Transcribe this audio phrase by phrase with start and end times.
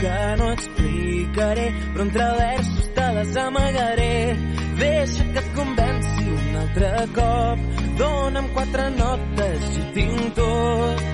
[0.00, 4.36] que no explicaré, però entre versos te les amagaré.
[4.78, 7.64] Deixa que et convenci un altre cop,
[7.98, 11.04] dona'm quatre notes i tinc tot.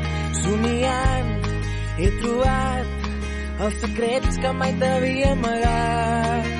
[0.42, 1.32] Somiant
[1.98, 3.10] he trobat
[3.64, 6.50] els secrets que mai t'havia amagat.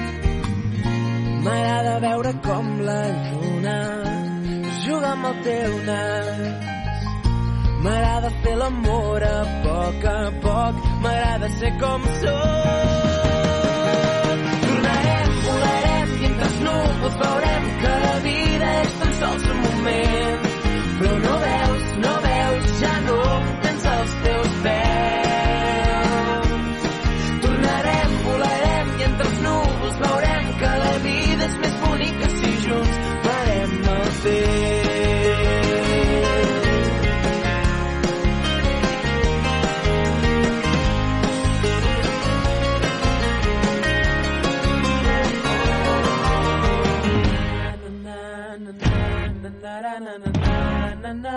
[1.45, 3.81] M'agrada veure com la lluna
[4.85, 6.64] juga amb el teu nas.
[7.85, 13.11] M'agrada fer l'amor a poc a poc, m'agrada ser com sóc.
[14.63, 20.49] Tornarem, volarem i entre els núvols veurem que la vida és tan sols un moment.
[21.03, 21.34] Però no
[51.05, 51.31] I entre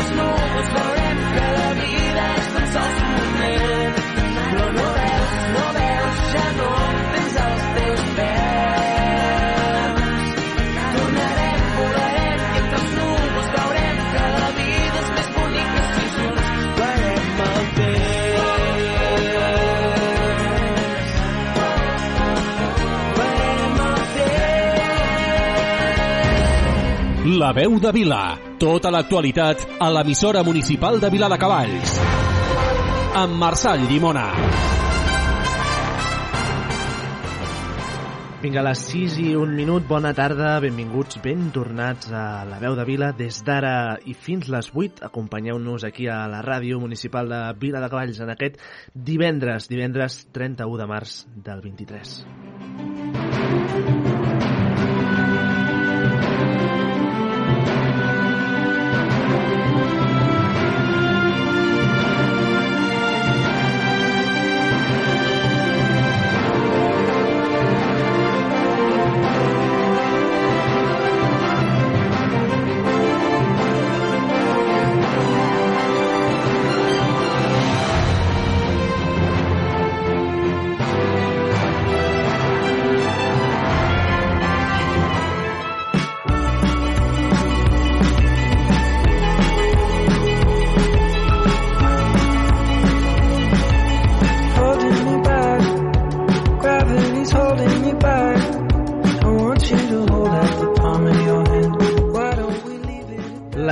[0.00, 0.95] els núvols
[27.46, 28.34] La veu de Vila.
[28.58, 31.92] Tota l'actualitat a l'emissora municipal de Vila de Cavalls.
[33.20, 34.24] Amb Marçal Llimona.
[38.42, 42.74] Vinga, a les 6 i un minut, bona tarda, benvinguts, ben tornats a la veu
[42.74, 43.12] de Vila.
[43.14, 47.92] Des d'ara i fins les 8, acompanyeu-nos aquí a la ràdio municipal de Vila de
[47.94, 48.58] Cavalls en aquest
[48.90, 52.16] divendres, divendres 31 de març del 23.
[53.76, 53.85] holding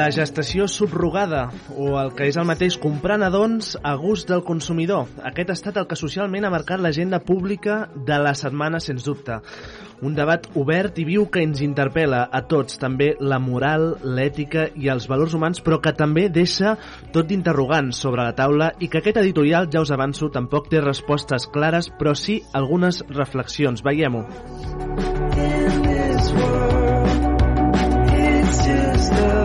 [0.05, 1.47] La gestació subrogada,
[1.81, 5.07] o el que és el mateix comprar nadons a gust del consumidor.
[5.25, 9.39] Aquest ha estat el que socialment ha marcat l'agenda pública de la setmana, sens dubte.
[10.05, 14.91] Un debat obert i viu que ens interpel·la a tots, també la moral, l'ètica i
[14.93, 16.75] els valors humans, però que també deixa
[17.15, 21.49] tot d'interrogants sobre la taula i que aquest editorial, ja us avanço, tampoc té respostes
[21.49, 23.81] clares, però sí algunes reflexions.
[23.81, 24.27] Veiem-ho.
[25.41, 27.09] In this world,
[28.13, 29.44] it's just us.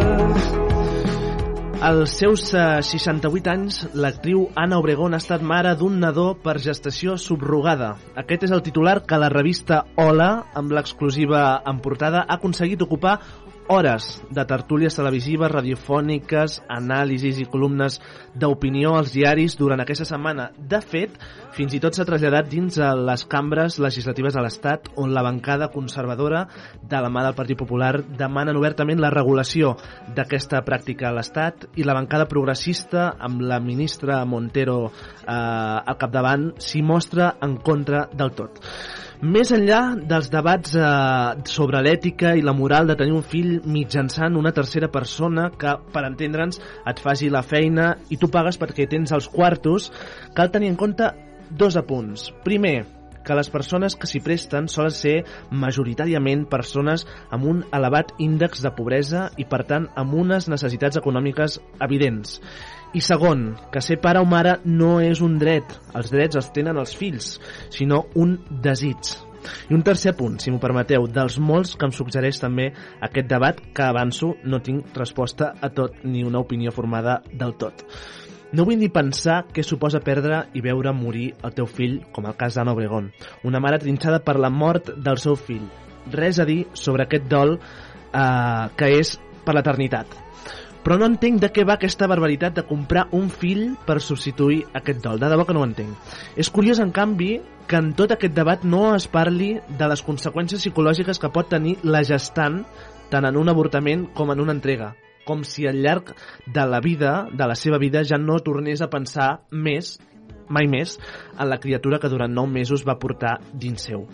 [1.81, 7.13] Als seus eh, 68 anys, l'actriu Anna Obregón ha estat mare d'un nadó per gestació
[7.15, 7.93] subrogada.
[8.19, 10.27] Aquest és el titular que la revista Hola,
[10.59, 13.13] amb l'exclusiva en portada, ha aconseguit ocupar
[13.69, 17.99] hores de tertúlies televisives, radiofòniques, anàlisis i columnes
[18.33, 20.47] d'opinió als diaris durant aquesta setmana.
[20.57, 21.13] De fet,
[21.53, 25.69] fins i tot s'ha traslladat dins a les cambres legislatives de l'Estat, on la bancada
[25.69, 26.47] conservadora
[26.81, 29.75] de la mà del Partit Popular demanen obertament la regulació
[30.17, 36.55] d'aquesta pràctica a l'Estat i la bancada progressista, amb la ministra Montero eh, al capdavant,
[36.57, 38.63] s'hi mostra en contra del tot.
[39.19, 40.83] Més enllà dels debats eh,
[41.51, 46.05] sobre l'ètica i la moral de tenir un fill mitjançant una tercera persona que, per
[46.07, 49.89] entendre'ns, et faci la feina i tu pagues perquè tens els quartos,
[50.37, 51.11] cal tenir en compte
[51.51, 52.29] dos apunts.
[52.47, 52.85] Primer,
[53.27, 55.15] que les persones que s'hi presten solen ser
[55.51, 61.59] majoritàriament persones amb un elevat índex de pobresa i, per tant, amb unes necessitats econòmiques
[61.83, 62.39] evidents.
[62.89, 66.77] I segon, que ser pare o mare no és un dret, els drets els tenen
[66.81, 67.35] els fills,
[67.69, 69.11] sinó un desig.
[69.69, 72.71] I un tercer punt, si m'ho permeteu, dels molts que em suggereix també
[73.05, 77.85] aquest debat que avanço no tinc resposta a tot ni una opinió formada del tot.
[78.57, 82.33] No vull ni pensar què suposa perdre i veure morir el teu fill, com el
[82.39, 83.11] cas d'Anna Obregón,
[83.45, 85.69] una mare trinxada per la mort del seu fill.
[86.09, 89.13] res a dir sobre aquest dol eh, que és
[89.45, 90.28] per l'eternitat.
[90.83, 95.01] Però no entenc de què va aquesta barbaritat de comprar un fill per substituir aquest
[95.03, 95.19] dol.
[95.19, 96.13] De debò que no ho entenc.
[96.39, 97.33] És curiós, en canvi,
[97.67, 101.77] que en tot aquest debat no es parli de les conseqüències psicològiques que pot tenir
[101.83, 102.63] la gestant
[103.09, 104.93] tant en un avortament com en una entrega
[105.29, 106.15] com si al llarg
[106.47, 109.99] de la vida, de la seva vida, ja no tornés a pensar més,
[110.49, 110.97] mai més,
[111.37, 114.07] en la criatura que durant nou mesos va portar dins seu.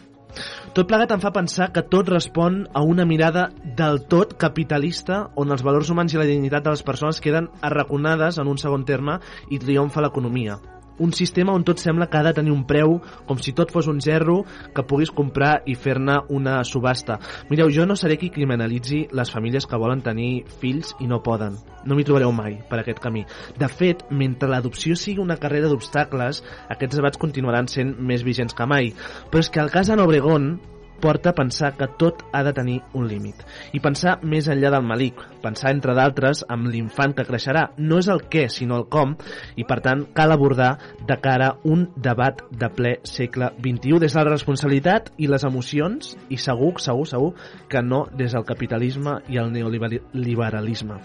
[0.76, 3.50] Tot plegat em fa pensar que tot respon a una mirada
[3.80, 8.40] del tot capitalista on els valors humans i la dignitat de les persones queden arraconades
[8.40, 10.60] en un segon terme i triomfa l'economia.
[11.00, 13.90] Un sistema on tot sembla que ha de tenir un preu, com si tot fos
[13.92, 14.44] un gerro
[14.76, 17.20] que puguis comprar i fer-ne una subhasta.
[17.50, 21.58] Mireu, jo no seré qui criminalitzi les famílies que volen tenir fills i no poden.
[21.86, 23.26] No m'hi trobareu mai per aquest camí.
[23.60, 28.70] De fet, mentre l'adopció sigui una carrera d'obstacles, aquests debats continuaran sent més vigents que
[28.70, 28.94] mai.
[29.30, 30.56] Però és que el cas d'Anna Obregón
[31.02, 33.42] porta a pensar que tot ha de tenir un límit.
[33.74, 37.68] I pensar més enllà del malic, pensar, entre d'altres, amb l'infant que creixerà.
[37.78, 39.16] No és el què, sinó el com,
[39.56, 40.76] i per tant cal abordar
[41.08, 46.16] de cara un debat de ple segle XXI des de la responsabilitat i les emocions,
[46.30, 47.34] i segur, segur, segur,
[47.70, 51.02] que no des del capitalisme i el neoliberalisme.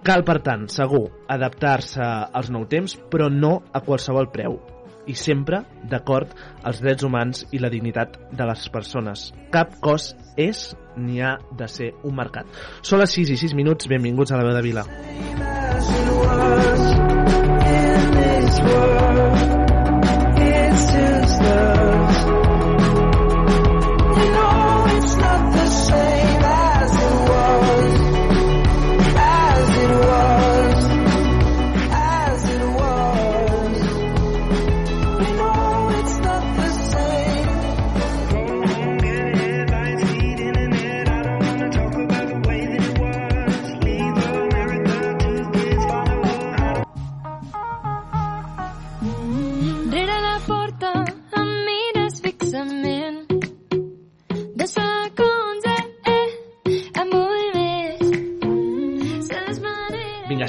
[0.00, 4.60] Cal, per tant, segur, adaptar-se als nous temps, però no a qualsevol preu
[5.06, 9.30] i sempre d'acord als drets humans i la dignitat de les persones.
[9.54, 12.46] Cap cos és ni ha de ser un mercat.
[12.82, 14.84] Són les 6 i 6 minuts, benvinguts a la veu de Vila.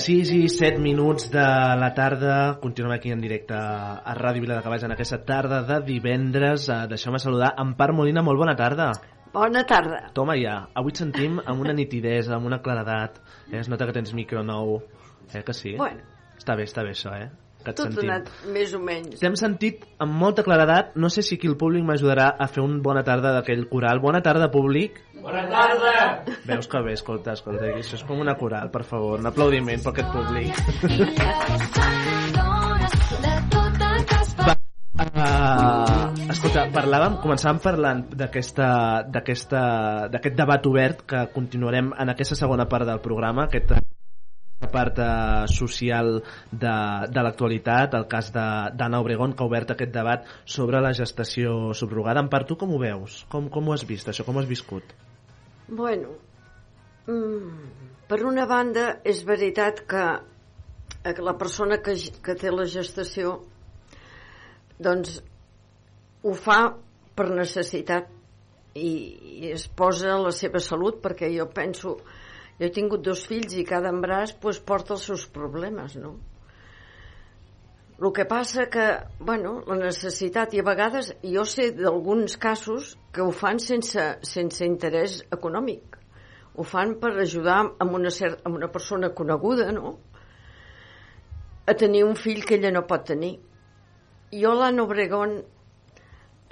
[0.01, 1.43] 6 i 7 minuts de
[1.77, 2.57] la tarda.
[2.61, 6.65] Continuem aquí en directe a Ràdio Vila de Cavalls en aquesta tarda de divendres.
[6.69, 8.91] Uh, Deixeu-me saludar Empar Molina, molt bona tarda.
[9.31, 10.07] Bona tarda.
[10.17, 13.21] Toma ja, avui et sentim amb una nitidesa, amb una claredat.
[13.51, 13.59] Eh?
[13.61, 14.79] Es nota que tens micro nou.
[15.31, 15.75] Eh que sí?
[15.77, 16.01] Bueno,
[16.41, 17.29] Està bé, està bé això, eh?
[17.61, 18.09] Que et tot sentim.
[18.09, 19.19] anat més o menys.
[19.21, 20.95] T'hem sentit amb molta claredat.
[20.95, 24.01] No sé si aquí el públic m'ajudarà a fer un bona tarda d'aquell coral.
[24.01, 25.01] Bona tarda, públic.
[25.21, 26.25] Bona tarda!
[26.49, 27.69] Veus que bé, escolta, escolta.
[27.77, 29.19] Això és com una coral, per favor.
[29.21, 30.51] Un aplaudiment per aquest públic.
[34.45, 34.57] fa.
[35.01, 38.67] Uh, escolta, parlàvem, començàvem parlant d'aquesta
[39.13, 39.61] d'aquesta
[40.13, 43.47] d'aquest debat obert que continuarem en aquesta segona part del programa,
[44.61, 46.21] aquesta part eh, social
[46.51, 46.75] de,
[47.09, 52.21] de l'actualitat, el cas d'Anna Obregón, que ha obert aquest debat sobre la gestació subrogada.
[52.21, 53.25] En part, tu com ho veus?
[53.29, 54.23] Com, com ho has vist, això?
[54.23, 54.93] Com ho has viscut?
[55.67, 56.13] Bueno,
[57.07, 60.05] mm, per una banda, és veritat que
[61.03, 63.39] eh, que la persona que, que té la gestació
[64.77, 65.21] doncs
[66.21, 66.75] ho fa
[67.15, 68.09] per necessitat
[68.77, 68.91] i,
[69.41, 71.97] i es posa la seva salut perquè jo penso
[72.61, 76.11] jo he tingut dos fills i cada embràs pues, porta els seus problemes no?
[78.01, 78.85] el que passa que
[79.19, 84.65] bueno, la necessitat i a vegades jo sé d'alguns casos que ho fan sense, sense
[84.65, 85.97] interès econòmic
[86.53, 89.95] ho fan per ajudar amb una, cert, amb una persona coneguda no?
[91.65, 93.39] a tenir un fill que ella no pot tenir
[94.37, 95.39] jo l'Anna Obregón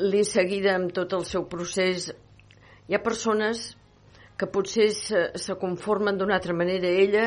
[0.10, 2.10] l'he seguida amb tot el seu procés
[2.90, 3.76] hi ha persones
[4.40, 6.88] que potser se, se conformen d'una altra manera.
[6.88, 7.26] Ella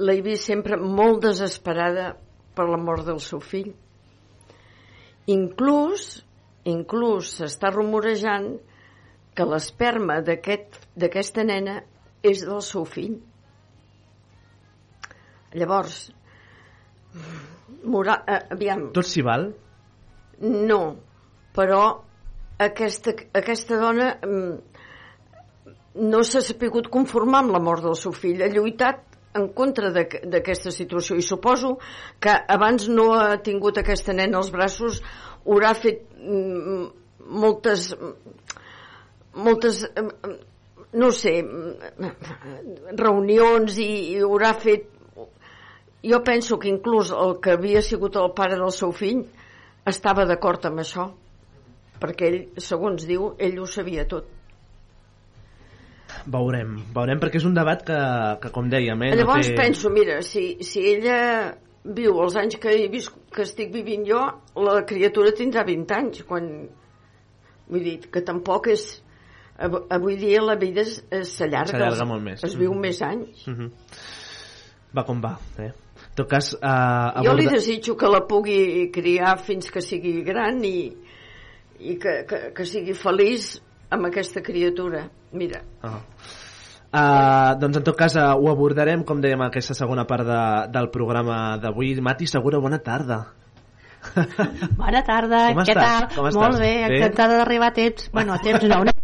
[0.00, 2.14] l'he vist sempre molt desesperada
[2.56, 3.70] per la mort del seu fill.
[5.30, 6.24] Inclús
[6.68, 8.50] inclús s'està rumorejant
[9.34, 11.78] que l'esperma d'aquest- d'aquesta nena
[12.22, 13.14] és del seu fill.
[15.56, 16.10] Llavors
[17.84, 18.90] moral, eh, aviam.
[18.92, 19.52] Tot s'hi val?
[20.40, 20.96] no,
[21.52, 22.00] però
[22.58, 24.69] aquesta, aquesta dona mm,
[25.94, 28.42] no s'ha sapigut conformar amb la mort del seu fill.
[28.42, 29.02] Ha lluitat
[29.34, 31.76] en contra d'aqu- d'aquesta situació i suposo
[32.20, 35.02] que abans no ha tingut aquesta nena als braços
[35.46, 36.86] haurà fet mm,
[37.30, 37.94] moltes
[39.34, 40.34] moltes mm,
[40.98, 44.88] no sé mm, reunions i, i haurà fet
[46.02, 49.22] jo penso que inclús el que havia sigut el pare del seu fill
[49.86, 51.06] estava d'acord amb això
[52.00, 54.26] perquè ell, segons diu, ell ho sabia tot
[56.26, 57.96] Veurem, veurem perquè és un debat que,
[58.42, 59.58] que com dèiem, eh, Llavors no té...
[59.62, 64.20] penso, mira, si, si ella viu els anys que, he vist, que estic vivint jo,
[64.60, 66.50] la criatura tindrà 20 anys, quan...
[67.70, 68.84] Vull dir, que tampoc és...
[69.58, 72.04] av- Avui dia la vida s'allarga.
[72.08, 72.42] Molt més.
[72.44, 72.80] Es viu Mhm.
[72.80, 73.46] més anys.
[73.46, 73.70] Mhm.
[74.96, 75.70] Va com va, eh?
[76.10, 80.22] En tot cas, eh, Jo li aborda- desitjo que la pugui criar fins que sigui
[80.26, 80.90] gran i,
[81.78, 83.60] i que, que, que sigui feliç
[83.90, 85.06] amb aquesta criatura.
[85.32, 86.00] Mira, Ah.
[86.90, 90.38] Uh, doncs en tot cas uh, ho abordarem com dèiem aquesta segona part de,
[90.74, 93.20] del programa d'avui Mati Segura, bona tarda
[94.80, 95.84] Bona tarda, Com què estàs?
[95.84, 96.08] tal?
[96.16, 96.40] Com estàs?
[96.40, 96.96] Molt bé, Bé?
[96.98, 98.08] encantada d'arribar a temps.
[98.14, 98.94] Bueno, a temps no, una...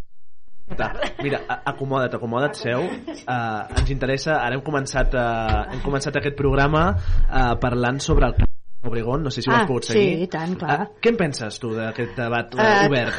[1.23, 2.81] Mira, a- acomoda't, acomoda't, seu.
[2.89, 8.35] Uh, ens interessa, ara hem començat, uh, hem començat aquest programa uh, parlant sobre el
[8.83, 10.23] cas d'Obregón, no sé si ho has Ah, pogut sí, seguir.
[10.23, 10.81] i tant, clar.
[10.81, 13.15] Uh, què en penses tu d'aquest debat uh, obert?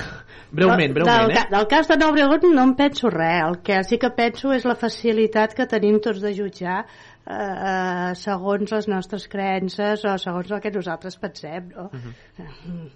[0.52, 1.46] Breument, breument, del, eh?
[1.52, 3.44] Del cas de Nou Obregón no en penso res.
[3.44, 8.14] El que sí que penso és la facilitat que tenim tots de jutjar eh, eh,
[8.16, 11.90] segons les nostres creences o segons el que nosaltres pensem, no?
[11.92, 12.90] Mhm.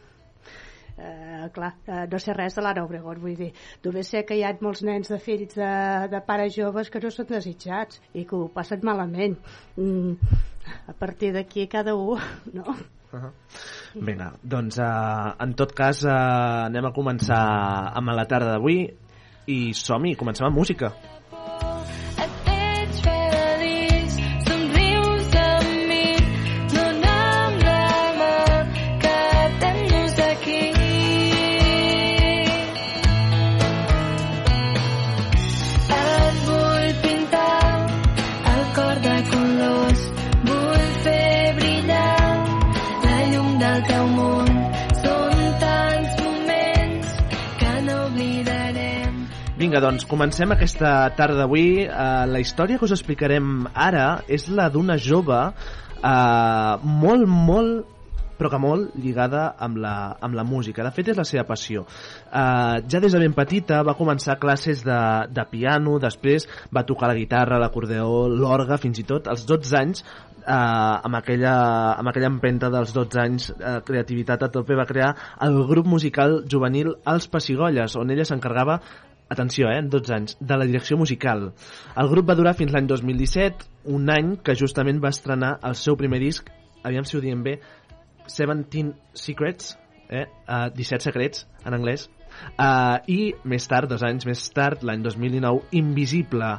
[1.01, 3.51] Eh, clar, eh, no sé res de l'Anna Obregón, vull dir,
[3.83, 7.09] només sé que hi ha molts nens de fills de, de pares joves que no
[7.09, 9.37] són desitjats i que ho passen malament.
[9.77, 10.13] Mm,
[10.87, 12.19] a partir d'aquí cada un,
[12.53, 12.63] no?
[13.11, 13.31] Uh -huh.
[13.95, 18.87] Vinga, doncs uh, en tot cas uh, anem a començar amb la tarda d'avui
[19.47, 20.87] i som-hi, comencem amb música.
[20.87, 21.20] Et
[49.71, 51.85] Vinga, doncs comencem aquesta tarda d'avui.
[51.85, 57.93] Uh, la història que us explicarem ara és la d'una jove uh, molt, molt
[58.35, 60.83] però que molt lligada amb la, amb la música.
[60.83, 61.85] De fet, és la seva passió.
[61.85, 64.99] Uh, ja des de ben petita va començar classes de,
[65.31, 70.03] de piano, després va tocar la guitarra, l'acordeó, l'orga, fins i tot als 12 anys
[70.47, 71.53] eh, amb, aquella,
[71.99, 75.13] amb aquella empenta dels 12 anys eh, creativitat a tope va crear
[75.45, 78.79] el grup musical juvenil Els Pessigolles on ella s'encarregava
[79.31, 81.51] atenció, eh, en 12 anys, de la direcció musical.
[81.95, 85.97] El grup va durar fins l'any 2017, un any que justament va estrenar el seu
[85.97, 86.49] primer disc,
[86.83, 87.59] aviam si ho diem bé,
[88.27, 89.77] 17 Secrets,
[90.11, 92.09] eh, uh, 17 secrets en anglès,
[92.59, 96.57] uh, i més tard, dos anys més tard, l'any 2019, Invisible.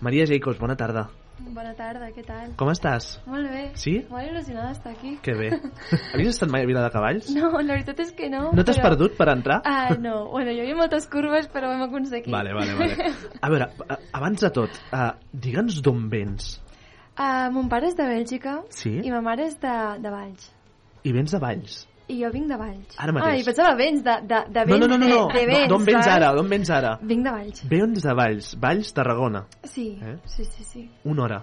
[0.00, 1.08] Maria Jacobs, bona tarda.
[1.52, 2.52] Bona tarda, què tal?
[2.56, 3.06] Com estàs?
[3.28, 3.62] Molt bé.
[3.76, 3.96] Sí?
[4.08, 5.16] Molt il·lusionada d'estar aquí.
[5.24, 5.48] Que bé.
[6.14, 7.28] Havies estat mai a Vila de Cavalls?
[7.34, 8.46] No, la veritat és que no.
[8.56, 9.58] No t'has però- perdut per entrar?
[9.68, 10.28] Ah, no.
[10.32, 12.30] Bueno, hi havia moltes curves, però ho hem aconseguit.
[12.32, 13.12] Vale, vale, vale.
[13.42, 13.68] A veure,
[14.16, 16.54] abans de tot, uh, digue'ns d'on vens.
[17.12, 18.94] Uh, mon pare és de Bèlgica Sí?
[19.04, 20.48] i ma mare és de, de Valls.
[21.04, 21.82] I vens de Valls.
[22.12, 22.98] I jo vinc de Valls.
[23.00, 23.30] Ara mateix.
[23.32, 25.22] Ah, i pensava vens, de, de, de vens, no, no, no, no.
[25.32, 25.68] de, de vens.
[25.70, 26.28] D'on vens ara?
[26.36, 26.92] D'on vens ara?
[27.00, 27.64] Vinc de Valls.
[27.70, 28.52] Vens de Valls.
[28.60, 29.46] Valls, Tarragona.
[29.64, 30.16] Sí, Eh?
[30.26, 30.84] sí, sí, sí.
[31.04, 31.42] Una hora.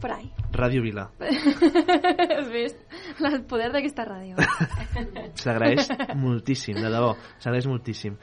[0.00, 0.28] Por ahí.
[0.52, 1.06] Ràdio Vila.
[1.20, 2.76] Has vist?
[3.24, 4.36] El poder d'aquesta ràdio.
[5.40, 5.88] S'agraeix
[6.20, 7.14] moltíssim, de debò.
[7.40, 8.18] S'agraeix moltíssim.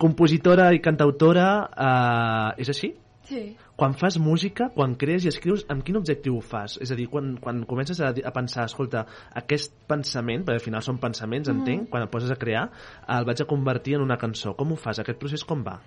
[0.00, 2.94] Compositora i cantautora, eh, és així?
[3.28, 3.42] Sí.
[3.76, 6.76] Quan fas música, quan crees i escrius, amb quin objectiu ho fas?
[6.84, 10.84] És a dir, quan, quan comences a, a pensar, escolta, aquest pensament, perquè al final
[10.84, 11.58] són pensaments, Mhm.
[11.58, 12.68] entenc, quan et poses a crear,
[13.08, 14.54] el vaig a convertir en una cançó.
[14.56, 15.00] Com ho fas?
[15.00, 15.80] Aquest procés com va?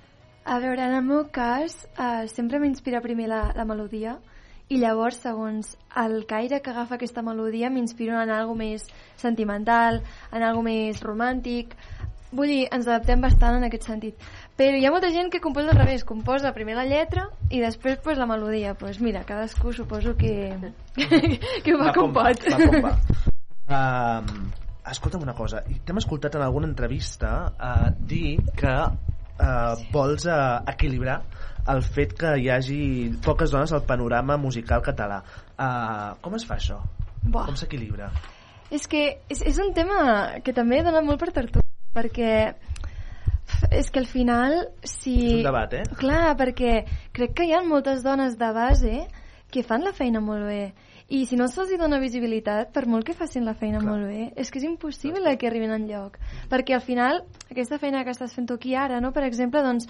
[0.45, 4.19] A veure, en el meu cas, eh, sempre m'inspira primer la, la melodia
[4.67, 10.01] i llavors, segons el caire que agafa aquesta melodia, m'inspiro en algo més sentimental,
[10.31, 11.75] en algo més romàntic.
[12.35, 14.27] Vull dir, ens adaptem bastant en aquest sentit.
[14.59, 18.01] Però hi ha molta gent que composa al revés, composa primer la lletra i després
[18.03, 18.73] pues, la melodia.
[18.73, 20.51] Doncs pues mira, cadascú suposo que,
[21.63, 22.45] que ho va, com, pot.
[22.51, 22.93] Va com va.
[23.65, 24.51] Uh,
[24.91, 31.21] escolta'm una cosa, t'hem escoltat en alguna entrevista uh, dir que uh, vols uh, equilibrar
[31.73, 32.79] el fet que hi hagi
[33.25, 35.23] poques dones al panorama musical català.
[35.55, 36.81] Uh, com es fa això?
[37.25, 37.47] Buah.
[37.47, 38.11] Com s'equilibra?
[38.73, 41.64] És que és, és un tema que també dona molt per tertúlia,
[41.95, 42.31] perquè
[43.71, 45.15] és que al final si...
[45.15, 45.83] És un debat, eh?
[45.99, 46.79] Clar, perquè
[47.15, 48.97] crec que hi ha moltes dones de base
[49.53, 50.73] que fan la feina molt bé
[51.07, 53.91] i si no se'ls dona visibilitat, per molt que facin la feina Clar.
[53.91, 56.17] molt bé, és que és impossible que arribin en lloc.
[56.49, 57.21] Perquè al final,
[57.51, 59.11] aquesta feina que estàs fent tu aquí ara, no?
[59.13, 59.85] per exemple, doncs,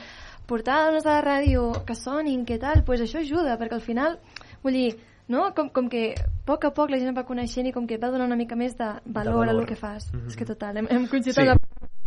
[0.46, 4.20] portar dones a la ràdio que sonin, que tal, pues això ajuda, perquè al final,
[4.64, 4.90] vull dir,
[5.32, 5.54] no?
[5.56, 8.04] com, com que a poc a poc la gent va coneixent i com que et
[8.04, 9.50] va donar una mica més de valor, valor.
[9.50, 10.12] a lo que fas.
[10.14, 10.28] Mhm.
[10.28, 11.48] És que total, hem, hem coincidit Sí.
[11.48, 11.56] la...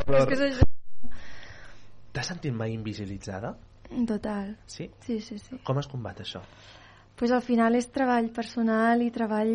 [0.07, 0.67] És que és això.
[2.12, 3.55] T'has sentit mai invisibilitzada?
[4.07, 4.57] Total.
[4.67, 4.90] Sí?
[5.05, 5.59] Sí, sí, sí.
[5.64, 6.43] Com es combat això?
[7.19, 9.49] pues al final és treball personal i treball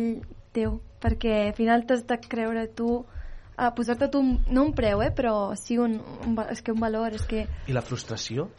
[0.52, 2.98] teu, perquè al final t'has de creure tu
[3.56, 5.94] a posar-te tu, un, no un preu, eh, però sí un,
[6.26, 8.50] un, és que un valor, és que I la frustració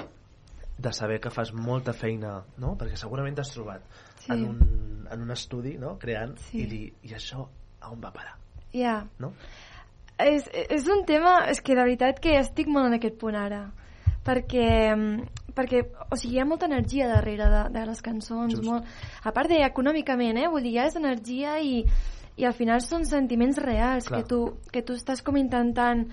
[0.82, 2.74] de saber que fas molta feina, no?
[2.80, 3.86] Perquè segurament t'has trobat
[4.26, 4.32] Sí.
[4.34, 6.64] en, un, en un estudi, no?, creant, Sí.
[6.64, 7.46] i dir, i això
[7.82, 8.40] a on va parar,
[8.74, 9.36] ja, no?
[10.20, 13.66] És, és un tema, és que de veritat que estic molt en aquest punt ara,
[14.26, 18.66] perquè, mm, perquè o sigui, hi ha molta energia darrere de, de les cançons, Just.
[18.66, 18.88] molt,
[19.24, 21.84] a part de econòmicament, eh, vull dir, ja és energia i,
[22.38, 24.22] i al final són sentiments reals Clar.
[24.22, 24.42] que tu,
[24.72, 26.08] que tu estàs com intentant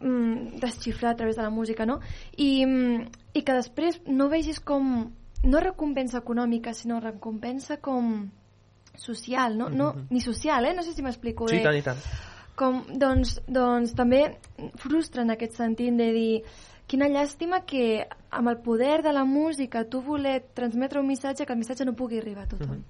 [0.00, 2.00] mm, desxifrar a través de la música, no?
[2.36, 8.30] I, mm, i que després no vegis com no recompensa econòmica, sinó recompensa com
[8.98, 9.68] social, no?
[9.68, 10.74] no ni social, eh?
[10.74, 11.62] No sé si m'explico Sí, bé.
[11.62, 12.00] i tant, i tant.
[12.58, 14.24] Com, doncs, doncs també
[14.82, 16.32] frustra en aquest sentit de dir
[16.90, 21.54] quina llàstima que amb el poder de la música tu voler transmetre un missatge que
[21.54, 22.80] el missatge no pugui arribar a tothom.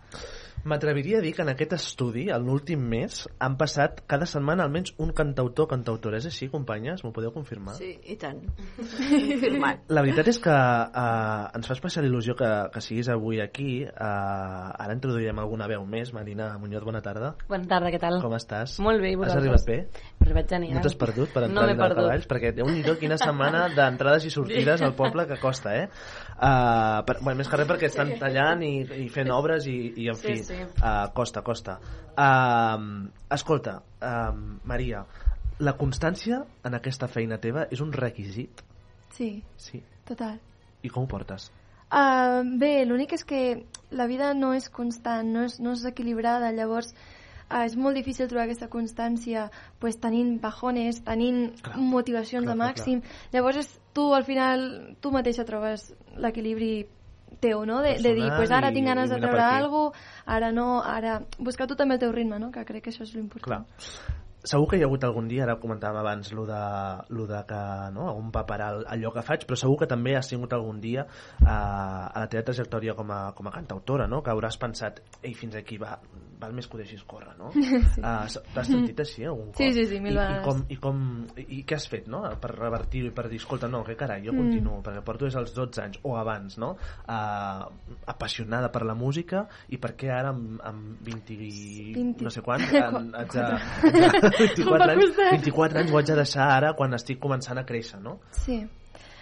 [0.69, 4.93] M'atreviria a dir que en aquest estudi, en l'últim mes, han passat cada setmana almenys
[5.01, 6.19] un cantautor o cantautora.
[6.21, 7.01] És així, companyes?
[7.05, 7.79] M'ho podeu confirmar?
[7.79, 8.43] Sí, i tant.
[8.77, 9.87] Confirmat.
[9.97, 13.71] La veritat és que uh, ens fa especial il·lusió que, que siguis avui aquí.
[13.89, 16.13] Uh, ara introduirem alguna veu més.
[16.13, 17.33] Marina Muñoz, bona tarda.
[17.49, 18.21] Bona tarda, què tal?
[18.25, 18.77] Com estàs?
[18.85, 19.49] Molt bé, i Has vosaltres?
[19.49, 20.05] arribat bé?
[20.27, 20.77] Arribat genial.
[20.77, 22.05] No t'has perdut per No entrar m'he a Vila de perdut.
[22.05, 22.29] Cavalls?
[22.35, 25.89] Perquè déu nhi quina setmana d'entrades i sortides al poble que costa, eh?
[26.39, 30.07] Uh, per, bueno, més que res perquè estan tallant i, i fent obres i, i
[30.13, 30.59] en Sí, fi, sí.
[30.79, 31.79] Uh, costa, costa.
[32.15, 34.31] Uh, escolta, uh,
[34.71, 35.03] Maria,
[35.59, 38.63] la constància en aquesta feina teva és un requisit?
[39.11, 39.83] Sí, Sí.
[40.07, 40.39] total.
[40.83, 41.51] I com ho portes?
[41.91, 46.53] Uh, bé, l'únic és que la vida no és constant, no és, no és equilibrada,
[46.53, 49.49] llavors uh, és molt difícil trobar aquesta constància
[49.81, 51.79] pues, tenint bajones, tenint Clar.
[51.81, 53.03] motivacions Clar, de clar, màxim.
[53.33, 54.69] Llavors és, tu al final,
[55.03, 55.91] tu mateixa trobes
[56.23, 56.87] l'equilibri
[57.43, 57.81] teu, no?
[57.83, 60.07] De, de dir, pues ara tinc ganes de treure alguna cosa,
[60.39, 61.19] ara no, ara...
[61.39, 62.53] Buscar tu també el teu ritme, no?
[62.55, 63.67] Que crec que això és l'important.
[63.67, 64.25] Clar.
[64.49, 66.61] Segur que hi ha hagut algun dia, ara comentàvem abans lo de,
[67.11, 67.59] lo de que
[67.95, 71.05] no, on va parar allò que faig, però segur que també has tingut algun dia
[71.05, 74.23] eh, a la teva trajectòria com a, com a cantautora, no?
[74.23, 75.97] que hauràs pensat ei, fins aquí va,
[76.39, 77.51] val més que ho deixis córrer, no?
[77.57, 77.69] sí.
[78.01, 79.57] uh, T'has sentit així algun cop?
[79.59, 80.45] Sí, sí, sí, mil I, i, vegades.
[80.47, 81.01] com, i, com,
[81.37, 82.23] i, I què has fet, no?
[82.41, 84.39] Per revertir-ho i per dir, escolta, no, que carai, jo Mm.
[84.45, 86.73] continuo, perquè porto des dels 12 anys, o abans, no?
[87.09, 87.67] Uh,
[88.07, 91.37] apassionada per la música, i per què ara amb, amb 20,
[91.97, 93.45] 20 no sé quant, en, haig de,
[93.89, 95.31] Em 24 va anys, costar.
[95.37, 98.19] 24 anys ho haig de deixar ara quan estic començant a créixer, no?
[98.45, 98.63] Sí.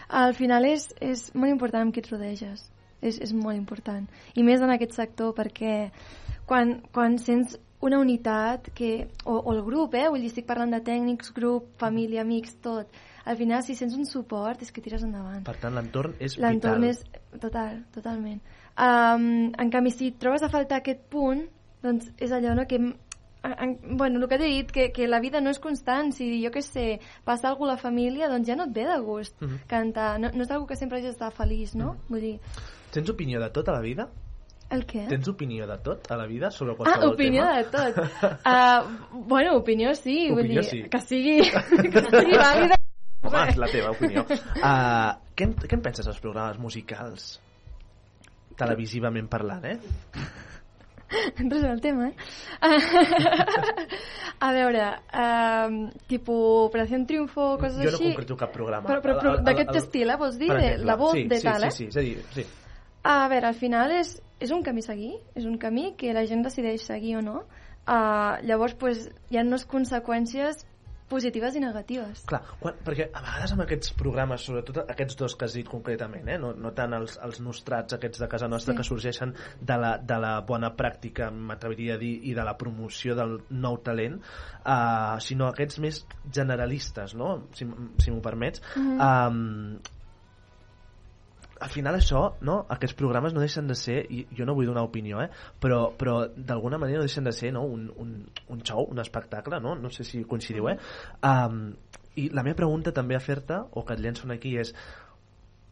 [0.08, 2.68] Al final és, és molt important amb qui et rodeges.
[3.06, 4.06] És, és molt important.
[4.34, 5.90] I més en aquest sector, perquè
[6.46, 10.06] quan, quan sents una unitat que, o, o el grup, eh?
[10.08, 12.88] Vull dir, estic parlant de tècnics, grup, família, amics, tot.
[13.26, 15.42] Al final, si sents un suport, és que tires endavant.
[15.44, 16.90] Per tant, l'entorn és L'entorn vital.
[16.94, 17.40] és...
[17.42, 18.38] Total, totalment.
[18.78, 19.26] Um,
[19.58, 21.44] en canvi, si trobes a faltar aquest punt,
[21.84, 22.78] doncs és allò no, que...
[23.46, 26.08] En, en, bueno, el que t'he dit, que, que la vida no és constant.
[26.16, 26.86] Si, jo què sé,
[27.28, 29.60] passa alguna a la família, doncs ja no et ve de gust Mhm.
[29.70, 30.08] cantar.
[30.18, 31.96] No, no és algo que sempre hagis d'estar feliç, no?
[32.08, 32.34] Vull dir,
[32.96, 34.08] Tens opinió de tot a la vida?
[34.70, 35.04] el què?
[35.10, 37.56] Tens opinió de tot a la vida sobre Ah, qualsevol opinió tema?
[37.56, 37.98] de tot.
[38.42, 40.30] Uh, bueno, opinió sí.
[40.30, 40.82] vull Opinió dir, sí.
[40.90, 41.36] Que sigui,
[41.92, 42.80] que sigui vàlida.
[43.26, 44.24] Home, és la teva opinió.
[44.26, 47.36] Uh, què, en, què en penses dels programes musicals?
[48.56, 49.78] Televisivament parlant, eh?
[51.36, 52.14] Entres en el tema, eh?
[54.42, 55.76] a veure, um,
[56.10, 58.08] tipus Operació Triunfo, coses jo no així...
[58.10, 58.88] concreto cap programa.
[58.88, 60.50] Però, però, però d'aquest estil, eh, vols dir?
[60.50, 61.76] De, la voz sí, de sí, tal, sí, eh?
[61.76, 62.46] Sí, és a dir, sí.
[63.06, 66.24] A veure, al final és, és un camí a seguir, és un camí que la
[66.26, 67.42] gent decideix seguir o no.
[67.86, 70.64] Uh, llavors, pues, hi ha unes conseqüències
[71.06, 72.24] positives i negatives.
[72.26, 76.26] Clar, quan, perquè a vegades amb aquests programes, sobretot aquests dos que has dit concretament,
[76.34, 76.38] eh?
[76.42, 78.80] no, no tant els, els nostrats aquests de casa nostra Sí.
[78.80, 83.14] que sorgeixen de la, de la bona pràctica, m'atreviria a dir, i de la promoció
[83.14, 87.36] del nou talent, uh, sinó aquests més generalistes, no?
[87.54, 87.68] si,
[88.02, 88.62] si m'ho permets.
[88.74, 88.98] Mhm.
[88.98, 89.94] um,
[91.60, 92.58] al final això, no?
[92.68, 95.30] aquests programes no deixen de ser, i jo no vull donar opinió, eh?
[95.60, 97.64] però, però d'alguna manera no deixen de ser no?
[97.64, 98.12] un, un,
[98.52, 99.74] un show, un espectacle, no?
[99.74, 100.78] no sé si coincidiu, eh?
[101.24, 101.74] Um,
[102.16, 104.72] I la meva pregunta també a fer-te, o que et llenço aquí, és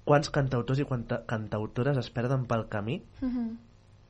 [0.05, 3.47] quants cantautors i quanta, cantautores es perden pel camí Mhm.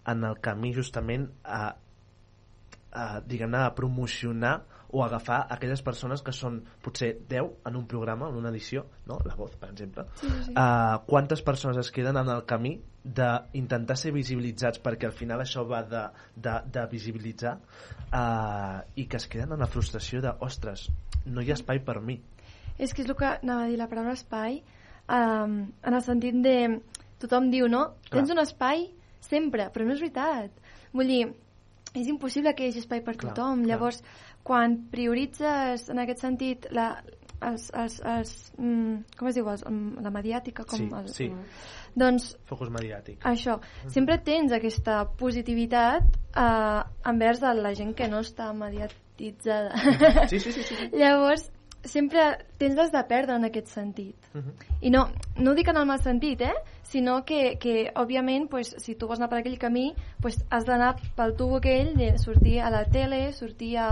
[0.06, 1.76] en el camí justament a,
[2.92, 8.28] a diguem-ne, a promocionar o agafar aquelles persones que són potser 10 en un programa,
[8.30, 9.18] en una edició, no?
[9.26, 10.06] La Voz, per exemple.
[10.20, 10.52] Sí, sí.
[10.54, 15.66] Uh, quantes persones es queden en el camí d'intentar ser visibilitzats perquè al final això
[15.68, 16.04] va de,
[16.36, 20.86] de, de visibilitzar uh, i que es queden en la frustració de ostres,
[21.26, 22.20] no hi ha espai per mi
[22.78, 24.60] És que és el que anava a dir, la paraula espai
[25.08, 26.58] um, en el sentit de...
[27.22, 27.86] Tothom diu, no?
[28.08, 28.18] Clar.
[28.18, 28.88] Tens un espai
[29.22, 30.58] sempre, però no és veritat.
[30.92, 31.20] Vull dir,
[31.94, 33.62] és impossible que hi hagi espai per Clar, tothom.
[33.62, 33.70] clar.
[33.70, 34.00] Llavors,
[34.44, 36.90] quan prioritzes, en aquest sentit, la,
[37.44, 41.30] els, els, els, mm, com es diu, els, mm, la mediàtica, com Sí, el, sí.
[41.96, 43.18] doncs Focus mediàtic.
[43.24, 46.02] això, sempre tens aquesta positivitat
[46.36, 49.74] eh, envers de la gent que no està mediatitzada.
[50.28, 50.62] Sí, sí, sí.
[50.62, 50.88] sí, sí.
[51.00, 51.50] Llavors,
[51.84, 54.16] sempre tens les de perdre en aquest sentit.
[54.34, 54.52] Mhm.
[54.82, 56.54] I no, no ho dic en el mal sentit, eh?
[56.82, 60.94] sinó que, que òbviament, pues, si tu vols anar per aquell camí, pues, has d'anar
[61.16, 63.88] pel tubo aquell de sortir a la tele, sortir a,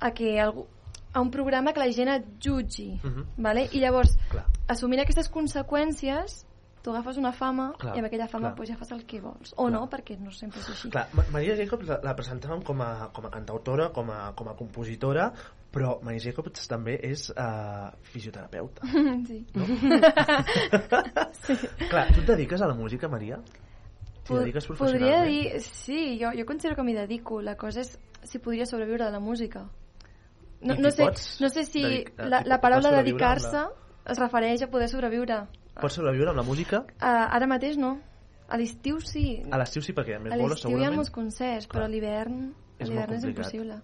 [0.00, 0.66] a que algú,
[1.12, 3.00] a un programa que la gent et jutgi.
[3.02, 3.24] Mhm.
[3.38, 3.68] vale?
[3.72, 4.44] I llavors, Clar.
[4.68, 6.44] assumint aquestes conseqüències,
[6.82, 8.56] tu agafes una fama Clar, i amb aquella fama clar.
[8.56, 9.52] pues, ja fas el que vols.
[9.56, 9.72] O Clar.
[9.72, 10.90] no, perquè no sempre és així.
[10.90, 14.48] Clar, Ma- Maria Jacobs la, la presentàvem com a, com a cantautora, com a, com
[14.48, 15.32] a compositora,
[15.72, 18.82] però Maria Jacobs també és uh, fisioterapeuta.
[19.26, 19.44] sí.
[21.88, 23.40] Clar, tu et dediques a la música, Maria?
[24.24, 25.28] T'hi dediques Podria professionalment?
[25.28, 27.40] dir, sí, jo, jo considero que m'hi dedico.
[27.42, 27.94] La cosa és
[28.28, 29.66] si podria sobreviure de la música.
[30.60, 31.04] No, no, sé,
[31.40, 31.82] no sé si
[32.18, 33.62] la, la paraula dedicar-se
[34.10, 35.44] es refereix a poder sobreviure.
[35.78, 36.82] Pots sobreviure amb la música?
[36.98, 37.98] Uh, ara mateix no.
[38.48, 39.42] A l'estiu sí.
[39.52, 40.98] A l'estiu sí, perquè més A bolos l'estiu hi ha segurament.
[40.98, 43.78] molts concerts, però a l'hivern a És és impossible.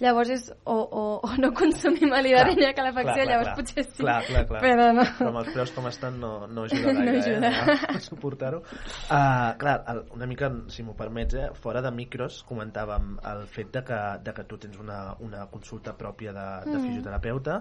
[0.00, 3.56] Llavors és o, o, o no consumim a l'hivern ni a calefacció, clar, llavors clar.
[3.56, 4.02] potser sí.
[4.02, 4.60] Clar, clar, clar.
[4.64, 5.04] Però no.
[5.18, 7.50] Però amb els preus com estan no, no ajuda No gaire, ajuda.
[7.72, 8.58] eh, a suportar-ho.
[8.60, 13.72] Uh, clar, el, una mica, si m'ho permets, eh, fora de micros comentàvem el fet
[13.72, 16.82] de que, de que tu tens una, una consulta pròpia de, de Mm.
[16.86, 17.54] fisioterapeuta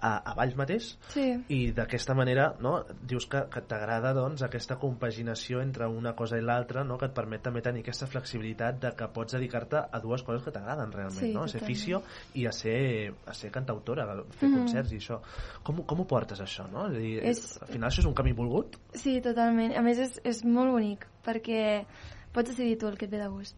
[0.00, 1.24] a, a Valls mateix Sí.
[1.48, 6.42] i d'aquesta manera no, dius que, que t'agrada doncs, aquesta compaginació entre una cosa i
[6.44, 10.22] l'altra no, que et permet també tenir aquesta flexibilitat de que pots dedicar-te a dues
[10.26, 11.46] coses que t'agraden realment, Sí, no?
[11.48, 12.02] ser fisio
[12.34, 14.58] i a ser, a ser cantautora, a fer Mhm.
[14.58, 15.20] concerts i això.
[15.62, 16.68] Com, ho- com ho portes això?
[16.70, 16.86] No?
[16.90, 18.76] És a dir, És- Al final això és un camí volgut?
[18.94, 19.76] Sí, totalment.
[19.76, 21.84] A més, és, és molt bonic, perquè
[22.32, 23.56] pots decidir tu el que et ve de gust.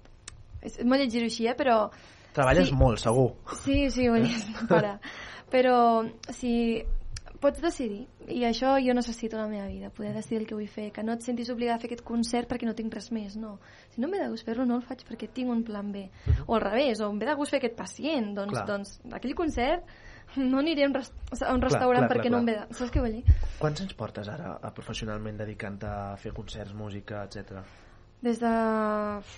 [0.62, 1.54] És, molt llegir així, eh?
[1.56, 1.90] però...
[2.32, 2.74] Treballes Sí.
[2.74, 3.32] molt, segur.
[3.64, 5.00] Sí, sí, dir, no para.
[5.50, 6.84] Però, si
[7.40, 10.68] pots decidir, i això jo necessito a la meva vida, poder decidir el que vull
[10.68, 13.38] fer, que no et sentis obligada a fer aquest concert perquè no tinc res més,
[13.40, 13.56] no.
[13.94, 16.04] Si no em ve de gust fer-lo, no el faig perquè tinc un plan B.
[16.46, 18.66] O al revés, o em ve de gust fer aquest pacient, doncs, Clar.
[18.68, 19.88] doncs aquell concert
[20.36, 21.10] no aniré a un, res
[21.42, 22.78] a un restaurant clar, perquè clar, no em ve de...
[22.78, 23.38] Saps què vull dir?
[23.58, 27.64] Quants anys portes ara a, professionalment dedicant-te a fer concerts, música, etc.
[28.20, 28.50] Des de...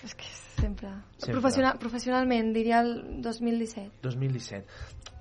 [0.04, 0.26] És que
[0.58, 0.88] sempre...
[1.18, 1.36] Sempre.
[1.36, 4.00] Professional, professionalment, diria el 2017.
[4.02, 4.66] 2017.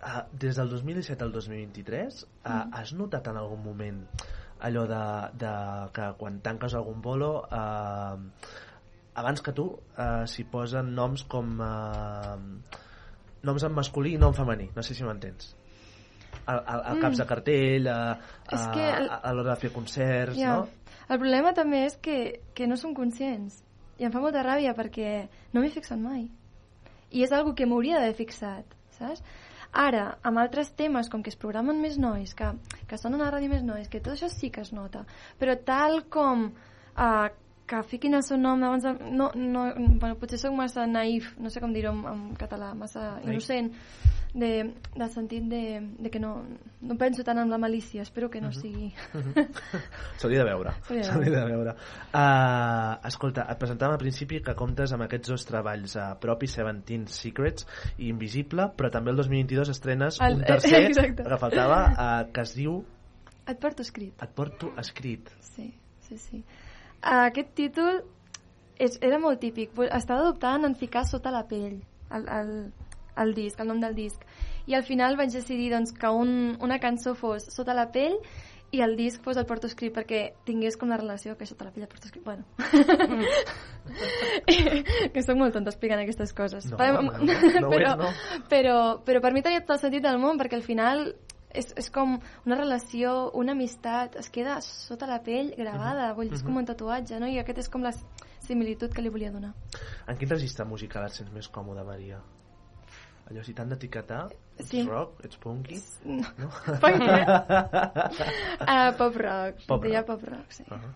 [0.02, 2.74] Uh, des del 2017 al 2023, uh, Mm.
[2.74, 4.00] has notat en algun moment
[4.66, 5.02] allò de,
[5.38, 5.52] de
[5.94, 8.18] que quan tanques algun bolo, uh,
[9.14, 11.54] abans que tu, uh, s'hi posen noms com...
[11.62, 12.38] Uh,
[13.46, 15.56] noms en masculí i nom femení, no sé si m'entens.
[16.46, 18.18] Al, al, al caps de cartell, a, a,
[18.52, 18.58] Mm.
[18.58, 20.56] És que el- a, a l'hora de fer concerts, Ja.
[20.58, 20.68] no?
[21.12, 22.18] El problema també és que,
[22.56, 23.60] que no som conscients.
[24.00, 26.30] I em fa molta ràbia perquè no m'he fixat mai.
[27.12, 29.24] I és algo que m'hauria d'haver fixat, saps?
[29.72, 32.48] Ara, amb altres temes, com que es programen més nois, que,
[32.88, 35.06] que sonen a la ràdio més nois, que tot això sí que es nota.
[35.40, 37.28] Però tal com uh,
[37.72, 38.92] que fiquin el seu nom abans de...
[39.16, 43.14] No, no, bueno, potser sóc massa naïf, no sé com dir-ho en, en català, massa
[43.14, 43.30] Naïf.
[43.30, 43.72] innocent,
[44.34, 45.62] de, de sentit de,
[46.00, 46.46] de que no,
[46.82, 48.54] no penso tant en la malícia, espero que no Mhm.
[48.62, 48.94] sigui...
[50.18, 50.72] S'hauria de veure.
[51.04, 51.74] S'hauria de veure.
[52.14, 57.08] Uh, escolta, et presentàvem al principi que comptes amb aquests dos treballs uh, propis, Seventeen
[57.12, 57.68] Secrets
[57.98, 61.24] i Invisible, però també el 2022 estrenes El- un tercer exacte.
[61.28, 62.82] que faltava, uh, que es diu
[63.52, 64.14] Et porto escrit.
[64.22, 65.28] Et porto escrit.
[65.42, 65.74] Sí,
[66.08, 66.44] sí, sí.
[67.02, 68.04] Aquest títol
[68.80, 69.74] és, era molt típic.
[69.92, 71.80] Estava dubtant en ficar sota la pell
[72.14, 72.52] el, el,
[73.22, 74.24] el disc, el nom del disc.
[74.68, 78.18] I al final vaig decidir doncs, que un, una cançó fos sota la pell
[78.72, 81.74] i el disc fos el porto escrit perquè tingués com la relació que sota la
[81.76, 82.24] pell el porto escrit.
[82.24, 82.46] Bueno.
[85.14, 86.70] que sóc molt tonta explicant aquestes coses.
[86.72, 87.18] No, Però- no, no,
[87.66, 88.14] no però, no.
[88.52, 90.98] Però, però per mi tenia tot el sentit del món perquè al final
[91.52, 96.38] és, és com una relació, una amistat, es queda sota la pell gravada, vull dir,
[96.40, 97.28] és com un tatuatge, no?
[97.28, 97.92] I aquest és com la
[98.46, 99.52] similitud que li volia donar.
[100.08, 102.22] En quin registre musical et sents més còmode, Maria?
[103.32, 104.26] Allò, si t'han d'etiquetar,
[104.60, 104.82] ets Sí.
[104.84, 105.78] rock, ets punky...
[106.04, 106.28] No.
[106.38, 106.50] No?
[106.84, 107.20] Què?
[108.60, 110.06] Uh, pop rock, Pop rock.
[110.10, 110.66] pop rock, sí.
[110.68, 110.92] Uh -huh.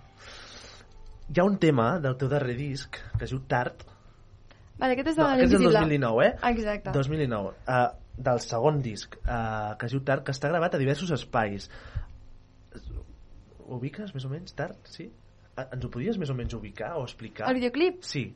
[1.32, 3.86] Hi ha un tema del teu darrer disc que es diu Tard.
[4.78, 5.80] Vale, aquest és de No, aquest és del Invisible.
[5.80, 6.50] 2019, eh?
[6.52, 6.92] Exacte.
[6.92, 7.54] 2019.
[7.68, 11.70] Uh, del segon disc, uh, que es diu Tard, que està gravat a diversos espais.
[13.68, 14.76] Ubiques, més o menys, Tard?
[14.84, 15.12] Sí?
[15.58, 17.48] Eh, Ens ho podies més o menys ubicar o explicar?
[17.50, 18.02] El videoclip?
[18.04, 18.36] Sí.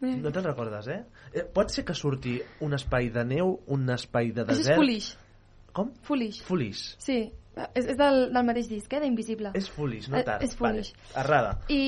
[0.00, 1.04] No te'n recordes, eh?
[1.32, 1.44] eh?
[1.44, 4.76] Pot ser que surti un espai de neu, un espai de Això és desert...
[4.80, 5.10] Foolish.
[5.72, 5.90] Com?
[6.02, 6.42] Foolish.
[6.42, 6.96] Foolish.
[6.98, 7.18] Sí.
[7.74, 9.50] És, és del, del mateix disc, eh, d'Invisible.
[9.54, 10.42] És Foolish, no Eh, tard.
[10.42, 10.92] és Foolish.
[10.94, 11.24] Vale.
[11.24, 11.58] Errada.
[11.68, 11.80] I,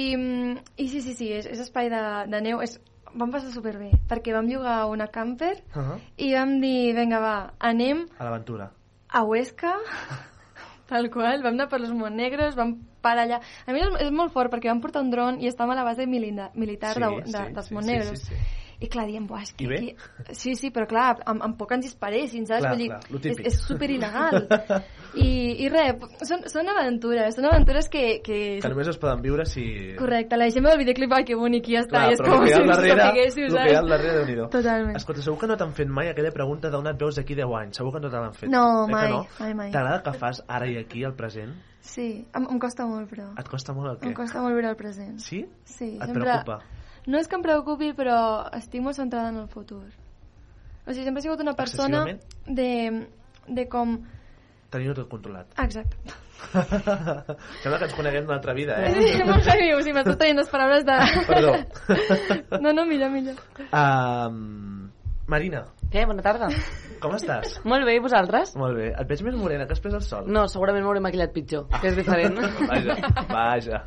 [0.76, 2.60] I sí, sí, sí, és, és espai de, de neu.
[2.60, 2.76] És,
[3.14, 5.98] vam passar superbé, perquè vam llogar una camper Uh -huh.
[6.16, 8.70] i vam dir, vinga, va, anem A l'aventura.
[9.08, 9.74] a Huesca,
[10.92, 13.40] tal qual, vam anar per los Montnegros, vam parar allà.
[13.66, 15.86] A mi és, és molt fort perquè vam portar un dron i estàvem a la
[15.88, 18.18] base milita, militar Sí, de, sí, de, dels sí, Montnegros.
[18.20, 18.58] sí, sí, sí.
[18.82, 19.92] I clar, diem, buah, és que aquí...
[20.34, 22.64] Sí, sí, però clar, amb, amb que ens disparessin, saps?
[22.64, 24.40] Clar, Vull dir, clar, és, és super il·legal.
[25.22, 25.28] I,
[25.62, 28.04] I res, són, són aventures, són aventures que...
[28.24, 29.64] que, Que només es poden viure si...
[29.98, 32.22] Correcte, la gent veu el videoclip, ai, que bonic, i ja està, Clar, i és
[32.22, 33.90] però com si al darrere, sapiguéssiu, hi ha al saps?
[33.94, 34.48] darrere, Déu-n'hi-do.
[34.56, 34.96] Totalment.
[34.98, 37.78] Escolta, segur que no t'han fet mai aquella pregunta d'on et veus d'aquí 10 anys.
[37.82, 38.50] Segur que no te l'han fet.
[38.52, 39.22] No, Eh mai, no?
[39.38, 39.70] mai, mai.
[39.74, 41.52] T'agrada que fas ara i aquí, el present?
[41.82, 43.30] Sí, em, em costa molt, però.
[43.38, 44.10] Et costa molt el què?
[44.10, 45.18] Em costa molt viure el present.
[45.22, 45.44] Sí?
[45.64, 46.22] Sí, Et sempre...
[46.24, 46.60] preocupa?
[47.06, 48.16] No és que em preocupi, però
[48.54, 49.82] estic molt centrada en el futur.
[50.86, 52.04] O sigui, sempre he sigut una persona
[52.46, 52.72] de,
[53.46, 53.96] de com...
[54.72, 55.50] Tenir-ho tot controlat.
[55.62, 55.98] Exacte.
[57.62, 58.92] Sembla que ens coneguem d'una altra vida, eh?
[59.12, 60.98] És molt heavy, o sigui, m'estàs traient les paraules de...
[61.28, 61.54] Perdó.
[62.62, 63.38] No, no, millor, millor.
[63.68, 64.81] Um,
[65.26, 66.02] Marina, Què?
[66.08, 66.48] Bona tarda.
[67.02, 67.58] com estàs?
[67.68, 68.54] Molt bé, i vosaltres?
[68.56, 68.86] Molt bé.
[68.96, 70.24] Et veig més morena que després del sol.
[70.32, 72.38] No, segurament m'hauré maquillat pitjor, que és diferent.
[72.70, 72.96] Vaja,
[73.28, 73.80] vaja.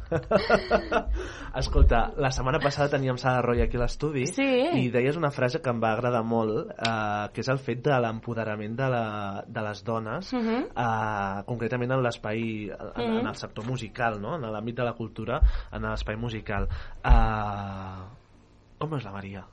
[1.62, 4.45] Escolta, la setmana passada teníem Sara Roy aquí a l'estudi Sí.
[4.80, 7.98] i deies una frase que em va agradar molt, eh, que és el fet de
[8.06, 10.69] l'empoderament de, la, de les dones, Mhm.
[10.76, 13.19] eh, concretament en l'espai, en, Mhm.
[13.24, 14.36] en el sector musical, no?
[14.36, 16.67] en l'àmbit de la cultura, en l'espai musical.
[17.04, 18.06] Eh,
[18.78, 19.45] com és la Maria?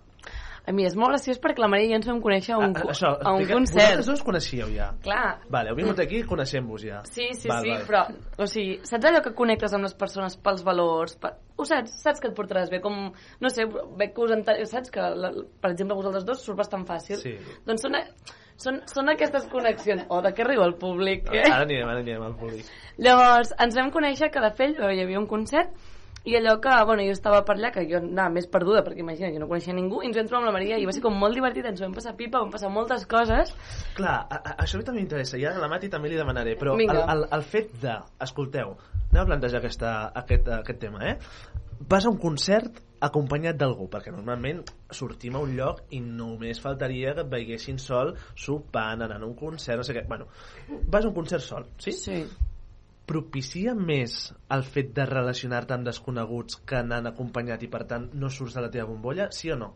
[0.62, 2.74] A mi és molt graciós perquè la Maria i jo ens vam conèixer a un,
[2.78, 3.96] Ah, això, a un concert.
[3.98, 4.92] Vosaltres us coneixíeu ja?
[5.02, 7.00] Clar, Vale, heu vingut aquí coneixent-vos ja.
[7.10, 7.86] Sí, sí, Val, sí, val.
[7.88, 8.02] però,
[8.38, 11.16] o sigui, saps allò que connectes amb les persones pels valors?
[11.18, 11.32] Per...
[11.58, 11.96] Ho saps?
[12.04, 12.78] Saps que et portaràs bé?
[12.84, 13.08] Com,
[13.42, 13.66] no sé,
[13.98, 14.54] veig que us ente...
[14.70, 17.18] saps que, la, per exemple, vosaltres dos surt bastant fàcil.
[17.18, 17.34] Sí.
[17.66, 17.98] Doncs són,
[18.56, 20.06] són, són aquestes connexions.
[20.14, 21.26] Oh, de què riu el públic?
[21.34, 21.42] Eh?
[21.48, 22.70] Ara anirem, ara anirem al públic.
[23.02, 25.74] Llavors, ens vam conèixer que de fet hi havia un concert
[26.24, 29.32] i allò que, bueno, jo estava per allà, que jo anava més perduda, perquè imagina,
[29.34, 31.16] jo no coneixia ningú, i ens vam trobar amb la Maria i va ser com
[31.18, 33.50] molt divertit, ens vam passar pipa, vam passar moltes coses.
[33.98, 36.20] Clar, a, a, això a mi també m'interessa, i ara a la Mati també li
[36.20, 38.76] demanaré, però el, el, el fet de, escolteu,
[39.10, 41.18] anem a plantejar aquesta, aquest, aquest tema, eh?
[41.90, 44.62] Vas a un concert acompanyat d'algú, perquè normalment
[44.94, 49.34] sortim a un lloc i només faltaria que et veiessin sol sopant, anant a un
[49.34, 50.06] concert, no sé què.
[50.06, 50.30] Bueno,
[50.86, 51.96] vas a un concert sol, sí?
[51.98, 52.22] Sí.
[53.12, 54.16] Propicia més
[54.56, 58.64] el fet de relacionar-te amb desconeguts que anant acompanyat i per tant no surts de
[58.64, 59.74] la teva bombolla, sí o no?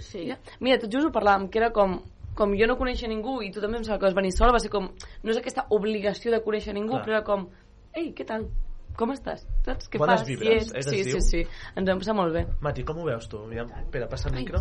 [0.00, 0.24] Sí.
[0.64, 1.98] Mira, tot just ho parlàvem, que era com
[2.34, 4.60] com jo no coneixia ningú i tu també em sembla que vas venir sola, va
[4.62, 4.88] ser com,
[5.22, 7.04] no és aquesta obligació de conèixer ningú, Clar.
[7.04, 7.46] però era com,
[7.94, 8.48] ei, què tal?
[8.94, 9.40] Com estàs?
[9.66, 10.28] Saps què Bones fas?
[10.28, 11.18] vibres, I eh, sí, diu?
[11.18, 12.44] sí, sí, ens vam passar molt bé.
[12.62, 13.40] Mati, com ho veus tu?
[13.48, 14.60] Aviam, Espera, passa el micro.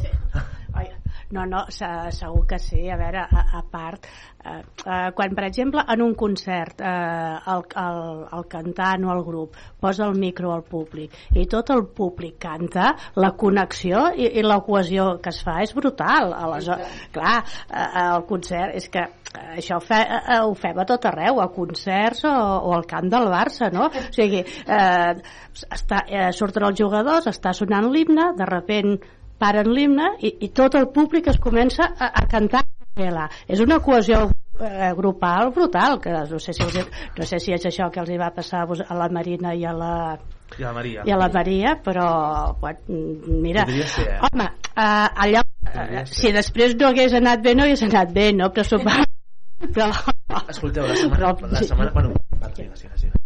[0.73, 0.87] Ai,
[1.35, 2.87] no, no, se- segur que sí.
[2.89, 4.07] A veure, a, a part,
[4.43, 4.55] eh,
[4.87, 9.53] eh, quan, per exemple, en un concert eh, el, el, el cantant o el grup
[9.79, 14.57] posa el micro al públic i tot el públic canta, la connexió i, i la
[14.65, 16.33] cohesió que es fa és brutal.
[16.33, 17.37] Aleshores, clar,
[17.69, 21.37] eh, el concert és que eh, això ho, fe, eh, ho fem a tot arreu,
[21.43, 23.91] a concerts o, o al camp del Barça, no?
[23.93, 25.13] O sigui, eh,
[25.71, 28.95] està, eh, surten els jugadors, està sonant l'himne, de repent
[29.39, 33.27] paren l'himne i, i tot el públic es comença a, a cantar a capella.
[33.47, 34.27] És una cohesió
[34.59, 36.79] eh, grupal brutal, que no sé, si els,
[37.17, 39.65] no sé si és això que els hi va passar a, a la Marina i
[39.65, 39.93] a la,
[40.57, 41.03] I la Maria.
[41.05, 42.07] i a la Maria, però
[42.61, 43.01] bueno,
[43.43, 44.19] mira, ser, eh?
[44.29, 48.51] home, eh, allà, eh, si després no hagués anat bé, no hagués anat bé, no?
[48.53, 48.83] Però,
[49.75, 49.91] però
[50.49, 51.35] Escolteu, la setmana...
[51.51, 53.22] La setmana bueno, va, siga, siga, siga.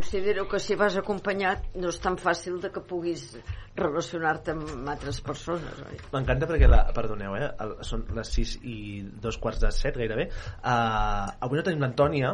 [0.00, 3.34] Considero que si vas acompanyat no és tan fàcil de que puguis
[3.76, 5.76] relacionar-te amb altres persones.
[5.84, 5.98] Oi?
[6.14, 8.76] M'encanta perquè, la, perdoneu, eh, el, són les 6 i
[9.20, 10.30] dos quarts de 7 gairebé.
[10.64, 12.32] Uh, avui no tenim l'Antònia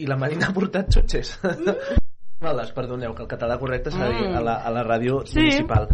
[0.00, 1.34] i la Marina ha portat xutxes.
[2.40, 5.36] Males, perdoneu, que el català correcte s'ha de dir a la, a la ràdio Sí.
[5.42, 5.90] municipal.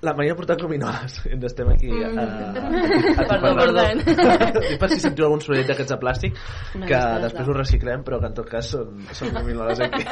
[0.00, 2.12] La Marina ha portat gominoles i ens estem aquí uh,
[3.30, 3.84] Perdó, perdó.
[4.68, 6.36] Dic per si sentiu algun sorollet d'aquests de plàstic
[6.86, 10.04] que després ho reciclem però que en tot cas són, són gominoles aquí.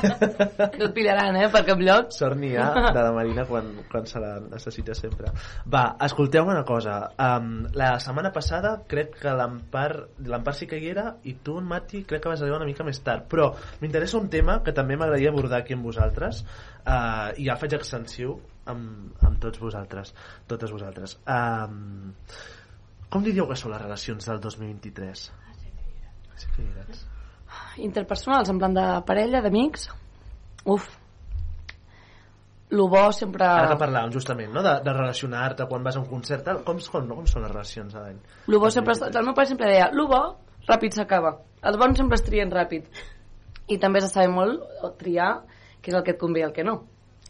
[0.81, 2.11] No et pillaran, eh, per cap lloc.
[2.16, 5.31] sort n'hi ha de la Marina quan, quan se la necessita sempre.
[5.72, 6.99] Va, escolteu-me una cosa.
[7.22, 12.03] Um, la setmana passada crec que l'Empar sí que hi era i tu, en Mati,
[12.09, 13.29] crec que vas arribar una mica més tard.
[13.31, 16.42] Però m'interessa un tema que també m'agradaria abordar aquí amb vosaltres.
[16.87, 18.37] Uh, i ja faig extensiu
[18.72, 20.12] amb, amb tots vosaltres
[20.50, 22.07] totes vosaltres um,
[23.11, 25.26] com diríeu que són les relacions del 2023?
[26.37, 26.68] Sí.
[27.87, 29.87] Interpersonals, en plan de parella, d'amics.
[30.66, 30.88] Uf.
[32.74, 33.46] Lo bo sempre...
[33.46, 34.62] Ara que parlàvem justament no?
[34.64, 37.94] de, de relacionar-te quan vas a un concert tal, com, com, com són les relacions
[37.94, 38.18] a l'any?
[38.50, 38.96] Lo bo sempre...
[39.07, 40.22] El meu pare sempre deia, lo bo
[40.66, 41.37] ràpid s'acaba.
[41.62, 42.90] Els bons sempre es trien ràpid.
[43.70, 45.31] I també s'ha de saber molt triar
[45.79, 46.81] què és el que et convé i el que no.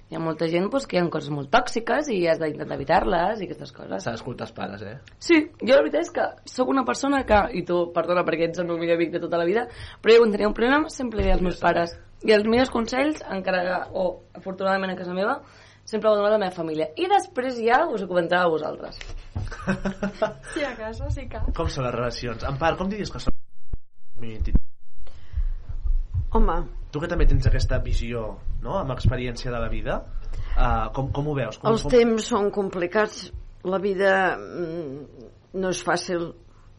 [0.06, 3.40] Hi ha molta gent doncs, que hi ha coses molt tòxiques i has d'intentar evitar-les
[3.40, 4.04] i aquestes coses.
[4.04, 4.94] S'ha d'escoltar els pares, eh?
[5.18, 8.62] Sí, jo la veritat és que sóc una persona que, i tu, perdona perquè ets
[8.62, 9.64] el meu millor amic de tota la vida,
[10.02, 11.96] però jo quan tenia un problema sempre li deia als meus pares.
[12.22, 14.06] I els millors consells, encara que, o
[14.38, 15.40] afortunadament a casa meva,
[15.82, 16.86] sempre ho he donat a la meva família.
[16.94, 19.02] I després ja us ho comentava a vosaltres.
[20.54, 21.42] Sí, a casa sí que...
[21.56, 22.46] Com són les relacions?
[22.46, 23.34] En part, com diries que són?
[26.36, 26.56] Home,
[26.96, 28.20] Tu que també tens aquesta visió,
[28.62, 30.00] no?, amb experiència de la vida,
[30.56, 31.58] uh, com, com ho veus?
[31.60, 31.94] Com, els com...
[31.94, 33.28] temps són complicats,
[33.66, 36.30] la vida mm, no és fàcil.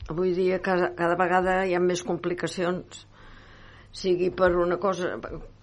[0.07, 3.03] Avui dia cada, cada vegada hi ha més complicacions,
[3.91, 5.17] sigui per una cosa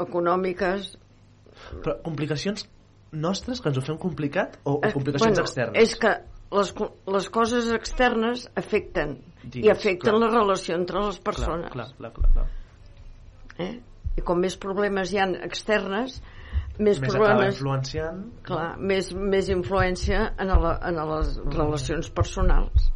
[0.05, 0.93] econòmiques...
[1.81, 2.67] Però complicacions
[3.15, 5.81] nostres que ens ho fem complicat o, o Eh, complicacions bueno, externes?
[5.81, 6.13] És que
[6.55, 6.73] les,
[7.17, 10.23] les coses externes afecten Digues, i afecten clar.
[10.23, 11.73] la relació entre les persones.
[11.73, 12.47] Clar, clar, clar, clar.
[13.65, 13.73] Eh?
[14.19, 16.21] I com més problemes hi han externes,
[16.79, 17.55] més, Més problemes...
[17.55, 18.23] influenciant...
[18.47, 22.89] Clar, més, més influència en, la, en les relacions personals.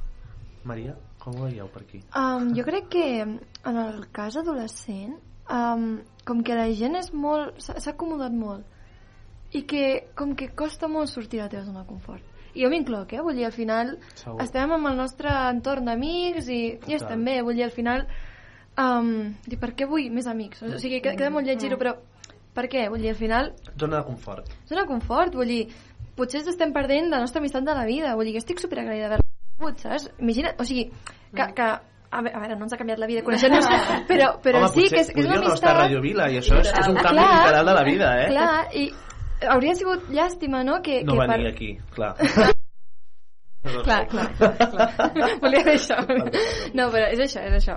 [0.66, 2.00] Maria, com ho veieu per aquí?
[2.18, 5.14] Um, jo crec que en el cas adolescent,
[5.46, 5.86] um,
[6.26, 7.62] com que la gent és molt...
[7.62, 8.74] s'ha acomodat molt
[9.56, 9.84] i que
[10.18, 12.24] com que costa molt sortir de la teva zona de confort.
[12.52, 13.22] I jo m'incloc, eh?
[13.24, 14.40] Vull dir, al final Segur.
[14.42, 17.38] estem amb el nostre entorn d'amics i, i estem bé.
[17.46, 18.08] Vull dir, al final...
[18.78, 20.62] Um, dir, per què vull més amics?
[20.62, 21.96] O sigui, queda, queda molt lleig dir-ho, però
[22.54, 22.84] per què?
[22.92, 24.46] Vull dir, al final Zona de confort.
[24.70, 25.64] zona de confort, vull dir,
[26.18, 29.08] potser ens estem perdent la nostra amistat de la vida, vull dir que estic superagraïda
[29.10, 30.08] d'haver-la conegut, saps?
[30.22, 30.88] Imagina't, o sigui,
[31.34, 31.68] que, que
[32.10, 33.66] a ve- a veure, no ens ha canviat la vida coneixent-nos,
[34.10, 35.82] però, però Home, sí potser que és, que és una podria no estar a amistat...
[35.84, 38.28] Radio Vila i això és, és un canvi clar, literal de la vida, eh?
[38.30, 38.86] Clar, i
[39.56, 40.78] hauria sigut llàstima, no?
[40.82, 42.14] Que, no que venir aquí, clar.
[43.84, 44.52] Clar, clar, clar.
[45.42, 45.96] Volia dir això.
[46.78, 47.74] No, però és això, és això.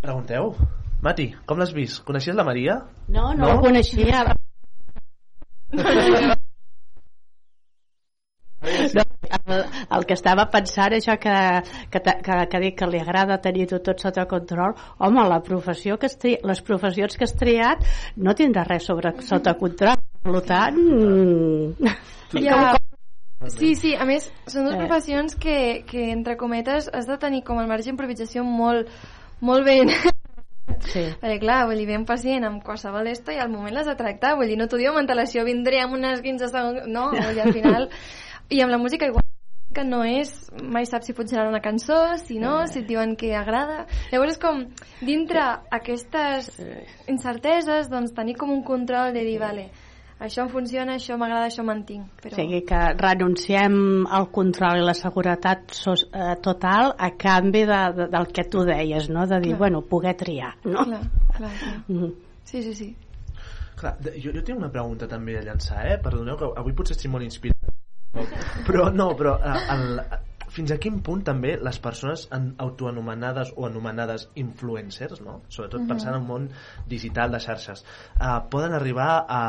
[0.00, 0.54] Pregunteu.
[1.02, 2.02] Mati, com l'has vist?
[2.06, 2.80] Coneixies la Maria?
[3.08, 3.54] No, no, No?
[3.54, 3.60] no?
[3.60, 4.24] coneixia.
[8.96, 9.02] No,
[9.46, 9.64] el,
[9.96, 11.32] el que estava pensant això que,
[11.92, 16.08] que, que, que dic que li agrada tenir-ho tot sota control home, la professió que
[16.10, 17.84] has tri, les professions que has triat
[18.16, 21.94] no tindrà res sobre, sota control per tant mm,
[22.42, 22.72] Ja,
[23.52, 24.80] sí, sí, a més, són dues Eh.
[24.80, 28.88] professions que, que, entre cometes, has de tenir com el marge d'improvisació molt,
[29.40, 29.92] molt ben...
[30.92, 31.04] sí.
[31.20, 33.96] Perquè clar, vull dir, ve un pacient amb qualsevol esto i al moment l'has de
[33.98, 36.88] tractar, vull dir, no t'ho diu amb antelació, vindré amb unes 15 segons...
[36.88, 37.90] No, vull dir, al final...
[38.48, 39.24] I amb la música igual
[39.74, 40.30] que no és,
[40.62, 43.84] mai saps si funcionarà una cançó, si no, si et diuen que agrada.
[44.12, 44.62] Llavors és com,
[45.04, 45.42] dintre
[45.74, 46.48] aquestes
[47.10, 49.66] incerteses, doncs tenir com un control de dir, vale,
[50.18, 52.06] això em funciona, això m'agrada, això mantinc.
[52.08, 52.34] O Però...
[52.38, 58.08] sigui que renunciem al control i la seguretat sos, eh, total a canvi de, de,
[58.12, 59.26] del que tu deies, no?
[59.26, 59.58] de dir, Clar.
[59.64, 60.54] bueno, poder triar.
[60.64, 60.84] No?
[60.84, 61.02] Clar,
[61.36, 61.74] clar, clar.
[61.88, 62.12] Mm.
[62.46, 62.86] Sí, sí, sí.
[63.76, 65.96] Clar, jo, jo tinc una pregunta també a llançar, eh?
[66.02, 67.74] Perdoneu que avui potser estic molt inspirat.
[68.68, 69.98] Però no, però eh, el,
[70.52, 75.40] fins a quin punt també les persones en autoanomenades o anomenades influencers, no?
[75.48, 76.48] sobretot pensant en el món
[76.88, 77.84] digital de xarxes,
[78.20, 79.42] eh, poden arribar a,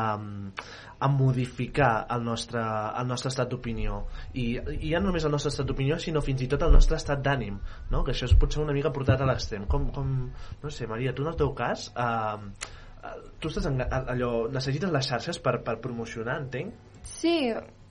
[1.00, 4.02] a modificar el nostre, el nostre estat d'opinió
[4.34, 6.98] I, i ja no només el nostre estat d'opinió sinó fins i tot el nostre
[6.98, 7.60] estat d'ànim
[7.92, 8.04] no?
[8.04, 10.18] que això és potser una mica portat a l'extrem com, com,
[10.64, 12.68] no sé, Maria, tu en el teu cas eh,
[13.04, 16.74] eh, tu estàs en, allò, necessites les xarxes per, per promocionar, entenc?
[17.08, 17.38] Sí,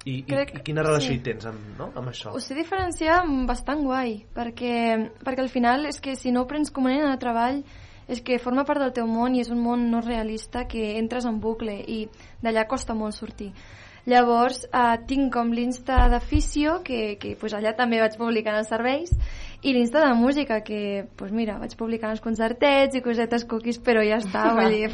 [0.07, 1.19] I, i, Crec- i quina relació sí.
[1.19, 1.90] hi tens amb, no?
[1.99, 2.31] amb això?
[2.31, 4.77] Ho sé diferenciar bastant guai, perquè,
[5.27, 7.64] perquè al final és que si no ho prens com una eina de treball
[8.07, 11.27] és que forma part del teu món i és un món no realista que entres
[11.27, 12.05] en bucle i
[12.42, 13.51] d'allà costa molt sortir.
[14.07, 19.11] Llavors, eh, tinc com l'Insta d'afició, que, que pues, allà també vaig publicant els serveis,
[19.62, 24.03] i l'Insta de música, que, pues mira, vaig publicant els concertets i cosetes cookies, però
[24.05, 24.90] ja està, vull dir...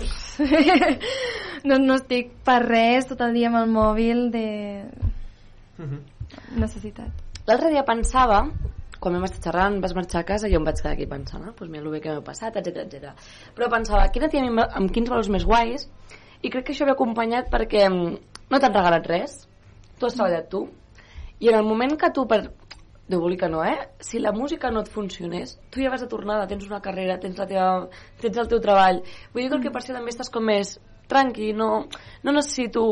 [1.69, 4.47] no, no estic per res tot el dia amb el mòbil de
[5.79, 5.99] Mhm.
[6.61, 7.11] necessitat.
[7.47, 8.45] L'altre dia pensava,
[9.01, 11.45] quan vam estar xerrant, vas marxar a casa i jo em vaig quedar aquí pensant,
[11.49, 13.15] ah, pues mira el bé que m'ha passat, etc etc.
[13.57, 15.89] Però pensava, quina tia amb, amb quins valors més guais,
[16.43, 18.17] i crec que això ve acompanyat perquè mm,
[18.51, 19.49] no t'han regalat res,
[19.99, 20.69] tu has treballat tu,
[21.41, 22.45] i en el moment que tu, per
[23.13, 23.91] Déu vulgui que no, eh?
[24.01, 27.37] Si la música no et funcionés, tu ja vas a tornada, tens una carrera, tens,
[27.37, 27.67] la teva,
[28.23, 29.03] tens el teu treball.
[29.35, 29.75] Vull dir que mm.
[29.75, 30.79] per això també estàs com més
[31.13, 31.69] tranqui, no,
[32.25, 32.87] no necessito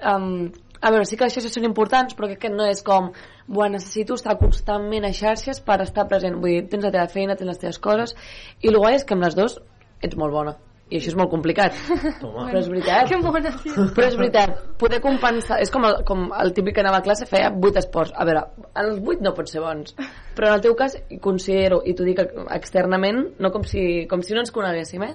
[0.00, 0.48] um,
[0.80, 3.10] a veure, sí que les xarxes són importants, però crec que no és com,
[3.46, 6.40] bueno, necessito estar constantment a xarxes per estar present.
[6.40, 8.16] Vull dir, tens la teva feina, tens les teves coses,
[8.64, 9.60] i el guai és que amb les dues
[10.00, 10.56] ets molt bona.
[10.90, 11.76] I això és molt complicat.
[12.22, 12.48] Toma.
[12.50, 13.08] Però és veritat.
[13.08, 13.86] Que mona, tio.
[13.96, 15.60] Però és veritat, poder compensar...
[15.62, 18.14] És com el, com el típic que anava a classe feia 8 esports.
[18.14, 18.44] A veure,
[18.82, 19.94] els 8 no pot ser bons.
[20.36, 22.24] Però en el teu cas, i considero, i t'ho dic
[22.56, 25.14] externament, no com si, com si no ens coneguéssim, eh?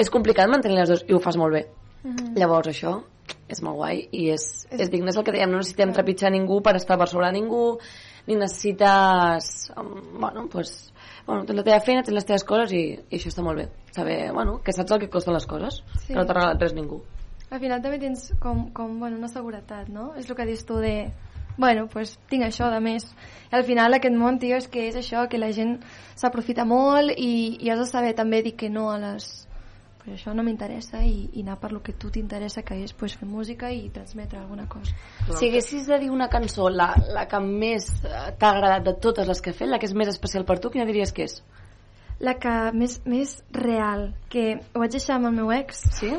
[0.00, 1.66] És complicat mantenir les dues i ho fas molt bé.
[2.36, 2.98] Llavors això
[3.50, 4.44] és molt guai i és,
[4.74, 7.78] és digne, és el que dèiem, no necessitem trepitjar ningú per estar per sobre ningú,
[8.26, 10.92] ni necessites, um, bueno, pues,
[11.26, 13.68] bueno, tens la teva feina, tens les teves coses i, i això està molt bé.
[13.92, 16.12] Saber, bueno, que saps el que costen les coses, Sí.
[16.12, 17.02] que no t'ha regalat res ningú.
[17.50, 20.12] Al final també tens com, com bueno, una seguretat, no?
[20.16, 21.12] És el que dius tu de...
[21.56, 23.06] Bueno, pues tinc això de més.
[23.50, 25.78] I al final aquest món, tio, és que és això, que la gent
[26.14, 29.45] s'aprofita molt i, i has de saber també dir que no a les...
[30.06, 33.16] Pues això no m'interessa i, i anar per lo que tu t'interessa, que és pues,
[33.18, 34.94] fer música i transmetre alguna cosa.
[35.34, 39.26] Si haguessis de dir una cançó, la, la que més eh, t'ha agradat de totes
[39.26, 41.40] les que has fet, la que és més especial per tu, quina diries que és?
[42.22, 46.14] La que més, més real, que ho vaig deixar amb el meu ex, Sí?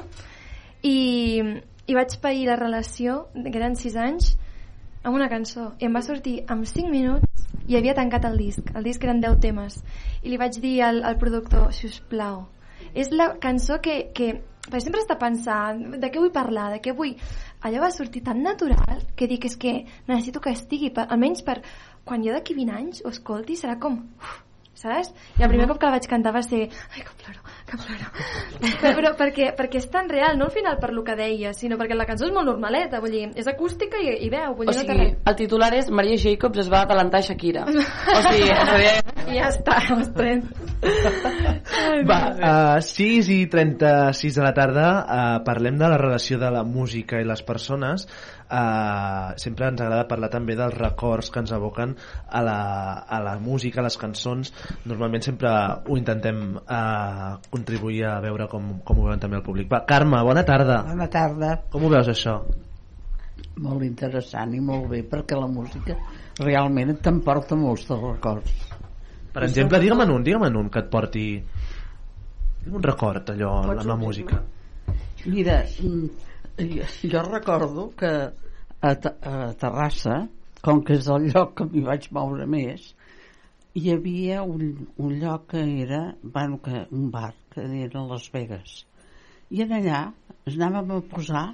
[0.84, 1.40] i,
[1.88, 4.34] i vaig pair la relació, que eren 6 anys,
[5.00, 5.72] amb una cançó.
[5.80, 8.68] I em va sortir en 5 minuts i havia tancat el disc.
[8.76, 9.80] El disc eren 10 temes.
[10.24, 12.44] I li vaig dir al, al productor, si us plau,
[12.98, 14.32] és la cançó que, que
[14.68, 17.16] perquè sempre està pensant de què vull parlar, de què vull...
[17.66, 19.72] Allò va sortir tan natural que dic és que
[20.10, 21.58] necessito que estigui, per, almenys per
[22.06, 23.98] quan jo d'aquí 20 anys ho escolti serà com...
[24.22, 24.36] Uf,
[24.78, 25.10] saps?
[25.40, 28.08] I el primer cop que la vaig cantar va ser ai, que ploro, que ploro
[28.82, 31.78] però, però perquè, perquè és tan real, no al final per lo que deia, sinó
[31.80, 34.76] perquè la cançó és molt normaleta vull dir, és acústica i, i veu vull O
[34.76, 37.68] dir, no sigui, el titular és Maria Jacobs es va atalantar a Shakira.
[38.18, 38.48] O sigui,
[39.28, 40.48] I ja està, ostres.
[42.08, 46.64] Va, a 6 i 36 de la tarda uh, parlem de la relació de la
[46.64, 48.08] música i les persones.
[48.48, 51.98] Uh, sempre ens agrada parlar també dels records que ens aboquen
[52.30, 52.60] a la,
[53.04, 54.54] a la música, a les cançons.
[54.86, 55.52] Normalment sempre
[55.84, 59.70] ho intentem uh, contribuir a veure com, com ho veuen també el públic.
[59.72, 60.82] Va, Carme, bona tarda.
[60.88, 61.54] Bona tarda.
[61.74, 62.40] Com ho veus això?
[63.66, 65.98] Molt interessant i molt bé perquè la música
[66.42, 68.58] realment t'emporta molts dels records.
[69.34, 71.26] Per exemple, digue'm en un, digue'm en un que et porti
[72.68, 74.40] un record allò amb la música.
[75.26, 76.08] Mira, mm,
[77.12, 78.12] jo, recordo que
[78.82, 80.24] a, a Terrassa,
[80.62, 82.94] com que és el lloc que m'hi vaig moure més,
[83.78, 88.82] hi havia un, un lloc que era bueno, que, un bar que era Las Vegas
[89.54, 90.02] i en allà
[90.48, 91.46] ens anàvem a posar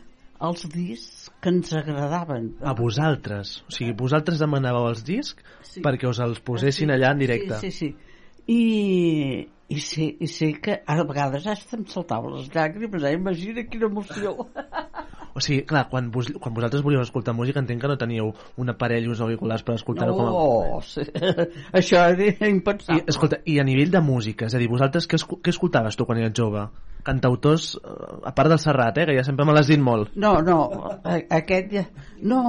[0.43, 3.57] els discs que ens agradaven A vosaltres.
[3.67, 5.43] O sigui, vosaltres demanàveu els discs
[5.73, 5.81] Sí.
[5.85, 7.59] perquè us els posessin allà en directe.
[7.61, 8.11] Sí, sí, sí.
[8.53, 13.13] I, i, sé, I sé que a vegades hasta em saltaven les llàgrimes, eh?
[13.15, 14.35] Imagina quina emoció.
[15.33, 18.31] O sigui, clar, quan, vos, quan vosaltres volíeu escoltar música entenc que no teníeu
[18.61, 20.33] un aparell i uns auriculars per escoltar-ho com a...
[20.33, 21.05] No, sí.
[21.79, 23.05] això era I, impensable.
[23.09, 26.21] escolta, I a nivell de música, és a dir, vosaltres què, què escoltaves tu quan
[26.21, 26.67] eres jove?
[27.03, 30.13] Cantautors, eh, a part del Serrat, eh, que ja sempre me l'has dit molt.
[30.15, 30.59] No, no,
[31.03, 31.87] aquest ja...
[32.21, 32.43] No,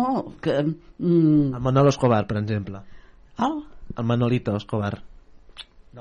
[0.44, 0.60] que...
[0.62, 2.84] Mm, El Manolo Escobar, per exemple.
[3.40, 3.58] el,
[3.96, 4.98] El Manolito Escobar.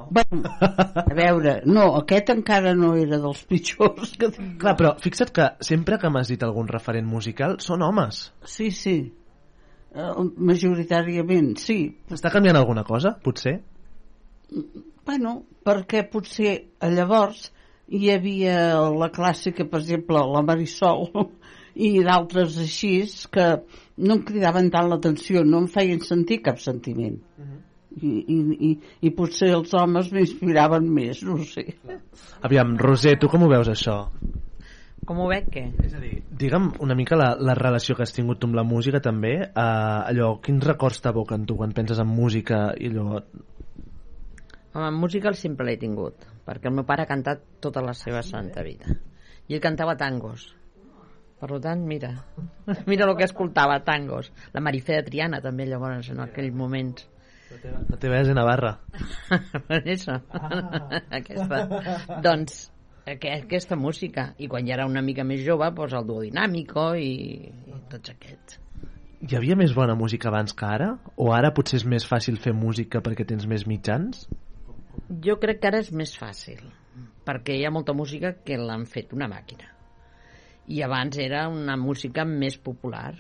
[0.09, 4.55] Bueno, a veure, no, aquest encara no era dels pitjors que tinc.
[4.61, 8.25] Clar, però fixa't que sempre que m'has dit algun referent musical són homes.
[8.49, 8.97] Sí, sí.
[9.93, 10.11] Eh,
[10.49, 11.77] majoritàriament, sí.
[12.13, 13.59] Està canviant alguna cosa, potser?
[15.05, 15.35] Bueno,
[15.65, 17.49] perquè potser a llavors
[17.93, 18.57] hi havia
[18.95, 21.09] la clàssica, per exemple, la Marisol
[21.75, 22.95] i d'altres així
[23.33, 23.47] que
[23.97, 27.19] no em cridaven tant l'atenció, no em feien sentir cap sentiment.
[27.93, 28.37] I, i,
[28.69, 28.71] i,
[29.05, 31.67] I potser els homes m'inspiraven més, no ho sé.
[32.41, 33.97] Aviam, Roser, tu com ho veus això?
[35.03, 35.63] Com ho veig, què?
[35.83, 38.63] És a dir, digue'm una mica la, la relació que has tingut tu amb la
[38.63, 43.19] música també, eh, allò, quins records t'evoquen tu quan penses en música i allò...
[44.73, 48.23] Home, en música sempre l'he tingut, perquè el meu pare ha cantat tota la seva
[48.25, 48.95] santa vida.
[49.51, 50.47] I ell cantava tangos.
[51.43, 52.13] Per tant, mira,
[52.89, 54.31] mira el que escoltava, tangos.
[54.55, 57.09] La Marifé de Triana també, llavors, en aquells moments.
[57.89, 58.75] La teva és de Navarra.
[59.69, 60.15] Per això.
[61.19, 61.59] aquesta.
[62.23, 62.57] Doncs,
[63.05, 64.29] aqu- aquesta música.
[64.41, 67.11] I quan ja era una mica més jove, doncs el duo dinàmico i,
[67.69, 68.59] i tots aquests.
[69.23, 70.89] Hi havia més bona música abans que ara?
[71.15, 74.25] O ara potser és més fàcil fer música perquè tens més mitjans?
[75.23, 76.59] Jo crec que ara és més fàcil,
[77.25, 79.69] perquè hi ha molta música que l'han fet una màquina.
[80.67, 83.13] I abans era una música més popular,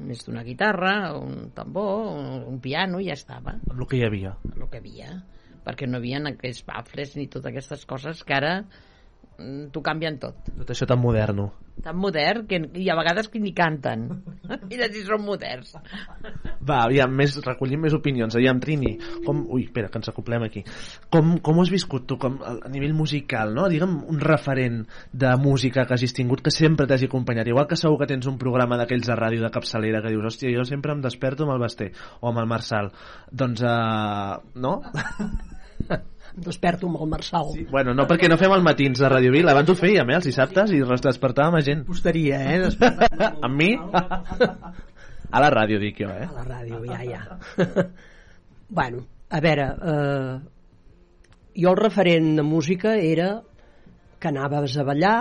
[0.00, 2.06] més d'una guitarra, un tambor,
[2.48, 4.36] un piano, i ja estava, Amb el que hi havia.
[4.54, 5.10] el que havia.
[5.66, 8.52] Perquè no hi havia aquells bafles ni totes aquestes coses que ara
[9.38, 10.48] t'ho canvien tot.
[10.58, 11.52] Tot això tan moderno.
[11.78, 14.08] Tan modern, que, i a vegades que ni canten.
[14.70, 15.76] Mira si són moderns.
[16.58, 18.34] Va, aviam, més, recollim més opinions.
[18.34, 19.44] Aviam, Trini, com...
[19.54, 20.64] Ui, espera, que ens acoplem aquí.
[21.14, 23.68] Com, com ho has viscut tu, com, a a nivell musical, no?
[23.70, 24.82] Digue'm un referent
[25.14, 27.54] de música que hagis tingut que sempre t'hagi acompanyat.
[27.54, 30.50] Igual que segur que tens un programa d'aquells de ràdio de capçalera que dius, hòstia,
[30.56, 32.90] jo sempre em desperto amb el Basté o amb el Marçal.
[33.30, 34.80] Doncs, uh, no?
[36.36, 37.52] Em desperto amb el Marçal.
[37.54, 37.64] Sí.
[37.70, 40.28] Bueno, no perquè no fem el matins de Ràdio Vila, abans ho fèiem, eh, els
[40.28, 41.84] dissabtes, i es despertàvem a gent.
[41.88, 42.58] Posteria, eh?
[42.66, 43.72] Despertar amb mi?
[45.36, 46.28] a la ràdio, dic jo, eh?
[46.28, 47.86] A la ràdio, ja, ja.
[48.80, 50.36] bueno, a veure, eh,
[51.58, 53.32] jo el referent de música era
[54.18, 55.18] que anaves a ballar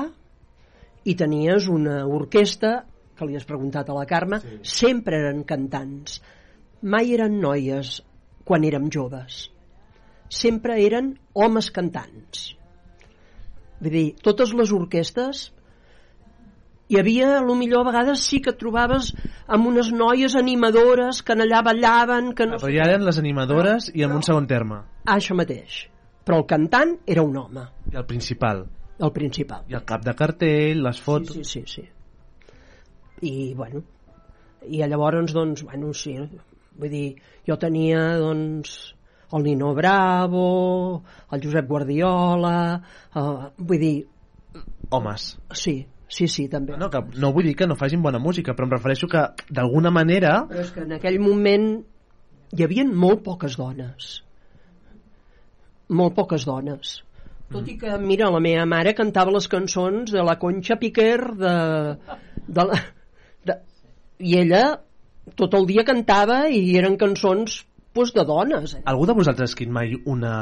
[1.07, 2.81] i tenies una orquestra,
[3.17, 4.57] que li has preguntat a la Carme, sí.
[4.61, 6.19] sempre eren cantants.
[6.85, 7.97] Mai eren noies
[8.45, 9.47] quan érem joves.
[10.29, 12.53] Sempre eren homes cantants.
[13.79, 15.47] Vull dir, totes les orquestes
[16.87, 19.11] hi havia, a lo millor a vegades sí que et trobaves
[19.51, 22.59] amb unes noies animadores que allà ballaven que no...
[22.61, 24.79] Però ja eren les animadores i en un segon terme.
[25.03, 25.83] Ah, això mateix.
[26.23, 27.65] Però el cantant era un home.
[27.91, 28.65] I el principal.
[29.03, 29.67] El principal.
[29.67, 31.35] I el cap de cartell, les fotos...
[31.35, 31.83] Sí, sí, sí.
[31.83, 31.89] sí.
[33.27, 33.81] I, bueno,
[34.69, 36.13] i llavors, doncs, bueno, sí,
[36.77, 37.07] vull dir,
[37.47, 38.75] jo tenia, doncs,
[39.33, 42.81] el Nino Bravo, el Josep Guardiola,
[43.15, 43.95] uh, vull dir...
[44.89, 45.33] Homes.
[45.51, 46.77] Sí, sí, sí, també.
[46.79, 49.91] No, que no vull dir que no facin bona música, però em refereixo que, d'alguna
[49.91, 50.39] manera...
[50.47, 51.67] Però és que en aquell moment
[52.55, 54.15] hi havia molt poques dones.
[55.91, 56.97] Molt poques dones.
[57.51, 61.53] Tot i que, mira, la meva mare cantava les cançons de la Concha Piquer, de,
[62.47, 62.79] de la,
[63.47, 63.55] de,
[64.19, 64.63] i ella
[65.39, 67.61] tot el dia cantava i eren cançons
[67.97, 68.75] pues, de dones.
[68.77, 68.81] Eh?
[68.85, 70.33] Algú de vosaltres ha escrit mai una...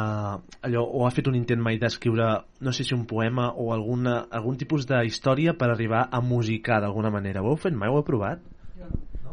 [0.68, 2.28] Allò, o ha fet un intent mai d'escriure,
[2.62, 6.82] no sé si un poema o alguna, algun tipus de història per arribar a musicar
[6.84, 7.44] d'alguna manera?
[7.44, 7.90] Ho heu fet mai?
[7.90, 8.44] Ho heu provat?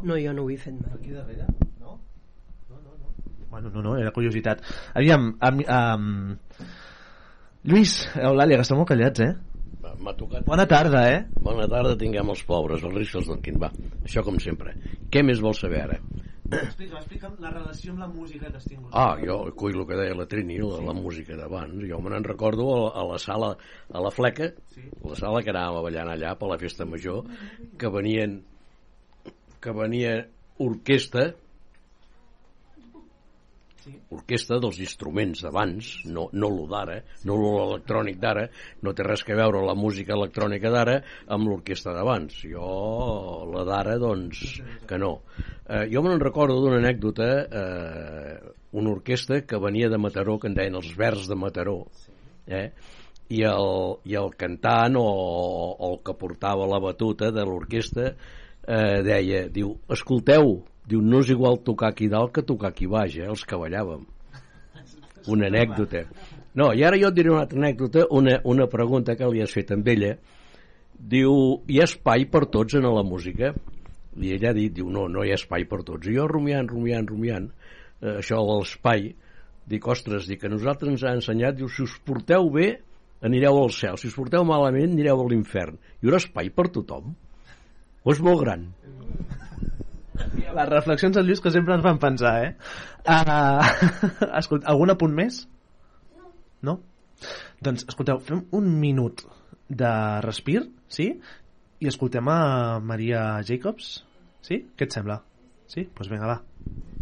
[0.03, 0.95] No, jo no ho he fet mai.
[0.95, 1.47] Aquí darrere?
[1.79, 1.99] No?
[2.69, 3.13] No, no, no.
[3.51, 4.63] Bueno, no, no, era curiositat.
[4.95, 6.11] Aviam, am, am...
[7.63, 9.33] Lluís, Eulàlia, que esteu molt callats, eh?
[10.03, 10.43] M'ha tocat...
[10.47, 11.23] Bona tarda, eh?
[11.43, 13.69] Bona tarda, tinguem els pobres, els riscos del quin va.
[14.03, 14.73] Això com sempre.
[15.11, 15.99] Què més vols saber ara?
[16.51, 18.89] Explica'm la relació amb la música que has tingut.
[18.91, 21.83] Ah, jo, cull el que deia la Trini, la, la música d'abans.
[21.89, 23.53] Jo me n'en recordo a la, a la sala,
[23.89, 24.87] a la fleca, sí.
[25.03, 27.23] la sala que anàvem a ballant allà per la festa major,
[27.79, 28.41] que venien
[29.63, 30.17] que venia
[30.59, 31.31] orquestra
[34.13, 38.47] orquestra dels instruments d'abans, no, no lo d'ara, no lo electrònic d'ara,
[38.81, 40.97] no té res que veure la música electrònica d'ara
[41.33, 42.41] amb l'orquestra d'abans.
[42.53, 42.67] Jo,
[43.53, 44.43] la d'ara, doncs,
[44.89, 45.13] que no.
[45.67, 50.57] Eh, jo me'n recordo d'una anècdota, eh, una orquestra que venia de Mataró, que en
[50.57, 51.79] deien els Verds de Mataró,
[52.47, 52.67] eh?
[53.33, 53.69] I el,
[54.05, 58.11] i el cantant o, o el que portava la batuta de l'orquestra
[58.67, 63.15] eh, deia, diu, escolteu, Diu, no és igual tocar aquí dalt que tocar aquí baix,
[63.15, 64.03] eh, els que ballàvem.
[65.31, 66.03] Una anècdota.
[66.59, 69.53] No, i ara jo et diré una altra anècdota, una, una pregunta que li has
[69.55, 70.17] fet amb ella.
[71.13, 71.31] Diu,
[71.71, 73.53] hi ha espai per tots en la música?
[74.19, 76.09] I ella ha dit, diu, no, no hi ha espai per tots.
[76.11, 77.47] I jo rumiant, rumiant, rumiant,
[78.03, 79.13] eh, això de l'espai,
[79.71, 82.73] dic, ostres, dic, a nosaltres ens ha ensenyat, diu, si us porteu bé,
[83.23, 85.79] anireu al cel, si us porteu malament, anireu a l'infern.
[86.01, 87.15] Hi haurà espai per tothom?
[88.03, 88.65] O és molt gran?
[90.53, 92.53] Les reflexions del Lluís que sempre ens fan pensar, eh?
[93.03, 93.59] Uh,
[94.39, 95.41] escolta, algun apunt més?
[96.63, 96.77] No.
[97.59, 99.25] Doncs, escolteu, fem un minut
[99.67, 99.91] de
[100.23, 101.09] respir, sí?
[101.83, 102.39] I escoltem a
[102.79, 103.97] Maria Jacobs,
[104.47, 104.61] sí?
[104.77, 105.19] Què et sembla?
[105.67, 105.83] Sí?
[105.83, 106.92] Doncs pues vinga, va.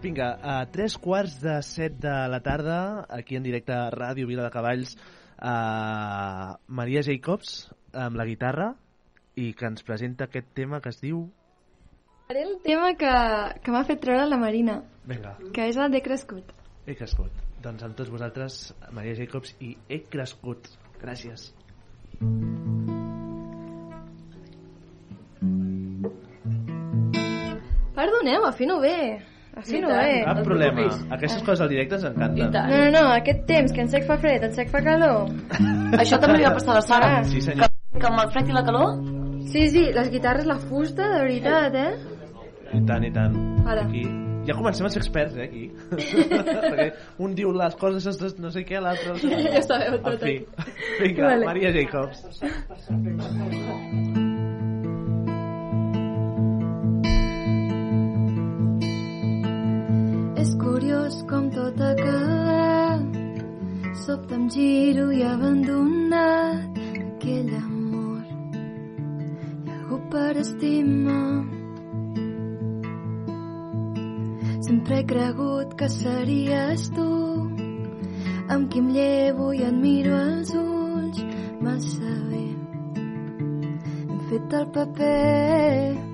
[0.00, 4.46] Vinga, a tres quarts de set de la tarda, aquí en directe a Ràdio Vila
[4.46, 4.94] de Cavalls,
[5.36, 8.70] a Maria Jacobs amb la guitarra
[9.36, 11.26] i que ens presenta aquest tema que es diu...
[12.30, 13.12] Faré el tema que,
[13.60, 16.54] que m'ha fet treure la Marina, Vinga, que és el de crescut.
[16.86, 17.42] he crescut.
[17.60, 18.60] Doncs amb tots vosaltres,
[18.96, 20.70] Maria Jacobs i he crescut.
[21.02, 21.50] Gràcies.
[28.00, 29.20] Perdoneu, afino bé.
[29.60, 30.22] Afino bé.
[30.24, 30.86] Cap problema.
[31.16, 32.52] Aquestes coses al directe ens encanten.
[32.54, 35.28] No, no, no, aquest temps, que en sec fa fred, en sec fa calor.
[35.98, 37.10] Això també li va passar a la Sara.
[37.18, 37.24] Ah.
[37.28, 37.68] Sí, senyor.
[37.98, 38.94] Que amb el fred i la calor...
[39.50, 41.92] Sí, sí, les guitarres, la fusta, de veritat, eh?
[42.76, 43.34] I tant, i tant.
[43.66, 43.82] Ara.
[43.88, 44.04] Aquí.
[44.46, 45.64] Ja comencem a ser experts, eh, aquí.
[46.70, 46.86] Perquè
[47.24, 49.18] un diu les coses, no sé què, l'altre...
[49.18, 49.42] No.
[49.56, 50.36] Ja sabeu tot, En fi.
[51.02, 51.50] Vinga, Vale.
[51.50, 52.18] Maria Jacobs.
[60.40, 63.02] És curiós com tot ha acabat.
[64.06, 68.22] Sobte em giro i abandonat aquell amor.
[68.54, 71.44] Hi ha algú per estimar.
[74.64, 77.10] Sempre he cregut que series tu
[78.48, 81.20] amb qui em llevo i et miro als ulls
[81.66, 82.46] massa bé.
[82.96, 86.09] Hem fet el paper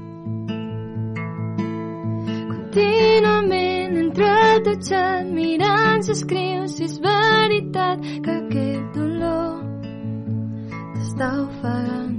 [2.77, 4.33] Contínuament entre
[4.64, 12.18] tots et mirant s'escriu si és veritat que aquest dolor t'està ofegant.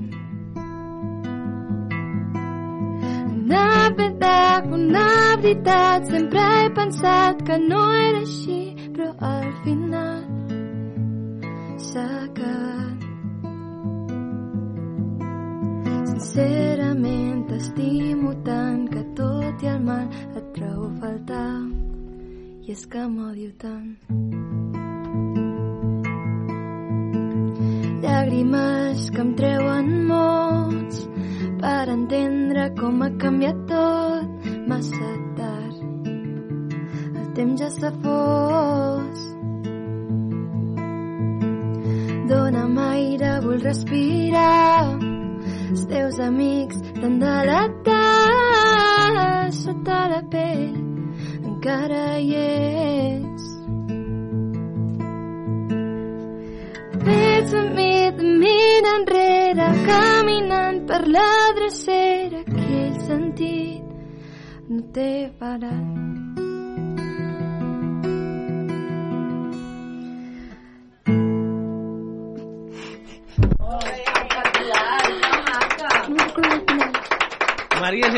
[3.35, 3.69] Una
[4.01, 5.05] veritat, una
[5.45, 8.59] veritat, sempre he pensat que no era així,
[8.97, 10.21] però al final
[11.91, 12.86] s'ha acabat.
[16.17, 20.07] Sincerament t'estimo tant que tot i el mal
[20.39, 21.49] et trobo a faltar
[22.65, 23.91] i és que m'odio tant.
[28.01, 31.03] Llàgrimes que em treuen mots
[31.61, 36.09] per entendre com ha canviat tot massa tard.
[37.11, 39.27] El temps ja s'ha fos
[42.33, 45.16] Dóna'm aire, vull respirar
[45.67, 47.97] els teus amics t'han delatat
[49.57, 50.75] sota la pell
[51.49, 53.45] encara hi ets
[57.07, 63.83] Ves amb mi, de mira enrere caminant per la drecera aquell sentit
[64.71, 66.26] no té parat
[77.87, 78.11] Maria.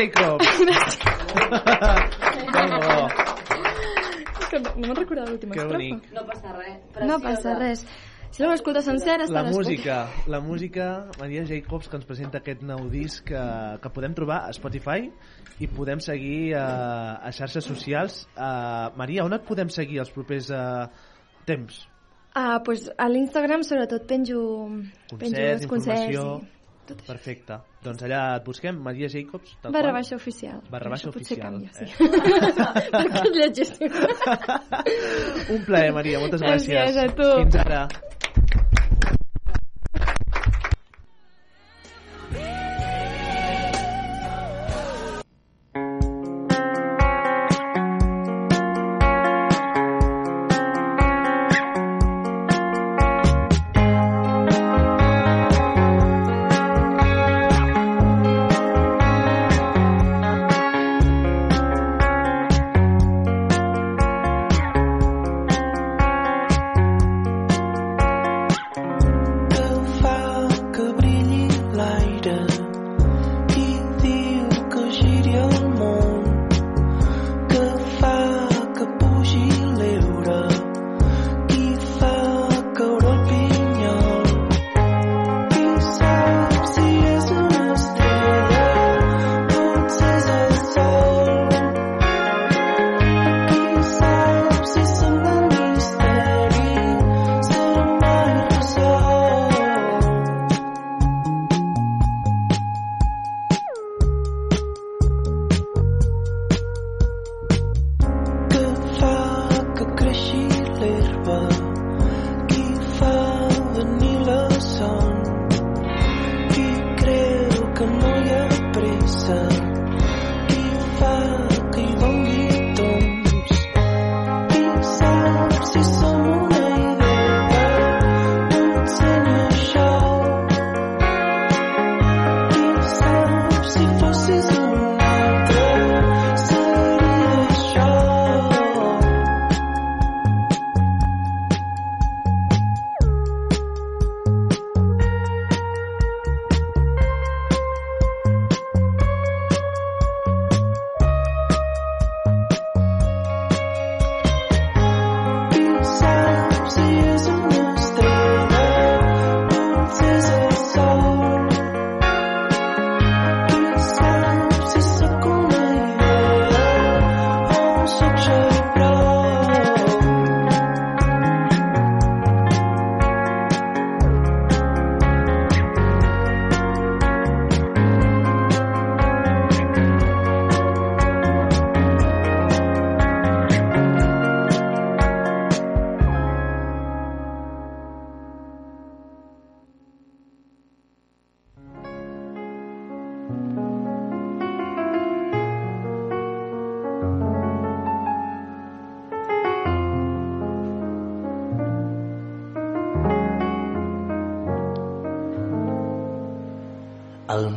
[4.40, 5.76] És que no, no me'n recordava l'última estrofa.
[5.76, 6.08] bonic.
[6.14, 6.78] No passa res.
[7.06, 7.84] No passa res.
[8.30, 9.96] Si no l'escoltes sencera, La estaràs música,
[10.30, 10.86] la música,
[11.18, 13.42] Maria Jacobs, que ens presenta aquest nou disc que,
[13.82, 15.10] que podem trobar a Spotify
[15.58, 16.66] i podem seguir a,
[17.26, 18.28] a xarxes socials.
[18.36, 20.86] Uh, Maria, on et podem seguir els propers uh,
[21.46, 21.82] temps?
[22.38, 24.38] Ah, pues a l'Instagram sobretot penjo,
[25.10, 26.59] penjo Concerts, els concerts.
[26.88, 27.04] Informació...
[27.04, 27.06] I...
[27.06, 27.58] Perfecte.
[27.84, 29.56] Doncs allà et busquem, Maria Jacobs.
[29.62, 30.60] tal Barra baixa oficial.
[30.70, 31.54] Barra baixa Això potser oficial.
[31.54, 31.84] canvia, sí.
[31.84, 31.92] eh?
[32.96, 33.84] Perquè et llegeixo.
[35.54, 36.74] Un plaer, Maria, moltes gràcies.
[36.74, 37.28] Gràcies a tu.
[37.44, 37.84] Fins ara.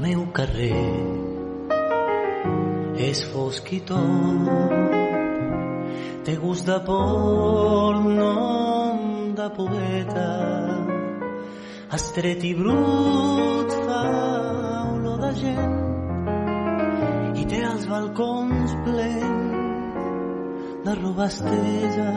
[0.03, 0.83] Meu carrer
[2.99, 4.49] és fosc i tot,
[6.27, 10.25] té gust de por, nom de poeta,
[11.97, 14.01] estret i brut fa
[14.91, 15.77] olor de gent
[17.39, 20.01] i té els balcons plens
[20.83, 22.11] de roba estesa.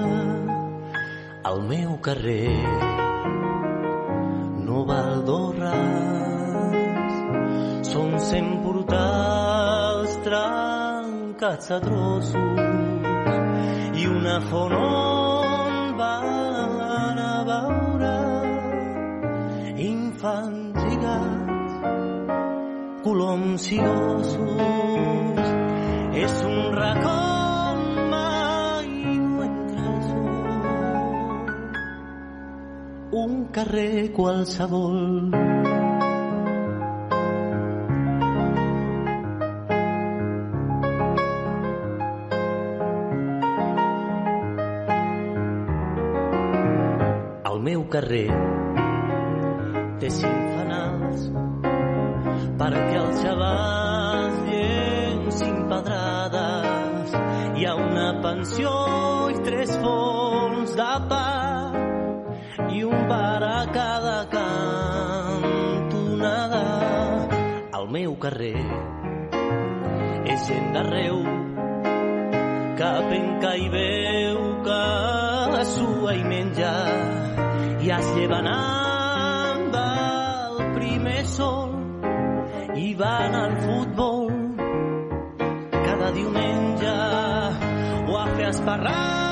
[1.46, 2.50] El meu carrer
[4.66, 5.55] no val dos
[11.46, 12.58] trencats a trossos
[14.00, 18.14] i una font on van a veure
[19.84, 21.78] infants i gats,
[23.06, 25.54] coloms i ossos.
[26.26, 27.16] És un racó.
[33.16, 35.45] Un carrer qualsevol.
[47.96, 48.28] Carrer
[50.00, 51.20] té cinc fanals
[52.60, 57.14] perquè els xavals llencin pedrades.
[57.56, 58.72] Hi ha una pensió
[59.32, 61.30] i tres forns de pa
[62.68, 65.72] i un bar a cada cantonada.
[67.80, 68.60] El meu carrer
[70.36, 71.16] és gent d'arreu
[72.76, 74.84] que penca i veu que
[75.76, 77.15] sua i menja
[77.86, 81.76] i es lleven amb el primer sol
[82.84, 84.26] i van al futbol
[85.76, 86.96] cada diumenge
[88.08, 89.25] o a fer esparralla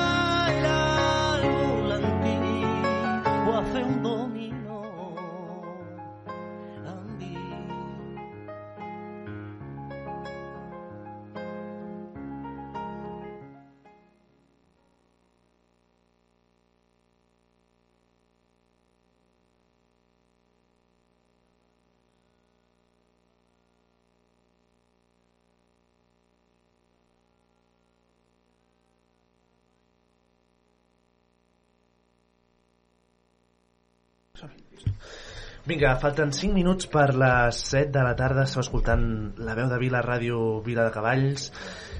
[35.65, 38.43] Vinga, falten 5 minuts per les 7 de la tarda.
[38.45, 39.01] Esteu escoltant
[39.41, 41.47] la veu de Vila, ràdio Vila de Cavalls.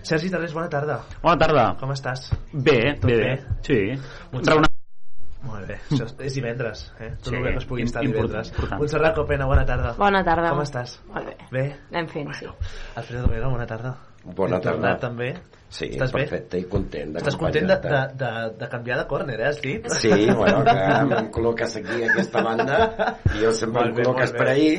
[0.06, 1.00] Sergi Tarrés, bona tarda.
[1.24, 1.64] Bona tarda.
[1.80, 2.28] Com estàs?
[2.54, 3.24] Bé, Tot bé, bé?
[3.24, 3.60] bé.
[3.66, 3.80] Sí.
[4.32, 4.60] Montserrat.
[4.60, 4.72] Raonable.
[5.46, 7.12] Molt bé, això és divendres, eh?
[7.22, 8.50] Tot Sí, el que es pugui estar divendres.
[8.50, 8.80] important.
[8.82, 9.94] Montserrat Copena, bona tarda.
[9.98, 10.50] Bona tarda.
[10.54, 11.00] Com estàs?
[11.10, 11.36] Molt bé.
[11.52, 11.66] Bé?
[11.92, 12.48] Anem fent, sí.
[12.96, 13.96] Alfredo Vega, bona tarda.
[14.26, 15.08] Bona Hem tornat, tarda.
[15.10, 15.34] també.
[15.76, 16.22] Sí, Estàs bé?
[16.24, 18.30] perfecte i content Estàs content de, de, de,
[18.62, 19.88] de canviar de córner, eh, has dit?
[20.00, 20.76] Sí, bueno, que
[21.18, 22.78] em col·loques aquí a aquesta banda
[23.34, 24.52] i jo sempre em Molt bé, col·loques per bé.
[24.54, 24.70] ahí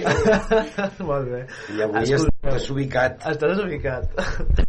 [1.10, 1.42] molt bé.
[1.76, 3.18] i avui Escolta, estic desubicat.
[3.32, 4.04] Estàs desubicat.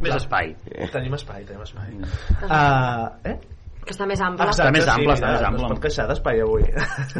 [0.03, 0.55] Més espai.
[0.91, 1.93] Tenim espai, tenim espai.
[2.43, 3.38] Uh, eh?
[3.88, 4.45] Que està més ample.
[4.51, 5.61] Exacte, més ample, sí, està mira, més ample.
[5.63, 6.65] No es pot queixar d'espai avui.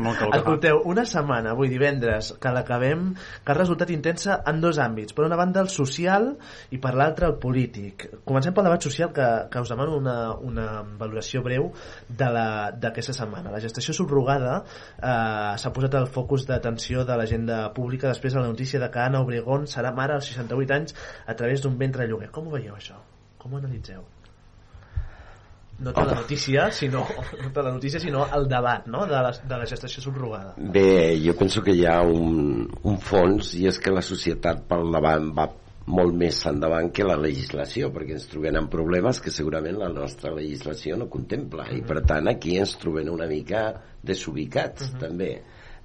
[0.04, 0.28] Molt fa.
[0.38, 5.16] Escolteu, una setmana, avui divendres, que l'acabem, que ha resultat intensa en dos àmbits.
[5.16, 6.34] Per una banda el social
[6.76, 8.08] i per l'altra el polític.
[8.28, 10.68] Comencem pel debat social, que, que us demano una, una
[11.00, 11.72] valoració breu
[12.10, 13.54] de la- d'aquesta setmana.
[13.56, 14.58] La gestació subrogada
[15.00, 19.00] eh, s'ha posat el focus d'atenció de l'agenda pública després de la notícia de que
[19.00, 20.96] Anna Obregón serà mare als 68 anys
[21.26, 22.28] a través d'un ventre lloguer.
[22.36, 23.00] Com ho veieu, això?
[23.40, 24.04] Com ho analitzeu?
[25.80, 27.04] No tant la notícia, sinó,
[27.42, 29.06] no tant la notícia, sinó el debat no?
[29.06, 30.56] de, la, de la gestació subrogada.
[30.58, 34.90] Bé, jo penso que hi ha un, un fons i és que la societat pel
[34.94, 35.48] davant va
[35.88, 40.34] molt més endavant que la legislació perquè ens trobem amb problemes que segurament la nostra
[40.36, 43.70] legislació no contempla i per tant aquí ens trobem una mica
[44.04, 45.32] desubicats també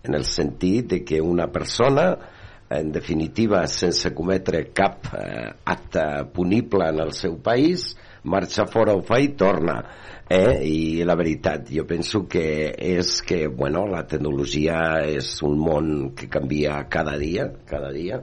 [0.03, 2.09] en el sentit de que una persona
[2.73, 7.93] en definitiva sense cometre cap eh, acte punible en el seu país
[8.25, 9.81] marxa fora, ho fa i torna
[10.33, 10.63] eh?
[10.65, 16.29] i la veritat jo penso que és que bueno, la tecnologia és un món que
[16.33, 18.23] canvia cada dia cada dia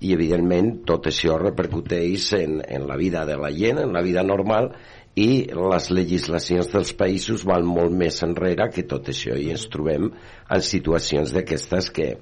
[0.00, 4.24] i evidentment tot això repercuteix en, en la vida de la gent, en la vida
[4.26, 4.72] normal
[5.18, 10.10] i les legislacions dels països van molt més enrere que tot això i ens trobem
[10.10, 12.12] en situacions d'aquestes que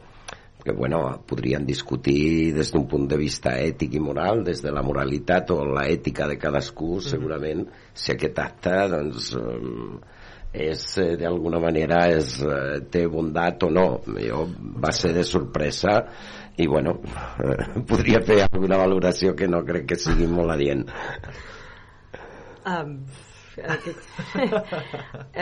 [0.65, 4.83] que bueno, podríem discutir des d'un punt de vista ètic i moral, des de la
[4.83, 10.19] moralitat o la ètica de cadascú, segurament, si aquest acte doncs, eh,
[10.53, 13.87] és eh, d'alguna manera és, eh, té bondat o no.
[14.17, 14.47] Jo
[14.83, 16.01] va ser de sorpresa
[16.57, 16.99] i bueno,
[17.45, 20.87] eh, podria fer alguna valoració que no crec que sigui molt adient.
[22.69, 22.99] Um,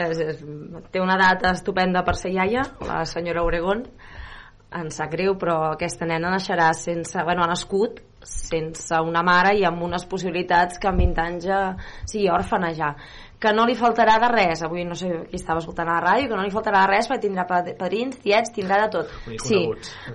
[0.05, 0.43] és, és,
[0.91, 3.85] té una data estupenda per ser iaia, la senyora Oregón.
[4.75, 9.63] Em sap greu, però aquesta nena naixerà sense, bueno, ha nascut sense una mare i
[9.63, 11.59] amb unes possibilitats que en 20 anys ja
[12.05, 12.89] sigui òrfana ja.
[13.39, 16.27] Que no li faltarà de res avui no sé qui estava escoltant a la ràdio
[16.31, 19.11] que no li faltarà de res perquè tindrà pa- padrins, tiets, tindrà de tot.
[19.45, 19.61] Sí,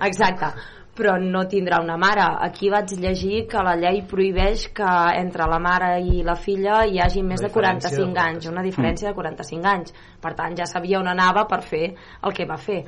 [0.03, 0.53] exacte.
[0.92, 2.26] Però no tindrà una mare.
[2.44, 6.98] Aquí vaig llegir que la llei prohibeix que entre la mare i la filla hi
[7.00, 9.94] hagi més de diferència 45 de anys una diferència de 45 anys.
[10.20, 12.82] Per tant ja sabia on anava per fer el que va fer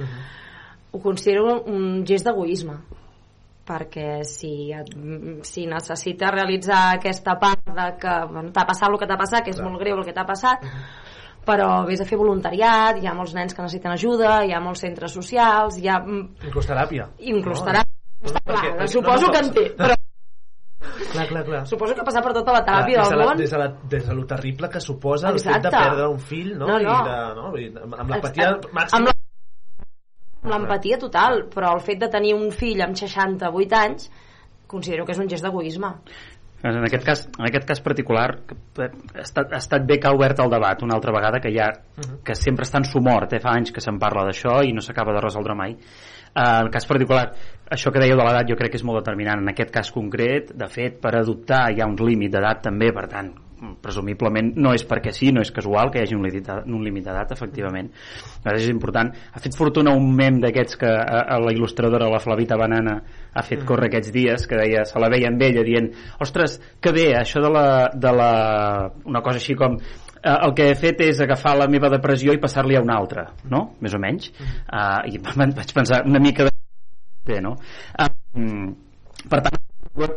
[0.94, 2.76] ho considero un gest d'egoisme
[3.64, 4.92] perquè si, et-
[5.48, 9.50] si necessites realitzar aquesta part de que bueno, t'ha passat el que t'ha passat, que
[9.54, 10.60] és molt greu el que t'ha passat,
[11.44, 14.80] però vés a fer voluntariat, hi ha molts nens que necessiten ajuda, hi ha molts
[14.84, 15.98] centres socials, hi ha...
[16.04, 17.08] mm, Inclús teràpia.
[17.18, 17.66] Inclús No?
[17.72, 17.90] teràpia.
[18.24, 19.94] Està perquè- clar, perquè- suposo no, no, que en té, però
[21.14, 21.66] Clar, clar, clar.
[21.66, 23.36] suposo que ha passat per tota la teràpia de del la, món.
[23.40, 25.68] des, de la, des de lo terrible que suposa el fet Exacte.
[25.68, 26.66] de perdre un fill no?
[26.68, 26.92] No, no.
[26.92, 27.52] I de, no?
[27.56, 29.08] Dir, amb, Amb màxima amb
[30.50, 34.08] l'empatia total, però el fet de tenir un fill amb 68 anys
[34.70, 35.90] considero que és un gest d'egoisme.
[36.64, 40.14] En aquest cas, en aquest cas particular que ha estat, ha estat bé que ha
[40.16, 41.68] obert el debat una altra vegada que, ja,
[42.24, 43.40] que sempre està en sumort eh?
[43.42, 45.76] fa anys que se'n parla d'això i no s'acaba de resoldre mai
[46.34, 47.28] Eh, en el cas particular,
[47.70, 49.38] això que dèieu de l'edat jo crec que és molt determinant.
[49.42, 53.06] En aquest cas concret, de fet, per adoptar hi ha un límit d'edat també, per
[53.12, 53.30] tant,
[53.82, 56.84] presumiblement no és perquè sí, no és casual que hi hagi un límit d'edat- un
[56.84, 57.90] límit d'edat, efectivament.
[58.44, 59.10] Llavors és important.
[59.32, 62.98] Ha fet fortuna un mem d'aquests que a, a la il·lustradora, la Flavita Banana,
[63.34, 63.66] ha fet Mm.
[63.66, 65.90] córrer aquests dies, que deia, se la veia amb ella dient,
[66.20, 68.30] ostres, que bé, això de la, de la...
[69.04, 72.40] una cosa així com eh, el que he fet és agafar la meva depressió i
[72.40, 73.74] passar-li a una altra, no?
[73.80, 74.30] Més o menys.
[74.68, 75.18] Uh, I
[75.58, 76.54] vaig pensar una mica de...
[77.24, 77.54] Bé, no?
[77.98, 78.72] Uh,
[79.28, 79.60] per tant,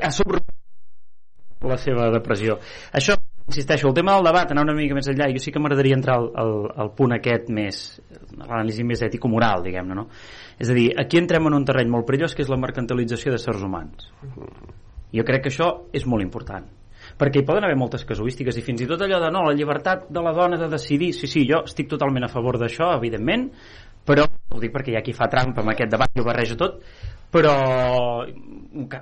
[0.04, 0.40] ha sobre
[1.68, 2.58] la seva depressió.
[2.96, 3.16] Això,
[3.48, 6.18] insisteixo, el tema del debat, anar una mica més enllà, jo sí que m'agradaria entrar
[6.20, 7.84] al, al, al punt aquest més,
[8.36, 10.08] l'anàlisi més ètico-moral, diguem-ne, no?
[10.60, 13.40] És a dir, aquí entrem en un terreny molt perillós que és la mercantilització de
[13.42, 14.12] sers humans.
[15.16, 16.68] Jo crec que això és molt important
[17.18, 20.10] perquè hi poden haver moltes casuístiques i fins i tot allò de no, la llibertat
[20.14, 23.48] de la dona de decidir, sí, sí, jo estic totalment a favor d'això, evidentment,
[24.08, 26.60] però, ho dic perquè hi ha qui fa trampa amb aquest debat i ho barreja
[26.60, 26.82] tot,
[27.38, 28.26] però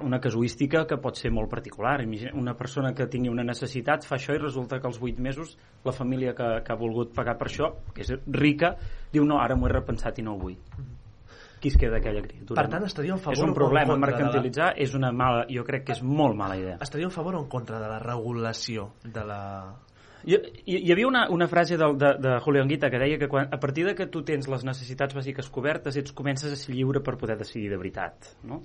[0.05, 2.01] una casuística que pot ser molt particular.
[2.35, 5.55] Una persona que tingui una necessitat fa això i resulta que als 8 mesos
[5.85, 8.75] la família que, que ha volgut pagar per això, que és rica,
[9.13, 10.57] diu no, ara m'ho he repensat i no ho vull.
[11.61, 12.59] Qui es queda aquella criatura?
[12.61, 15.11] Per tant, estaria a favor És un en problema, contra de la- mercantilitzar és una
[15.15, 16.77] mala, jo crec que és molt mala idea.
[16.81, 19.41] estaria a favor o en contra de la regulació de la...
[20.25, 23.45] Hi, hi havia una, una frase de, de, de Julio Anguita que deia que quan,
[23.53, 27.03] a partir de que tu tens les necessitats bàsiques cobertes ets comences a ser lliure
[27.05, 28.63] per poder decidir de veritat no?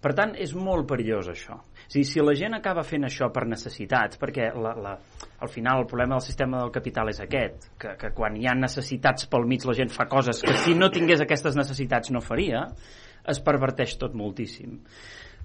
[0.00, 3.44] per tant és molt perillós això a dir, si la gent acaba fent això per
[3.50, 4.94] necessitats perquè la, la,
[5.44, 8.56] al final el problema del sistema del capital és aquest que, que quan hi ha
[8.56, 12.70] necessitats pel mig la gent fa coses que si no tingués aquestes necessitats no faria
[13.28, 14.80] es perverteix tot moltíssim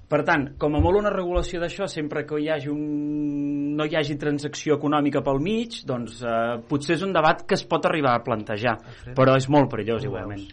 [0.07, 3.75] per tant, com a molt una regulació d'això, sempre que hi hagi un...
[3.75, 7.65] no hi hagi transacció econòmica pel mig, doncs eh, potser és un debat que es
[7.67, 8.77] pot arribar a plantejar,
[9.17, 10.47] però és molt perillós igualment.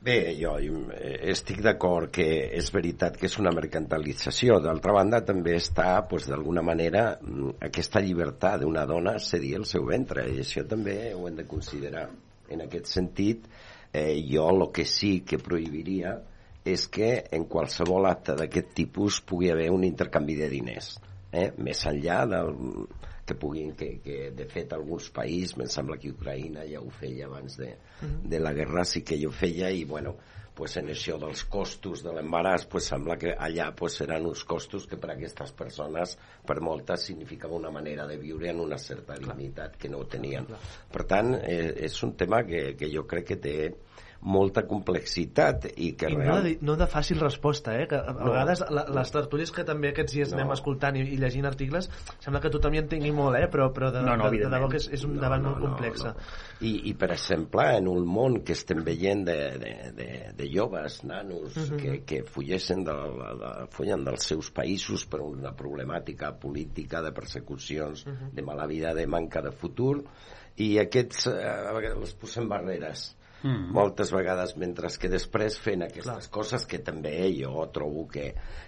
[0.00, 2.24] Bé, jo eh, estic d'acord que
[2.56, 4.56] és veritat que és una mercantilització.
[4.64, 9.84] D'altra banda, també està, pues, d'alguna manera, mm, aquesta llibertat d'una dona cedir el seu
[9.88, 12.06] ventre, i això també ho hem de considerar.
[12.48, 13.44] En aquest sentit,
[13.92, 16.16] eh, jo el que sí que prohibiria
[16.64, 20.96] és que en qualsevol acte d'aquest tipus pugui haver un intercanvi de diners.
[21.32, 21.50] Eh?
[21.62, 22.52] Més enllà del
[23.30, 27.28] que puguin, que, que de fet alguns països, em sembla que Ucraïna ja ho feia
[27.28, 27.70] abans de,
[28.02, 30.16] de la guerra, sí que jo feia i bueno,
[30.60, 34.88] pues en això dels costos de l'embaràs, pues sembla que allà pues seran uns costos
[34.90, 39.16] que per a aquestes persones, per moltes, significava una manera de viure en una certa
[39.16, 40.50] dignitat que no ho tenien.
[40.92, 43.56] Per tant, eh, és un tema que, que jo crec que té
[44.20, 46.42] molta complexitat i que I no real...
[46.44, 47.86] de, no de fàcil resposta, eh?
[47.88, 48.26] Que a, No.
[48.28, 50.36] vegades la, les tertúlies que també aquests dies No.
[50.38, 51.88] anem escoltant i, i llegint articles,
[52.20, 53.46] sembla que tothom hi entengui molt, eh?
[53.48, 55.50] Però, però de, No, no, de, de, debò que és, és un No, debat no,
[55.54, 56.04] molt no, complex.
[56.04, 56.12] no.
[56.60, 61.00] I, I, per exemple, en un món que estem veient de, de, de, de joves,
[61.04, 61.76] nanos, Mhm.
[61.80, 67.12] que, que fulleixen de, la- de, fullen dels seus països per una problemàtica política de
[67.12, 68.34] persecucions, Mhm.
[68.34, 70.04] de mala vida, de manca de futur,
[70.56, 73.70] i aquests eh, a vegades els posem barreres Mm.
[73.72, 76.32] moltes vegades, mentre que després fent aquestes Clar.
[76.34, 78.26] coses que també jo trobo que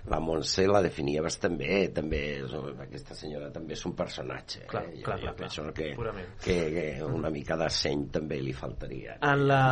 [0.09, 2.55] la Montse la definia bastant bé, també és,
[2.85, 5.03] aquesta senyora també és un personatge Clar, eh?
[5.03, 6.31] clar, jo, clar, jo penso clar, que, purament.
[6.43, 9.63] que, que una mica de seny també li faltaria En la,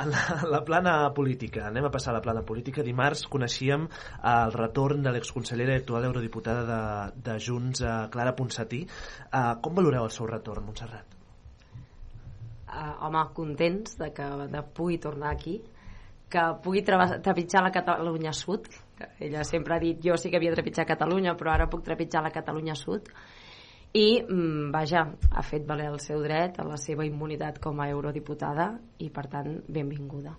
[0.00, 0.22] en la,
[0.56, 2.84] la plana política, anem a passar a la plana política.
[2.86, 3.86] Dimarts coneixíem
[4.32, 6.80] el retorn de l'exconsellera i actual eurodiputada de,
[7.28, 8.84] de Junts, eh, Clara Ponsatí.
[8.86, 11.15] Eh, com valoreu el seu retorn, Montserrat?
[12.76, 15.62] Uh, home, contents de que de pugui tornar aquí
[16.28, 18.68] que pugui trepitjar la Catalunya Sud
[19.20, 22.32] ella sempre ha dit jo sí que havia trepitjat Catalunya però ara puc trepitjar la
[22.32, 23.10] Catalunya Sud.
[23.96, 27.88] I mm, vaja, ha fet valer el seu dret a la seva immunitat com a
[27.92, 30.34] eurodiputada i per tant benvinguda.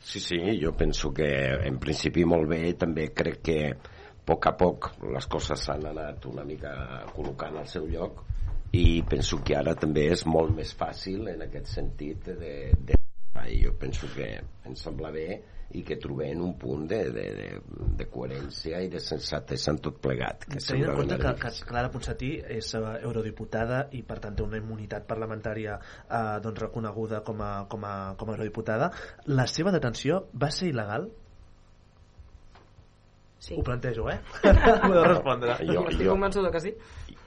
[0.00, 1.28] Sí, sí, jo penso que
[1.68, 3.76] en principi molt bé, també crec que a
[4.26, 6.72] poc a poc les coses s'han anat una mica
[7.14, 8.24] col·locant al seu lloc
[8.72, 12.98] i penso que ara també és molt més fàcil en aquest sentit de, de
[13.60, 14.26] jo penso que
[14.68, 15.40] ens sembla bé
[15.78, 20.00] i que trobem un punt de, de, de, de coherència i de sensatesa en tot
[20.02, 24.34] plegat que Tenint en compte que, que Clara Ponsatí és eh, eurodiputada i per tant
[24.36, 28.90] té una immunitat parlamentària eh, doncs reconeguda com a, com, a, com a eurodiputada,
[29.30, 31.06] la seva detenció va ser il·legal?
[33.40, 33.54] Sí.
[33.56, 34.18] Ho plantejo, eh?
[34.84, 35.54] Podeu respondre.
[35.64, 36.74] Jo- estic jo- convençuda que sí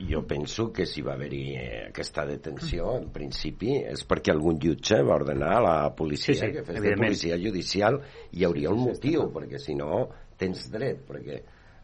[0.04, 4.98] jo penso que si va haver-hi eh, aquesta detenció en principi és perquè algun jutge
[5.06, 8.00] va ordenar a la policia Sí, sí, que fes de policia judicial
[8.32, 10.02] i hi hauria un motiu perquè si no
[10.38, 11.38] tens dret perquè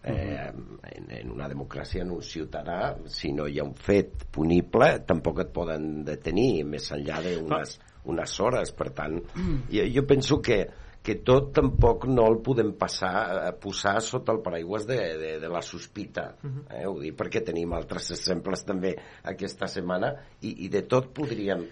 [0.03, 4.91] eh, en, en una democràcia en un ciutadà si no hi ha un fet punible
[5.07, 7.77] tampoc et poden detenir més enllà d'unes
[8.09, 9.21] unes hores per tant
[9.69, 10.63] jo, jo penso que
[11.03, 13.13] que tot tampoc no el podem passar,
[13.47, 16.85] eh, posar sota el paraigües de, de, de la sospita eh?
[16.85, 21.63] ho dic perquè tenim altres exemples també aquesta setmana i, i de tot podríem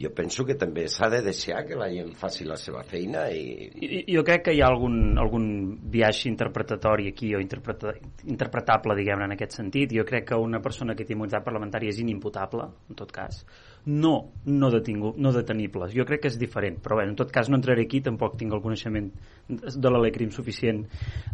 [0.00, 3.66] jo penso que també s'ha de deixar que la gent faci la seva feina i,
[3.76, 5.44] I- Jo crec que hi ha algun, algun
[5.92, 7.92] viatge interpretatori aquí o interpreta,
[8.24, 9.92] interpretable, diguem-ne, en aquest sentit.
[9.92, 13.42] Jo crec que una persona que té immunitat parlamentària és inimputable, en tot cas.
[13.88, 15.94] No, no, detingu, no detenibles.
[15.96, 18.52] Jo crec que és diferent, però bé, en tot cas no entraré aquí, tampoc tinc
[18.52, 19.06] el coneixement
[19.48, 20.82] de la lei crim suficient.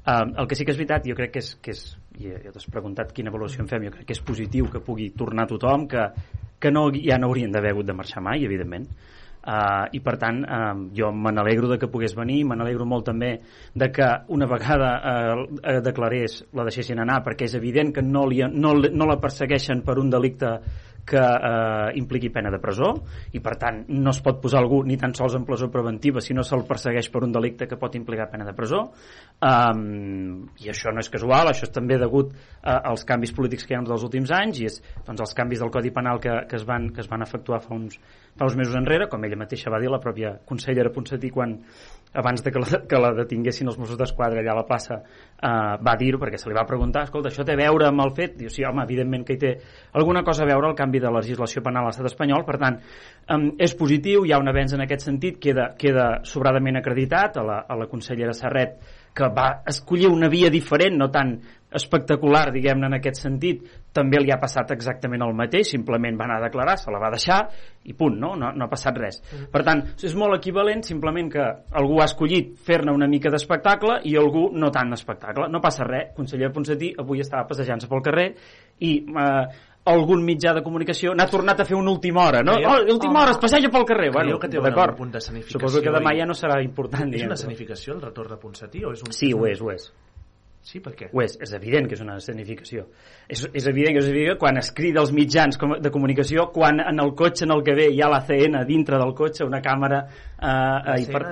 [0.07, 1.83] Um, el que sí que és veritat, jo crec que és, que és
[2.21, 5.11] i ja t'has preguntat quina avaluació en fem, jo crec que és positiu que pugui
[5.19, 6.07] tornar tothom, que,
[6.63, 8.87] que no, ja no haurien d'haver hagut de marxar mai, evidentment,
[9.45, 13.05] Uh, i per tant uh, jo me n'alegro de que pogués venir me n'alegro molt
[13.11, 13.29] també
[13.77, 18.23] de que una vegada uh, uh, declarés la deixessin anar perquè és evident que no,
[18.25, 20.55] li, no, no la persegueixen per un delicte
[21.07, 22.91] que eh, impliqui pena de presó
[23.37, 26.35] i per tant no es pot posar algú ni tan sols en presó preventiva si
[26.37, 28.87] no se'l persegueix per un delicte que pot implicar pena de presó.
[29.45, 33.75] Um, i això no és casual, això és també degut uh, als canvis polítics que
[33.75, 36.57] hi ha dels últims anys i és doncs, els canvis del Codi Penal que, que,
[36.61, 37.99] es van, que es van efectuar fa uns,
[38.35, 41.55] fa uns mesos enrere, com ella mateixa va dir la pròpia consellera Ponsatí quan
[42.15, 45.77] abans de que la, que la detinguessin els Mossos d'Esquadra allà a la plaça uh,
[45.83, 48.37] va dir-ho perquè se li va preguntar escolta, això té a veure amb el fet?
[48.39, 49.53] Diu, sí, home, evidentment que hi té
[49.99, 52.79] alguna cosa a veure el canvi de legislació penal a l'estat espanyol, per tant
[53.35, 57.47] um, és positiu, hi ha un avenç en aquest sentit queda, queda sobradament acreditat a
[57.47, 58.79] la, a la consellera Serret
[59.15, 61.37] que va escollir una via diferent, no tan
[61.75, 63.63] espectacular, diguem-ne, en aquest sentit,
[63.95, 67.13] també li ha passat exactament el mateix, simplement va anar a declarar, se la va
[67.15, 67.39] deixar
[67.87, 68.35] i punt, no?
[68.37, 69.21] No, no ha passat res.
[69.53, 71.45] Per tant, és molt equivalent, simplement que
[71.79, 75.47] algú ha escollit fer-ne una mica d'espectacle i algú no tant d'espectacle.
[75.49, 76.11] No passa res.
[76.17, 78.35] Conseller Ponsatí avui estava passejant-se pel carrer
[78.81, 79.47] i eh,
[79.85, 82.55] algun mitjà de comunicació n'ha tornat a fer una última hora, no?
[82.57, 84.11] Creieu- Oh, última hora, es passeja pel carrer.
[84.11, 86.63] Creieu Bueno, que té un punt de sanificació Suposo que demà i- ja no serà
[86.65, 87.37] important, És una diguem-ne.
[87.37, 89.13] sanificació el retorn de Ponsatí o és un...
[89.13, 89.93] Sí, ho és, ho és.
[90.65, 91.11] Sí, per què?
[91.13, 92.87] Ho és, és evident que és una escenificació.
[93.29, 96.81] És, és evident que és evident que quan es crida als mitjans de comunicació, quan
[96.81, 99.61] en el cotxe en el que ve hi ha la CN dintre del cotxe, una
[99.65, 100.07] càmera...
[100.41, 101.27] Eh, eh, i per-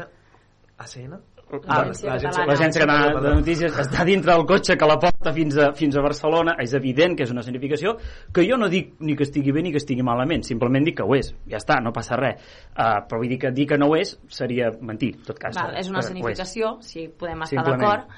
[0.83, 1.21] ACN?
[1.69, 5.99] Ah, L'Agència Catalana de Notícies està dintre del cotxe que la porta fins a, fins
[6.01, 7.93] a Barcelona, és evident que és una escenificació,
[8.33, 11.05] que jo no dic ni que estigui bé ni que estigui malament, simplement dic que
[11.05, 12.41] ho és, ja està, no passa res.
[12.73, 15.59] Uh, però vull dir que dir que no ho és seria mentir, en tot cas.
[15.61, 18.09] Val, és una escenificació, si podem estar d'acord,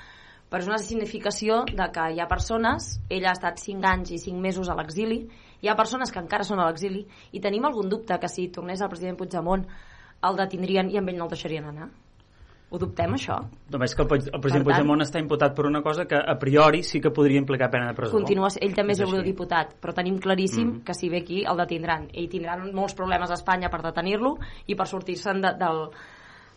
[0.54, 4.18] però és una significació de que hi ha persones, ella ha estat 5 anys i
[4.22, 5.24] 5 mesos a l'exili,
[5.60, 7.02] hi ha persones que encara són a l'exili,
[7.34, 9.66] i tenim algun dubte que si tornés el president Puigdemont
[10.24, 11.90] el detindrien i amb ell no el deixarien anar?
[12.70, 13.36] Ho dubtem, això?
[13.70, 16.38] Només que el, el president Per tant- Puigdemont està imputat per una cosa que a
[16.38, 18.14] priori sí que podria implicar pena de presó.
[18.16, 20.84] Continua, ell també és, És eurodiputat, però tenim claríssim Mhm.
[20.84, 22.08] que si ve aquí el detindran.
[22.14, 25.88] I tindran molts problemes a Espanya per detenir-lo i per sortir-se'n de, del,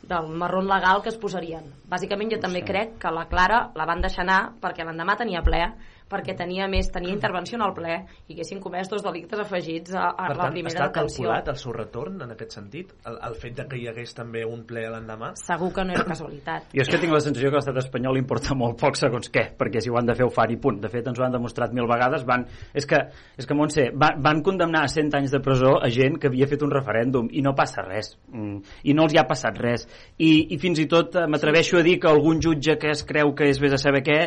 [0.07, 1.65] del marrón legal que es posarien.
[1.89, 5.63] Bàsicament jo també crec que la Clara la van deixar anar perquè l'endemà tenia ple,
[6.09, 7.95] perquè tenia més, tenia intervenció en el ple
[8.27, 11.23] i haguessin comès dos delictes afegits a, a Per la tant, primera està detenció.
[11.25, 12.93] calculat el seu retorn en aquest sentit?
[13.07, 15.33] El, el fet de que hi hagués també un ple l'endemà?
[15.39, 16.71] Segur que no era casualitat.
[16.73, 19.47] Jo és que tinc la sensació que l'estat espanyol li importa molt poc segons què,
[19.59, 20.79] perquè si ho han de fer ho fan i punt.
[20.83, 22.25] De fet, ens ho han demostrat mil vegades.
[22.27, 23.01] Van, és que,
[23.37, 26.47] és que Montse, van, van condemnar a 100 anys de presó a gent que havia
[26.47, 28.13] fet un referèndum i no passa res.
[28.31, 29.87] Mm, I no els hi ha passat res.
[30.17, 33.33] I, i fins i tot eh, m'atreveixo a dir que algun jutge que es creu
[33.37, 34.19] que és vés a saber què,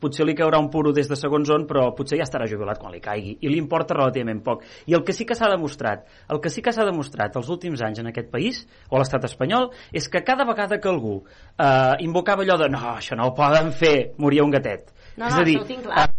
[0.00, 2.94] potser li caurà un puro des de segons on, però potser ja estarà jubilat quan
[2.94, 4.62] li caigui, i li importa relativament poc.
[4.86, 7.82] I el que sí que s'ha demostrat, el que sí que s'ha demostrat els últims
[7.82, 11.94] anys en aquest país, o a l'estat espanyol, és que cada vegada que algú eh,
[12.06, 14.92] invocava allò de no, això no ho poden fer, moria un gatet.
[15.16, 16.06] No, és no, a dir, tinc clar.
[16.08, 16.12] eh,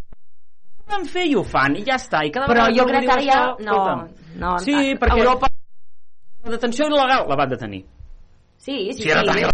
[0.87, 2.23] poden fer i ho fan, i ja està.
[2.27, 3.41] I cada Però jo crec que ara ja...
[3.59, 4.07] No, escolta'm,
[4.41, 5.49] no, Sí, a- perquè Europa...
[6.47, 7.83] la detenció il·legal la van detenir.
[8.57, 9.45] Sí, sí, era sí.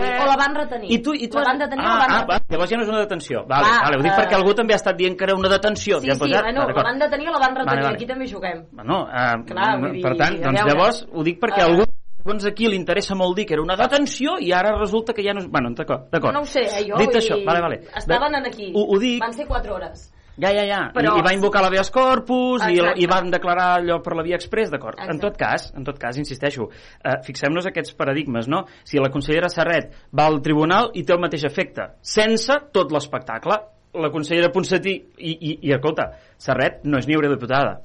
[0.00, 0.24] Il·legal.
[0.24, 0.88] O la van retenir.
[0.90, 2.30] I tu, i tu la van detenir ah, o la van ah, retenir.
[2.30, 3.44] va, llavors ja no és una detenció.
[3.46, 5.48] Vale, Va, vale, ho dic eh, perquè algú també ha estat dient que era una
[5.52, 6.00] detenció.
[6.00, 6.42] Sí, Ja sí, posat?
[6.42, 7.70] bueno, la van detenir o la van retenir.
[7.70, 7.96] Vale, vale.
[7.96, 8.64] Aquí també juguem.
[8.72, 11.68] Bueno, eh, Clar, dir, per tant, doncs llavors ho dic perquè Eh.
[11.70, 11.84] algú
[12.20, 15.32] segons aquí li interessa molt dir que era una detenció i ara resulta que ja
[15.32, 15.40] no.
[15.48, 16.34] Bueno, d'acord, d'acord.
[16.34, 16.96] No ho sé, eh, jo.
[17.00, 17.80] Dit això, dir, vale, vale.
[17.96, 18.72] Estaven en aquí.
[18.74, 20.12] Ho, ho dic, Van ser 4 hores.
[20.40, 20.80] Ja, ja, ja.
[20.94, 23.02] Però- I, I va invocar l'habeas corpus i, Exacte.
[23.02, 24.98] i van declarar allò per la via express, d'acord.
[25.00, 26.70] En tot cas, en tot cas, insisteixo,
[27.04, 28.64] eh, fixem-nos aquests paradigmes, no?
[28.84, 33.60] Si la consellera Serret va al tribunal i té el mateix efecte, sense tot l'espectacle,
[33.94, 37.80] la consellera Ponsatí i, i, i escolta, Serret no és ni eurodiputada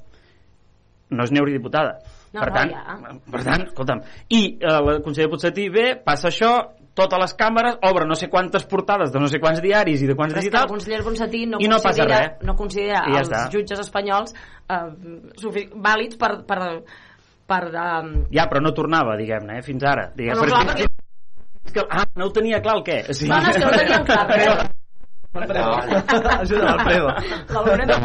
[1.10, 1.98] no és ni eurodiputada
[2.34, 3.12] No, per, no, tant, ja.
[3.32, 4.00] per tant, escolta'm
[4.34, 6.50] i eh, la consellera Ponsatí ve, passa això
[6.96, 10.14] totes les càmeres, obre no sé quantes portades de no sé quants diaris i de
[10.16, 12.46] quants digitals conseller Ponsatí no, I no passa considera, res.
[12.48, 13.42] no considera I ja els està.
[13.52, 16.60] jutges espanyols eh, vàlids per, per,
[17.46, 20.08] per um, Ja, però no tornava, diguem-ne, eh, fins ara.
[20.16, 20.88] Diguem, No, no, clar, perquè...
[21.66, 22.98] És que, ah, no ho tenia clar el què?
[23.12, 23.28] Sí.
[23.28, 24.56] No, no, és que no ho tenien clar, però-
[26.40, 27.08] Ajuda, Alfredo.
[27.52, 27.96] La Lorena...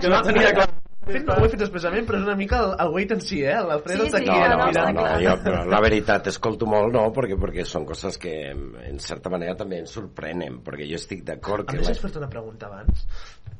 [0.00, 0.68] Que no tenia clar.
[1.08, 3.56] Fet- ho he fet expressament, però és una mica el, el wait en si, eh?
[3.64, 4.94] L'Alfredo Sí, està sí, aquí no, no, mirant.
[4.94, 9.32] no, no, jo, la veritat, escolto molt, no, perquè, perquè són coses que en certa
[9.32, 11.78] manera també ens sorprenen, perquè jo estic d'acord A que...
[11.80, 13.06] més, la- has fet una pregunta abans.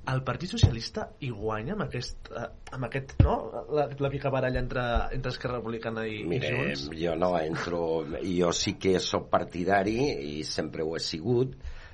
[0.08, 3.34] El Partit Socialista hi guanya amb aquest, eh, amb aquest no?
[3.76, 6.86] La, la picabaralla entre, entre Esquerra Republicana i, Mire, i Junts?
[6.96, 7.82] jo no entro...
[8.24, 9.98] Jo sí que sóc partidari,
[10.38, 11.52] i sempre ho he sigut,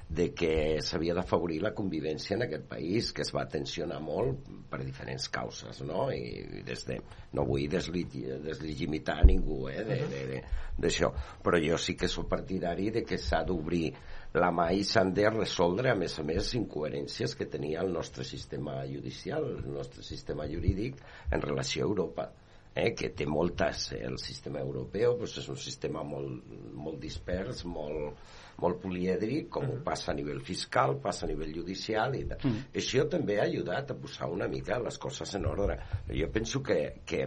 [0.08, 4.82] de que s'havia d'afavorir la convivència en aquest país, que es va tensionar molt per
[4.84, 6.10] diferents causes, no?
[6.12, 7.00] I des de...
[7.34, 10.42] No vull deslegitimar ningú, eh, de- de- de-
[10.78, 11.10] d'això.
[11.42, 13.92] Però jo sí que sóc partidari de que s'ha d'obrir
[14.34, 18.24] la mà i s'han de resoldre, a més a més, incoherències que tenia el nostre
[18.24, 20.96] sistema judicial, el nostre sistema jurídic
[21.30, 22.32] en relació a Europa
[22.74, 26.42] eh, que té moltes, eh, el sistema europeu doncs és un sistema molt,
[26.74, 28.16] molt dispers, molt,
[28.62, 32.44] molt polièdric, com ho passa a nivell fiscal, passa a nivell judicial i tal.
[32.44, 32.68] Mm.
[32.82, 35.78] Això també ha ajudat a posar una mica les coses en ordre.
[36.10, 37.24] Jo penso que, que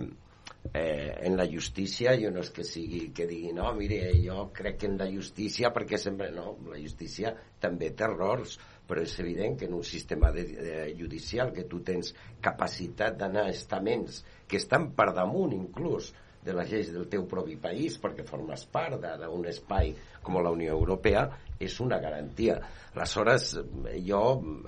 [0.73, 4.81] eh, en la justícia jo no és que sigui que digui no, mire, jo crec
[4.81, 9.57] que en la justícia perquè sempre no, la justícia també té errors però és evident
[9.59, 12.13] que en un sistema de, de judicial que tu tens
[12.43, 16.13] capacitat d'anar a estaments que estan per damunt inclús
[16.47, 19.93] de les lleis del teu propi país perquè formes part d'un espai
[20.23, 21.27] com la Unió Europea
[21.59, 22.57] és una garantia.
[22.93, 23.51] Aleshores,
[24.05, 24.21] jo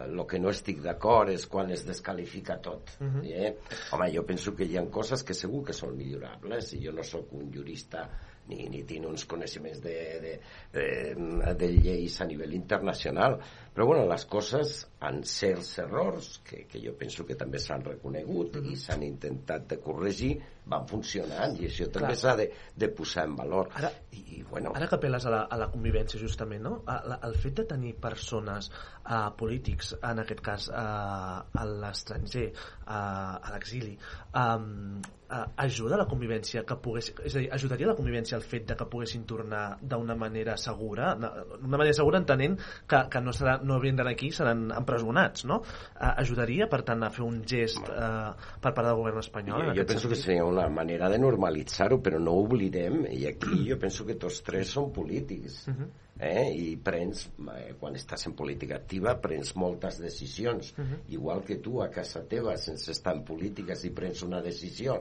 [0.06, 2.96] el que no estic d'acord és quan es descalifica tot.
[3.00, 3.22] Mhm.
[3.26, 3.54] eh?
[3.92, 7.04] Home, jo penso que hi ha coses que segur que són millorables i jo no
[7.04, 8.08] sóc un jurista
[8.50, 10.34] ni, ni tinc uns coneixements de, de,
[10.74, 13.38] de, de lleis a nivell internacional
[13.80, 18.58] però bueno, les coses han certs errors que, que jo penso que també s'han reconegut
[18.60, 20.34] i s'han intentat de corregir
[20.70, 22.48] van funcionant i això també s'ha de,
[22.78, 23.70] de posar en valor.
[23.80, 26.76] Ara, I, i bueno, Ara que apel·les a la, a la convivència, justament, no?
[26.86, 28.70] A, la, el fet de tenir persones,
[29.06, 32.50] uh, polítics, en aquest cas, uh, a l'estranger,
[32.84, 33.96] uh, a l'exili,
[34.38, 35.00] um,
[35.30, 37.12] uh, ajuda la convivència que pogués...
[37.26, 41.16] És a dir, ajudaria la convivència el fet de que poguessin tornar d'una manera segura,
[41.18, 45.62] d'una manera segura entenent que, que no, serà, no haurien d'anar aquí, seran empresonats, no?
[45.62, 49.70] Uh, ajudaria, per tant, a fer un gest uh, per part del govern espanyol?
[49.70, 50.26] jo, jo penso que sentit?
[50.34, 54.42] seria una manera de normalitzar-ho, però no ho oblidem, i aquí jo penso que tots
[54.46, 55.66] tres són polítics.
[55.70, 55.90] Mhm.
[56.20, 56.52] Eh?
[56.52, 60.74] I prens, eh, quan estàs en política activa, prens moltes decisions.
[60.76, 61.06] Mhm.
[61.16, 65.00] Igual que tu a casa teva, sense estar en política, si prens una decisió,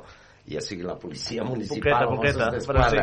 [0.50, 2.96] ja sigui la policia municipal Poqueta, o poqueta, sí.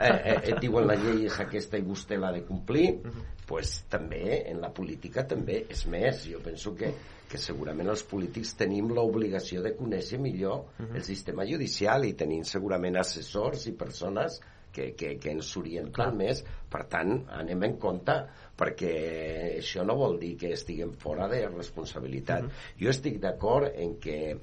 [0.00, 3.22] eh, eh, et diuen la llei és aquesta i vostè l'ha de complir, Mhm.
[3.46, 6.26] pues també en la política també és més.
[6.30, 6.92] Jo penso que,
[7.28, 10.96] que segurament els polítics tenim l'obligació de conèixer millor Mhm.
[10.96, 14.40] el sistema judicial i tenim segurament assessors i persones
[14.72, 16.12] que, que, que ens orienten Clar.
[16.14, 16.44] més.
[16.70, 18.12] Per tant, anem en compte
[18.56, 22.44] perquè això no vol dir que estiguem fora de responsabilitat.
[22.78, 24.38] Jo estic d'acord en que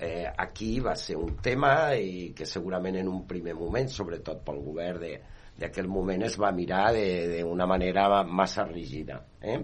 [0.00, 4.64] eh, aquí va ser un tema i que segurament en un primer moment, sobretot pel
[4.64, 5.14] govern de
[5.60, 9.18] d'aquell moment es va mirar d'una manera massa rígida.
[9.42, 9.58] Eh?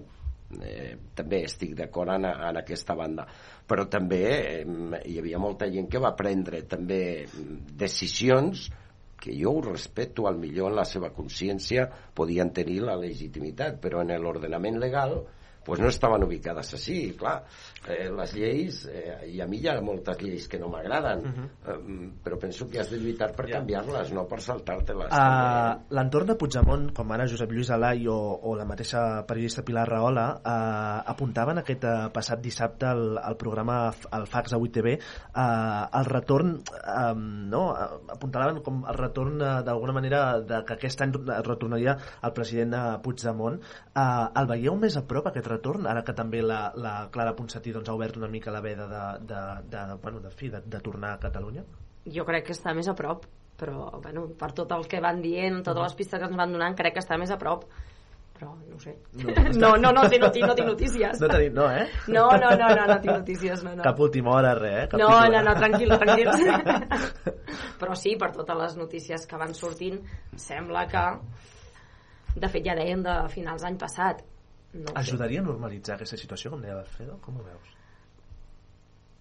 [0.61, 3.25] Eh, també estic d'acord en, en aquesta banda
[3.67, 4.65] però també eh,
[5.11, 7.27] hi havia molta gent que va prendre també
[7.75, 8.69] decisions
[9.21, 14.05] que jo ho respeto, al millor en la seva consciència podien tenir la legitimitat, però
[14.05, 15.17] en l'ordenament legal
[15.67, 17.41] pues no estaven ubicades així, clar.
[17.87, 21.33] Eh, les lleis, eh, i a mi hi ha moltes lleis que no m'agraden, uh
[21.35, 21.49] -huh.
[21.73, 25.11] eh, però penso que has de lluitar per canviar-les, no per saltar-te-les.
[25.11, 29.89] Uh, L'entorn de Puigdemont, com ara Josep Lluís Alai o, o la mateixa periodista Pilar
[29.89, 35.99] Rahola, uh, apuntaven aquest uh, passat dissabte al, al programa el Fax a 8TV uh,
[35.99, 36.63] el retorn,
[37.13, 37.75] um, no?
[38.11, 43.01] Apuntaven com el retorn uh, d'alguna manera de que aquest any retornaria el president uh,
[43.03, 43.61] Puigdemont.
[43.95, 45.56] Uh, el veieu més a prop aquest retorn,
[45.89, 49.27] ara que també la, la Clara Ponsatí doncs, ha obert una mica la veda de,
[49.27, 49.43] de,
[49.73, 51.65] de, bueno, de, fi, de, de tornar a Catalunya?
[52.07, 53.27] jo crec que està més a prop
[53.57, 56.77] però bueno, per tot el que van dient totes les pistes que ens van donant
[56.77, 57.65] crec que està més a prop
[58.37, 58.93] però no sé
[59.57, 61.87] no, no, no, tinc, no, tinc, no tinc notícies No tenim, no, eh?
[62.13, 63.83] no, no, no, no, no tinc notícies no, no.
[63.87, 64.87] Cap última hora, res, eh?
[64.93, 66.31] Cap no, no, no, tranquil, tranquil
[67.81, 70.03] però sí, per totes les notícies que van sortint
[70.37, 71.07] sembla que
[72.37, 74.21] de fet ja deien de finals d'any passat
[74.83, 74.95] no.
[75.01, 77.19] Ajudaria a normalitzar aquesta situació, com deia l'Alfredo?
[77.25, 77.75] Com ho veus?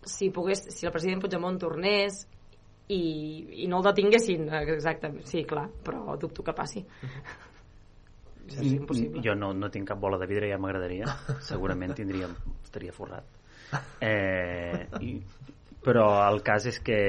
[0.06, 2.22] si, pogués, si el president Puigdemont tornés
[2.94, 3.02] i,
[3.64, 6.86] i no el detinguessin exactament, sí, clar, però dubto que passi
[8.46, 11.08] Mm, mm, Jo no, no tinc cap bola de vidre, ja m'agradaria.
[11.50, 12.30] Segurament tindria,
[12.62, 13.26] estaria forrat.
[14.06, 15.16] Eh, i,
[15.82, 17.00] però el cas és que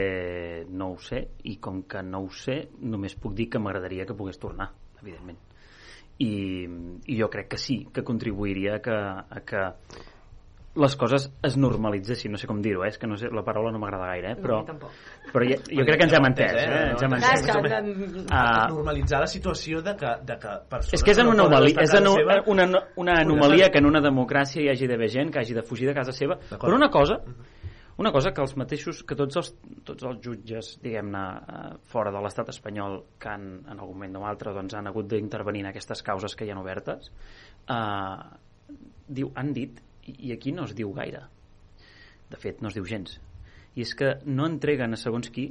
[0.73, 4.16] no ho sé, i com que no ho sé, només puc dir que m'agradaria que
[4.16, 4.70] pogués tornar,
[5.02, 5.36] evidentment.
[6.18, 6.66] I,
[7.12, 9.64] I jo crec que sí, que contribuiria a que, a que
[10.76, 12.90] les coses es normalitzessin, no sé com dir-ho, eh?
[12.93, 14.36] és que no sé, la paraula no m'agrada gaire, eh?
[14.36, 14.90] però, No,
[15.32, 16.66] però ja, jo crec que ens hem entès, eh?
[16.90, 17.32] ens hem entès.
[17.32, 21.32] és que- Ah, normalitzar la situació de que, de que persones és que és, no
[21.32, 25.32] anomalia, és anu, seva, una, una anomalia que en una democràcia hi hagi d'haver gent
[25.32, 27.22] que hagi de fugir de casa seva per una cosa
[27.97, 29.52] una cosa que els mateixos, que tots els,
[29.89, 31.23] tots els jutges, diguem-ne,
[31.56, 35.09] eh, fora de l'estat espanyol, que han, en algun moment o altre doncs, han hagut
[35.09, 37.09] d'intervenir en aquestes causes que hi ha obertes,
[37.73, 38.74] eh,
[39.09, 39.81] diu, han dit,
[40.12, 41.23] i aquí no es diu gaire,
[42.31, 43.16] de fet no es diu gens,
[43.77, 45.51] i és que no entreguen a segons qui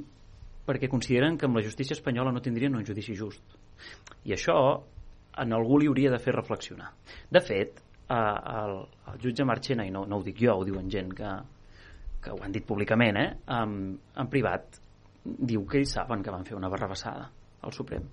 [0.65, 3.57] perquè consideren que amb la justícia espanyola no tindrien un judici just.
[4.25, 4.55] I això
[5.41, 6.91] en algú li hauria de fer reflexionar.
[7.29, 8.79] De fet, eh, el,
[9.11, 11.33] el jutge Marchena, i no, no ho dic jo, ho diuen gent que,
[12.25, 13.31] que ho han dit públicament, eh,
[13.61, 14.81] en, en privat,
[15.23, 17.29] diu que ells saben que van fer una barrabassada
[17.65, 18.05] al Suprem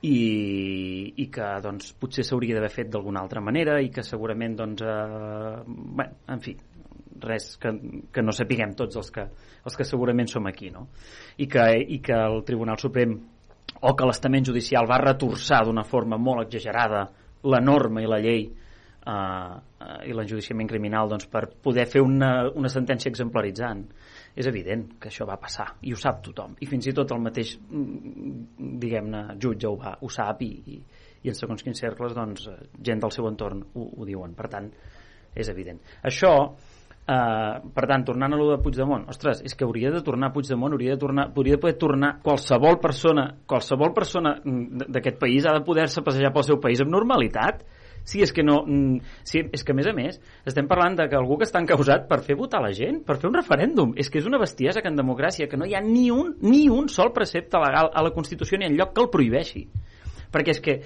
[0.00, 4.82] i, i que doncs, potser s'hauria d'haver fet d'alguna altra manera i que segurament doncs,
[4.82, 6.56] eh, bueno, en fi
[7.20, 7.74] res que,
[8.08, 9.26] que no sapiguem tots els que,
[9.68, 10.86] els que segurament som aquí no?
[11.36, 13.12] I, que, i que el Tribunal Suprem
[13.84, 17.04] o que l'estament judicial va retorçar d'una forma molt exagerada
[17.44, 18.46] la norma i la llei
[19.06, 23.84] eh, eh, i l'enjudiciament criminal doncs, per poder fer una, una sentència exemplaritzant.
[24.38, 27.18] És evident que això va passar i ho sap tothom i fins i tot el
[27.18, 30.76] mateix mm, diguem-ne jutge ho, va, ho sap i, i,
[31.26, 32.46] i en segons quins cercles doncs,
[32.78, 34.36] gent del seu entorn ho, ho diuen.
[34.38, 34.70] Per tant
[35.34, 35.82] és evident.
[36.06, 36.34] Això
[37.10, 40.76] Uh, per tant, tornant a lo de Puigdemont ostres, és que hauria de tornar Puigdemont
[40.76, 45.64] hauria de, tornar, de poder tornar qualsevol persona qualsevol persona mm, d'aquest país ha de
[45.66, 47.64] poder-se passejar pel seu país amb normalitat
[48.04, 48.62] Sí, és que no...
[48.66, 50.18] mm, Sí, és que a més a més
[50.48, 53.30] estem parlant de que algú que està encausat per fer votar la gent, per fer
[53.30, 53.94] un referèndum.
[54.00, 56.66] És que és una bestiesa que en democràcia que no hi ha ni un, ni
[56.72, 59.66] un sol precepte legal a la Constitució ni en lloc que el prohibeixi.
[60.30, 60.80] Perquè és que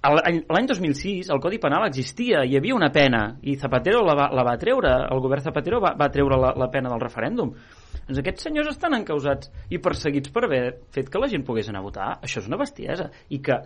[0.00, 4.44] l'any 2006 el Codi Penal existia, hi havia una pena i Zapatero la va, la
[4.46, 7.52] va treure, el govern Zapatero va, va treure la, la pena del referèndum
[8.10, 10.62] doncs aquests senyors estan encausats i perseguits per haver
[10.94, 13.60] fet que la gent pogués anar a votar això és una bestiesa i que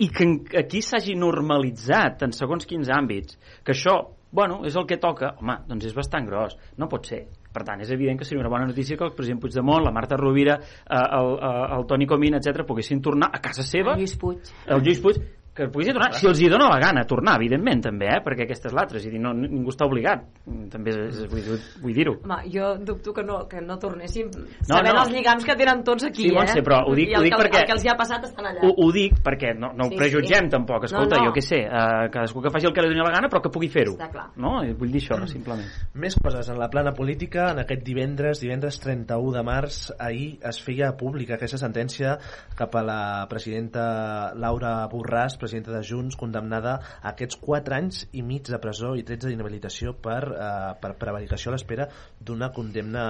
[0.00, 0.26] i que
[0.58, 3.98] aquí s'hagi normalitzat en segons quins àmbits que això,
[4.32, 5.34] bueno, és el que toca.
[5.40, 7.26] Home, doncs és bastant gros, no pot ser.
[7.52, 10.16] Per tant, és evident que seria una bona notícia que el president Puigdemont, la Marta
[10.16, 13.92] Rovira, eh, el, eh, el Toni Comín, etc poguessin tornar a casa seva.
[13.92, 14.52] El Lluís Puig.
[14.66, 15.20] el Lluís Puig
[15.54, 18.20] que poguessin tornar, si els hi dona la gana tornar, evidentment, també, eh?
[18.24, 21.28] perquè aquesta és l'altra, és a dir, no, ningú està obligat, Mm, també és, és,
[21.30, 22.16] vull, vull dir-ho.
[22.24, 25.02] Home, jo dubto que no, que no tornéssim No, sabent no.
[25.04, 26.34] els lligams que tenen tots aquí, Sí, eh?
[26.34, 28.24] Montse, però ho dic- el ho dic que, perquè- El que els hi ha passat
[28.24, 28.58] estan allà.
[28.66, 30.50] Ho, ho dic perquè no, no Sí, ho prejutgem sí.
[30.50, 31.28] tampoc, escolta, No, no.
[31.30, 33.50] jo què sé, eh, cadascú que faci el que li doni la gana però que
[33.54, 33.92] pugui fer-ho.
[33.94, 34.26] Està clar.
[34.36, 34.62] No?
[34.76, 35.68] Vull dir això, simplement.
[35.94, 37.52] Més coses en la plana política.
[37.52, 42.18] En aquest divendres, divendres 31 de març, ahir es feia pública aquesta sentència
[42.56, 48.24] cap a la presidenta Laura Borràs, presidenta de Junts, condemnada a aquests 4 anys i
[48.26, 51.88] mig de presó i 13 d'inhabilitació per, eh, per prevaricació a l'espera
[52.20, 53.04] d'una condemna,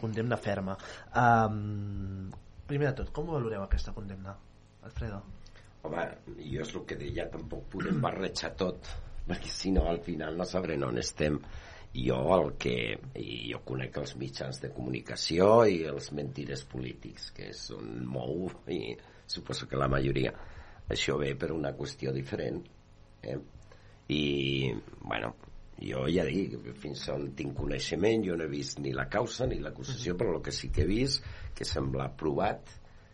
[0.00, 0.78] condemna ferma.
[1.12, 2.30] Um,
[2.70, 4.36] primer de tot, com valoreu aquesta condemna,
[4.86, 5.22] Alfredo?
[5.82, 6.02] Home,
[6.38, 8.86] jo és el que deia, tampoc podem barrejar tot,
[9.26, 11.40] perquè si no al final no sabrem on estem.
[11.92, 12.76] Jo el que...
[13.20, 18.46] I jo conec els mitjans de comunicació i els mentires polítics, que és on mou,
[18.72, 18.94] i
[19.34, 20.32] suposo que la majoria.
[20.90, 22.64] Això ve per una qüestió diferent.
[23.22, 23.38] Eh?
[24.08, 25.34] i bueno
[25.78, 29.58] jo ja dic, fins on tinc coneixement jo no he vist ni la causa ni
[29.62, 32.68] l'acusació però el que sí que he vist que sembla provat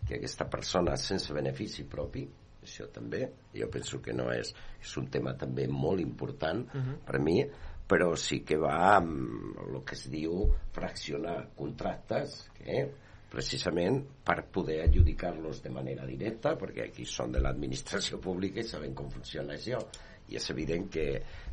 [0.08, 2.26] que aquesta persona sense benefici propi
[2.64, 3.22] això també,
[3.54, 4.50] jo penso que no és
[4.80, 7.04] és un tema també molt important Mhm.
[7.06, 7.44] per mi
[7.88, 12.90] però sí que va amb el que es diu fraccionar contractes que
[13.28, 18.94] precisament per poder adjudicar-los de manera directa perquè aquí són de l'administració pública i saben
[18.96, 19.82] com funciona això.
[20.28, 21.06] I és evident que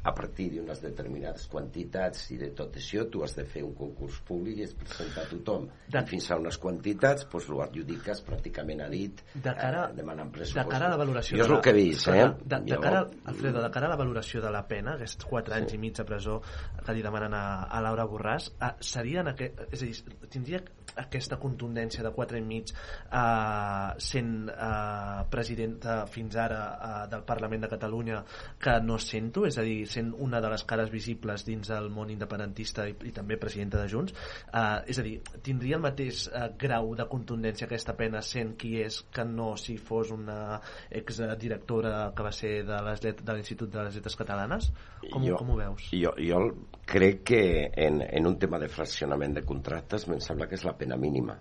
[0.05, 4.19] a partir d'unes determinades quantitats i de tot això tu has de fer un concurs
[4.27, 8.21] públic i es presenta a tothom De- i fins a unes quantitats doncs ho adjudiques
[8.27, 11.49] pràcticament a dit de cara, eh, demanant de pressupostos cara a la valoració jo és
[11.49, 12.27] de el que he vist eh?
[12.45, 15.71] de, de cara, Alfredo, de cara a la valoració de la pena aquests 4 anys
[15.71, 15.75] Sí.
[15.75, 16.41] i mig de presó
[16.85, 20.61] que li demanen a, a Laura Borràs eh, serien aquest, és a dir, tindria
[21.01, 27.65] aquesta contundència de 4 i mig eh, sent eh, presidenta fins ara eh, del Parlament
[27.65, 28.21] de Catalunya
[28.61, 32.11] que no sento, és a dir, sent una de les cares visibles dins del món
[32.13, 35.15] independentista i, i també presidenta de Junts eh, és a dir,
[35.45, 39.77] tindria el mateix eh, grau de contundència aquesta pena sent qui és que no si
[39.81, 40.59] fos una
[40.91, 44.69] exdirectora que va ser de les let- de l'Institut de les Lletres Catalanes
[45.11, 45.87] com, jo, com ho veus?
[45.93, 46.39] Jo, jo
[46.85, 47.41] crec que
[47.87, 51.37] en, en un tema de fraccionament de contractes em sembla que és la pena mínima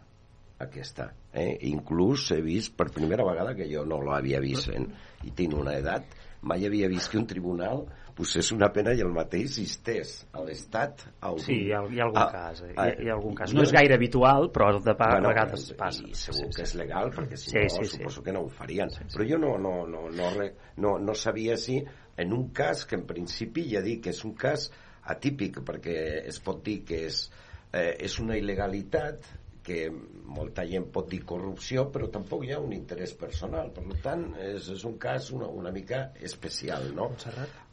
[0.64, 1.08] aquesta.
[1.34, 1.58] Eh?
[1.68, 4.86] Inclús he vist per primera vegada que jo no l'havia vist en,
[5.26, 6.06] i tinc una edat,
[6.46, 7.84] mai havia vist que un tribunal
[8.14, 11.42] posés una pena i el mateix instés a l'Estat algun...
[11.42, 12.60] Sí, hi ha, hi ha algun a- cas.
[12.62, 12.70] eh?
[12.72, 13.52] Hi, ha, hi ha algun cas.
[13.56, 16.06] No és gaire habitual, però de pa, Bueno, vegades i- passa.
[16.06, 17.96] I segur que és legal, perquè si Sí, no, sí, sí.
[17.96, 18.92] suposo que no ho farien.
[19.12, 21.80] Però jo no, no, no, no, re- no, no sabia si
[22.16, 24.70] en un cas que en principi ja dic que és un cas
[25.10, 25.98] atípic, perquè
[26.30, 27.24] es pot dir que és,
[27.72, 29.26] eh, és una il·legalitat
[29.64, 29.88] que
[30.34, 33.70] molta gent pot dir corrupció, però tampoc hi ha un interès personal.
[33.72, 37.10] Per tant, és, és un cas una, una mica especial, no?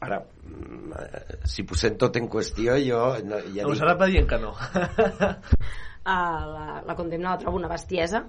[0.00, 3.02] Ara, mm, eh, si posem tot en qüestió, jo...
[3.28, 4.54] No, ja dic- Montserrat va dient que no.
[6.04, 8.24] Ah, la, la condemna la trobo una bestiesa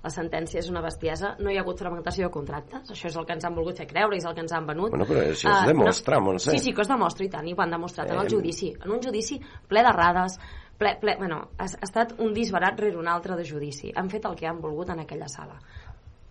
[0.00, 3.26] la sentència és una bestiesa no hi ha hagut fragmentació de contractes això és el
[3.26, 5.24] que ens han volgut fer creure i és el que ens han venut Bueno, però
[5.26, 6.28] això es Ah, demostra, no.
[6.30, 6.54] Montse.
[6.54, 8.30] sí, sí que es demostra i tant, i ho han demostrat en el Eh.
[8.30, 10.38] judici en un judici ple d'errades
[10.80, 13.92] ple, ple, bueno, ha, ha estat un disbarat rere un altre de judici.
[13.94, 15.58] Han fet el que han volgut en aquella sala.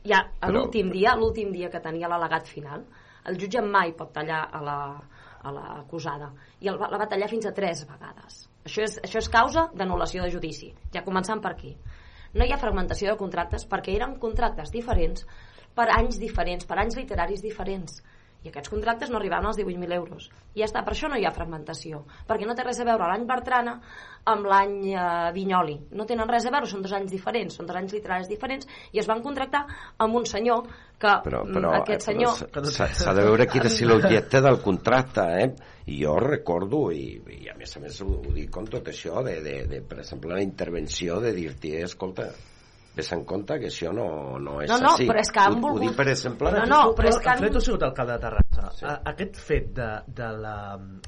[0.09, 2.85] Ja l'últim dia l'últim dia que tenia l'al·legat final
[3.29, 4.77] el jutge mai pot tallar a la
[5.39, 8.41] a l'acusada i el, la va tallar fins a tres vegades.
[8.67, 10.73] Això és, això és causa d'anul·lació de judici.
[10.91, 11.75] Ja començant per aquí.
[12.33, 15.23] No hi ha fragmentació de contractes perquè eren contractes diferents
[15.75, 18.01] per anys diferents, per anys literaris diferents
[18.43, 20.29] i aquests contractes no arribaven als 18.000 euros.
[20.55, 22.05] I ja està, per això no hi ha fragmentació.
[22.27, 23.77] Perquè no té res a veure l'any Bertrana
[24.29, 25.77] amb l'any eh, Vinyoli.
[25.97, 29.01] No tenen res a veure, són dos anys diferents són dos anys literaris diferents i
[29.01, 29.65] es van contractar
[30.05, 30.67] amb un senyor
[30.99, 35.25] que però, mm, però, aquest eh, senyor s'ha de veure quin és l'objecte del contracte
[35.39, 35.49] eh?
[35.91, 37.05] i jo recordo i,
[37.39, 40.01] i a més a més ho, ho dic com tot això de, de, de per
[40.03, 42.29] exemple la intervenció de dir-te escolta
[42.95, 45.53] ves en compte que això no, no és No, no, així però és que han
[45.53, 47.67] ho, ho volgut- dic per exemple No, no, però és que han- Alfred, tu has
[47.69, 48.71] sigut alcalde de Terrassa.
[48.75, 48.85] Sí.
[49.13, 50.55] Aquest fet de, de la,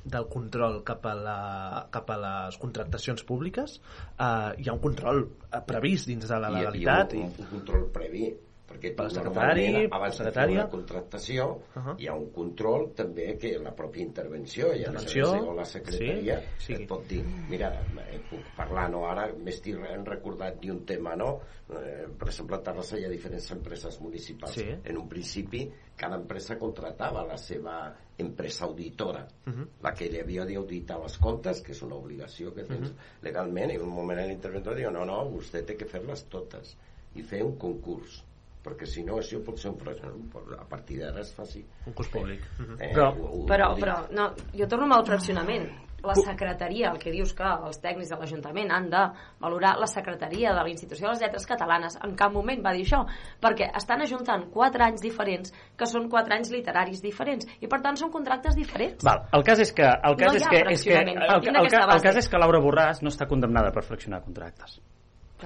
[0.06, 3.80] del control cap a, la, cap a les contractacions públiques,
[4.18, 7.14] eh, hi ha un control eh, previst dins de la I- i legalitat?
[7.20, 8.30] un, un, control previ
[8.72, 11.96] perquè tu secretari, per abans de fer contractació Uh -huh.
[12.00, 16.74] hi ha un control també que la pròpia intervenció i Intervenció, o la secretaria sí,
[16.74, 17.72] et pot dir mira,
[18.10, 21.40] eh, puc parlar no ara m'estic re- recordat d'un tema no
[21.70, 24.66] eh, per exemple a Terrassa hi ha diferents empreses municipals Sí.
[24.84, 29.68] en un principi cada empresa contratava la seva empresa auditora Uh -huh.
[29.82, 32.98] la que li havia d'auditar els comptes, que és una obligació que tens Mhm.
[33.22, 36.78] legalment, i en un moment l'interventor diu no, no, vostè té que fer-les totes
[37.16, 38.24] i fer un concurs
[38.64, 41.64] perquè si no això pot ser un fraccionament a partir d'ara es faci.
[41.88, 42.44] Un curs públic.
[42.80, 45.70] Eh, però, ho- ho- però, però no, jo torno al fraccionament.
[46.02, 49.02] La secretaria, el que dius que els tècnics de l'Ajuntament han de
[49.40, 53.04] valorar la secretaria de l'Institució de les Lletres Catalanes en cap moment va dir això
[53.40, 58.00] perquè estan ajuntant quatre anys diferents que són quatre anys literaris diferents i per tant
[58.02, 59.04] són contractes diferents.
[59.06, 61.70] Val, el cas és que, el cas No és que, és que el, el, el,
[61.70, 64.80] el cas és que Laura Borràs no està condemnada per fraccionar contractes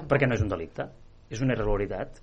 [0.08, 0.88] perquè no és un delicte
[1.28, 2.22] és una irregularitat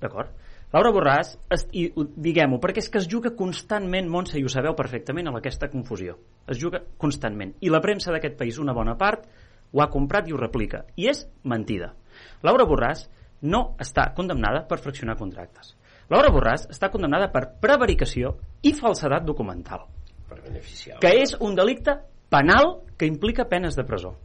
[0.00, 0.30] d'acord?
[0.72, 4.48] Laura Borràs, es- i ho- diguem-ho, perquè és que es juga constantment, Montse, i ho
[4.48, 6.18] sabeu perfectament, amb aquesta confusió.
[6.46, 7.54] Es juga constantment.
[7.60, 9.26] I la premsa d'aquest país, una bona part,
[9.72, 10.84] ho ha comprat i ho replica.
[10.96, 11.94] I és mentida.
[12.42, 13.08] Laura Borràs
[13.42, 15.76] no està condemnada per fraccionar contractes.
[16.08, 19.86] Laura Borràs està condemnada per prevaricació i falsedat documental
[20.28, 21.96] per beneficiar que és un delicte
[22.28, 24.16] penal que implica penes de presó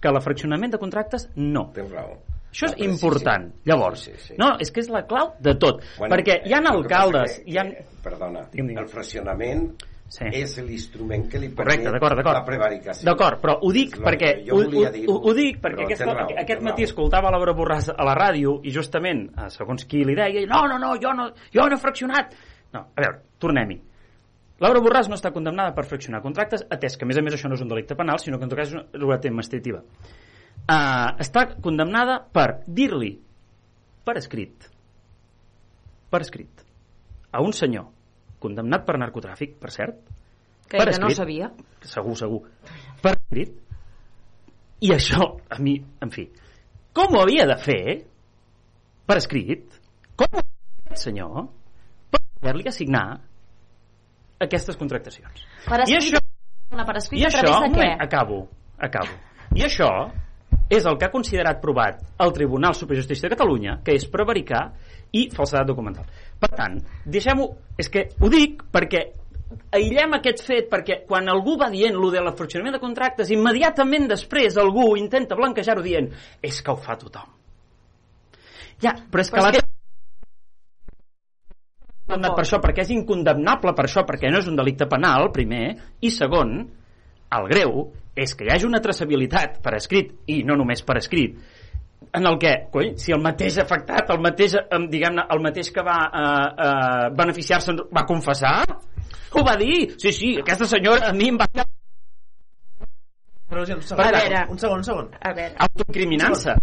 [0.00, 2.16] que el fraccionament de contractes no Tens raó.
[2.54, 2.92] Això és precisió.
[2.92, 4.34] important llavors, Sí, sí, sí.
[4.38, 7.02] no, és que és la clau de tot Bueno, perquè hi ha el que passa
[7.02, 7.64] alcaldes que- hi ha...
[7.64, 8.82] que- perdona, Digue'm, digue'm.
[8.84, 9.74] el fraccionament
[10.06, 10.24] Sí.
[10.30, 12.36] és l'instrument que li Correcte, permet d'acord, d'acord.
[12.36, 13.04] la prevaricació.
[13.08, 16.82] D'acord, però ho dic perquè ho, ho, ho, ho dic perquè aquest, raó, aquest matí
[16.84, 16.90] raó.
[16.90, 20.78] escoltava Laura Borràs a la ràdio i justament, eh, segons qui li deia, no, no,
[20.78, 22.32] no, jo no, jo no he fraccionat.
[22.74, 23.80] No, a veure, tornem-hi.
[24.60, 27.48] Laura Borràs no està condemnada per fraccionar contractes, atès que a més a més això
[27.48, 29.82] no és un delicte penal, sinó que en tot cas és una regulació administrativa.
[30.64, 33.10] Uh, està condemnada per dir-li
[34.04, 34.64] per escrit
[36.08, 36.62] per escrit
[37.34, 37.90] a un senyor
[38.40, 40.00] condemnat per narcotràfic, per cert,
[40.68, 41.50] Que per ella no sabia.
[41.84, 42.40] Segur, segur.
[43.02, 43.52] Per escrit.
[44.84, 45.74] I això, a mi,
[46.04, 46.26] en fi,
[46.96, 47.82] com ho havia de fer
[49.08, 49.68] per escrit?
[50.16, 51.46] Com ho havia de senyor
[52.12, 53.04] per poder-li assignar
[54.44, 55.44] aquestes contractacions?
[55.64, 57.80] Per I escrit, això, una per escrit i a això, través de un què?
[57.80, 58.40] moment, acabo,
[58.88, 59.18] acabo.
[59.54, 59.90] I això
[60.70, 64.06] és el que ha considerat provat el Tribunal Superior de Justícia de Catalunya, que és
[64.10, 64.70] prevaricar
[65.14, 66.06] i falsedat documental.
[66.40, 67.50] Per tant, deixem-ho...
[67.78, 69.04] És que ho dic perquè
[69.74, 74.08] aïllem aquest fet perquè quan algú va dient lo de la fraccionament de contractes, immediatament
[74.10, 76.10] després algú intenta blanquejar-ho dient
[76.42, 77.28] és que ho fa tothom.
[78.82, 79.70] Ja, però és que Però és l'altre
[82.04, 85.66] condemnat per això perquè és incondemnable per això perquè no és un delicte penal, primer,
[86.04, 86.58] i segon,
[87.34, 91.38] el greu és que hi hagi una traçabilitat per escrit, i no només per escrit,
[92.14, 95.82] en el que, coi, si el mateix afectat, el mateix, em, diguem-ne, el mateix que
[95.86, 98.58] va eh, eh, beneficiar-se va confessar,
[99.34, 101.48] ho va dir, sí, sí, aquesta senyora a mi em va
[103.54, 104.38] Però, un segon, A veure.
[104.50, 105.10] un segon, un segon.
[105.20, 105.54] A veure.
[105.66, 106.54] autoincriminant-se.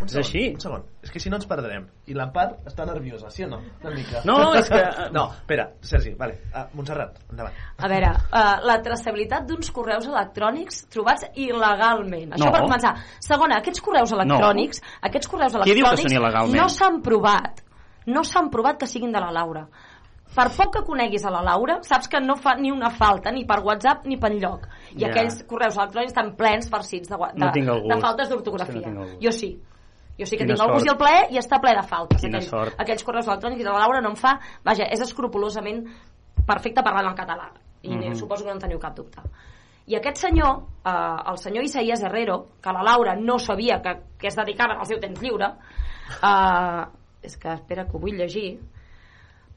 [0.00, 0.42] Un És segon, així.
[0.54, 0.82] Un segon.
[1.02, 1.88] És que si no ens perdrem.
[2.06, 3.58] I l'Empar està nerviosa, sí o no?
[3.82, 4.20] Una mica.
[4.24, 6.38] No, és que- No, espera, Sergi, vale.
[6.54, 7.54] Uh, Montserrat, endavant.
[7.78, 12.32] A veure, uh, la traçabilitat d'uns correus electrònics trobats il·legalment.
[12.36, 12.52] Això No.
[12.52, 12.94] per començar.
[13.20, 17.62] Segona, aquests correus electrònics, aquests correus electrònics no s'han provat.
[18.06, 19.66] No s'han provat que siguin de la Laura.
[20.34, 23.44] Per poc que coneguis a la Laura, saps que no fa ni una falta, ni
[23.48, 24.66] per WhatsApp ni per enlloc.
[24.94, 25.08] I Ja.
[25.08, 28.88] aquells correus electrònics estan plens, farcits de, de, No de faltes És d'ortografia.
[28.92, 29.58] no jo sí.
[30.18, 32.20] Jo sí que Quina tinc el gust i el plaer i està ple de faltes.
[32.20, 32.74] Quina Aquells, sort.
[32.82, 34.38] aquells correus electrònics i de la Laura no em fa...
[34.64, 35.84] Vaja, és escrupolosament
[36.46, 37.50] perfecte parlant en català
[37.82, 38.14] i Mhm.
[38.18, 39.22] suposo que no en teniu cap dubte
[39.86, 44.26] i aquest senyor, eh, el senyor Isaías Herrero que la Laura no sabia que, que
[44.28, 45.46] es dedicava al seu temps lliure
[46.22, 46.84] eh,
[47.22, 48.58] és que espera que ho vull llegir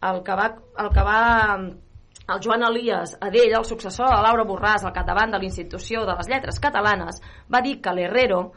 [0.01, 4.85] el que va, el que va el Joan Elias Adell, el successor de Laura Borràs
[4.85, 7.19] al capdavant de l'Institució de les Lletres Catalanes
[7.53, 8.51] va dir que l'Herrero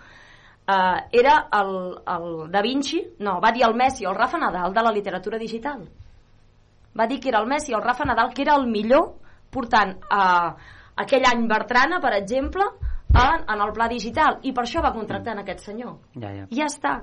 [0.67, 4.83] eh, era el, el Da Vinci no, va dir el Messi el Rafa Nadal de
[4.83, 5.89] la literatura digital.
[6.99, 9.15] Va dir que era el Messi el Rafa Nadal que era el millor
[9.51, 10.25] portant a
[10.97, 12.67] aquell any Bertrana, per exemple
[13.15, 14.41] en, en el pla digital.
[14.43, 15.99] I per això va contractar en aquest senyor.
[16.15, 16.47] Ja, ja.
[16.51, 16.95] ja està.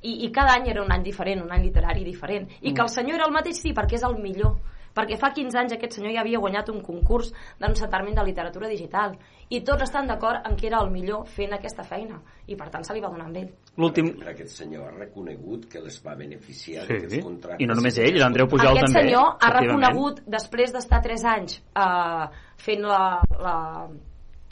[0.00, 2.48] I, i cada any era un any diferent, un any literari diferent.
[2.62, 4.56] I que el senyor era el mateix, sí, perquè és el millor
[4.94, 9.16] perquè fa 15 anys aquest senyor ja havia guanyat un concurs d'encetarment de literatura digital
[9.50, 12.84] i tots estan d'acord en que era el millor fent aquesta feina i per tant
[12.84, 14.10] se li va donar amb ell L'últim...
[14.26, 17.60] Aquest senyor ha reconegut que les va beneficiar Sí, contractes.
[17.62, 19.06] i no només ell, l'Andreu Pujol aquest també.
[19.08, 22.26] senyor ha reconegut després d'estar 3 anys eh,
[22.58, 23.56] fent la, la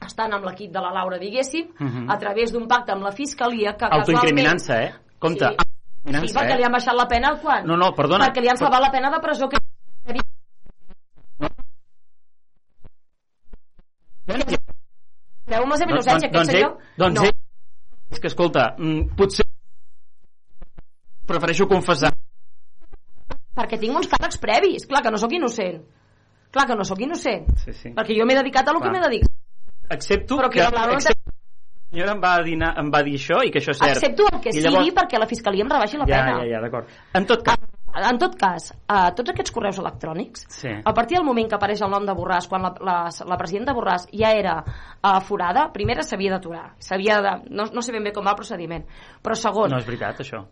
[0.06, 2.10] estant amb l'equip de la Laura diguéssim Mhm.
[2.10, 4.92] a través d'un pacte amb la fiscalia que Autoincriminant-se, eh?
[5.18, 5.66] Compte, Sí.
[6.28, 6.56] Sí, perquè eh?
[6.56, 7.66] li han baixat la pena quan?
[7.66, 8.28] No, no, perdona.
[8.30, 9.58] Perquè li han salvat la pena de presó que...
[14.28, 16.72] Creu amb la seva innocència, aquest doncs senyor...
[16.74, 17.26] ell, doncs no.
[17.28, 17.36] ell,
[18.12, 19.46] és que escolta, mm, potser
[21.28, 22.12] prefereixo confessar
[23.58, 24.84] Perquè tinc uns càrrecs previs.
[24.86, 25.80] Clar que no sóc innocent.
[26.54, 27.48] Clar que no sóc innocent.
[27.64, 27.90] sí, sí.
[27.96, 28.94] Perquè jo m'he dedicat a lo que Clar.
[28.94, 29.32] m'he dedicat.
[29.90, 31.32] accepto Però que que, la accepto,
[31.90, 34.40] senyora em va, dinar, em va dir això i que això és cert Accepto el
[34.44, 36.34] que I sigui perquè la fiscalia em rebaixi la ja, pena.
[36.42, 37.56] ja, ja, d'acord en tot cas,
[37.98, 40.70] En tot cas, uh, tots aquests correus electrònics, sí.
[40.84, 43.74] a partir del moment que apareix el nom de Borràs, quan la, la, la presidenta
[43.74, 46.74] Borràs ja era uh, forada, primera s'havia d'aturar.
[46.84, 47.34] S'havia de...
[47.50, 48.84] No, no sé ben bé com va el procediment.
[49.24, 50.44] Però segon, no és veritat això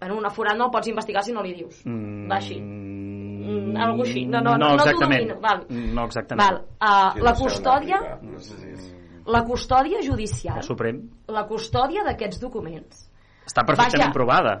[0.00, 1.82] en un aforat no pots investigar si no li dius.
[1.84, 2.56] mm, Va així.
[2.60, 4.24] Mm, algo així.
[4.26, 5.40] No, no, no no, no exactament domino.
[5.40, 5.66] Val.
[5.68, 6.60] no exactament Val.
[6.80, 8.86] Uh, Sí, la no custòdia No sé si és...
[9.26, 13.04] la custòdia judicial el Suprem la custòdia d'aquests documents
[13.46, 14.16] està perfectament Vaja.
[14.16, 14.54] provada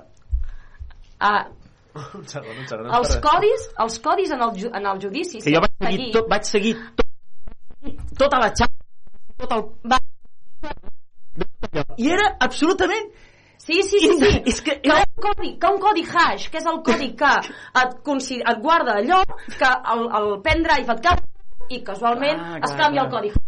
[1.20, 1.44] uh,
[1.94, 2.90] Un segon, un segon.
[2.98, 6.12] els codis els codis en el, ju- en el judici que jo vaig seguir, aquí-
[6.14, 9.64] tot, vaig seguir tot, tota la xarxa tot el...
[9.90, 9.98] Va.
[11.96, 13.10] i era absolutament
[13.60, 14.42] Sí, sí, sí, sí.
[14.48, 17.90] És que- que, un codi, que un codi hash, que és el codi que et,
[18.08, 19.18] et guarda allò,
[19.58, 21.18] que el, el pendrive et cau
[21.68, 23.04] i casualment Ah, es clar, canvia clar.
[23.04, 23.42] el codi.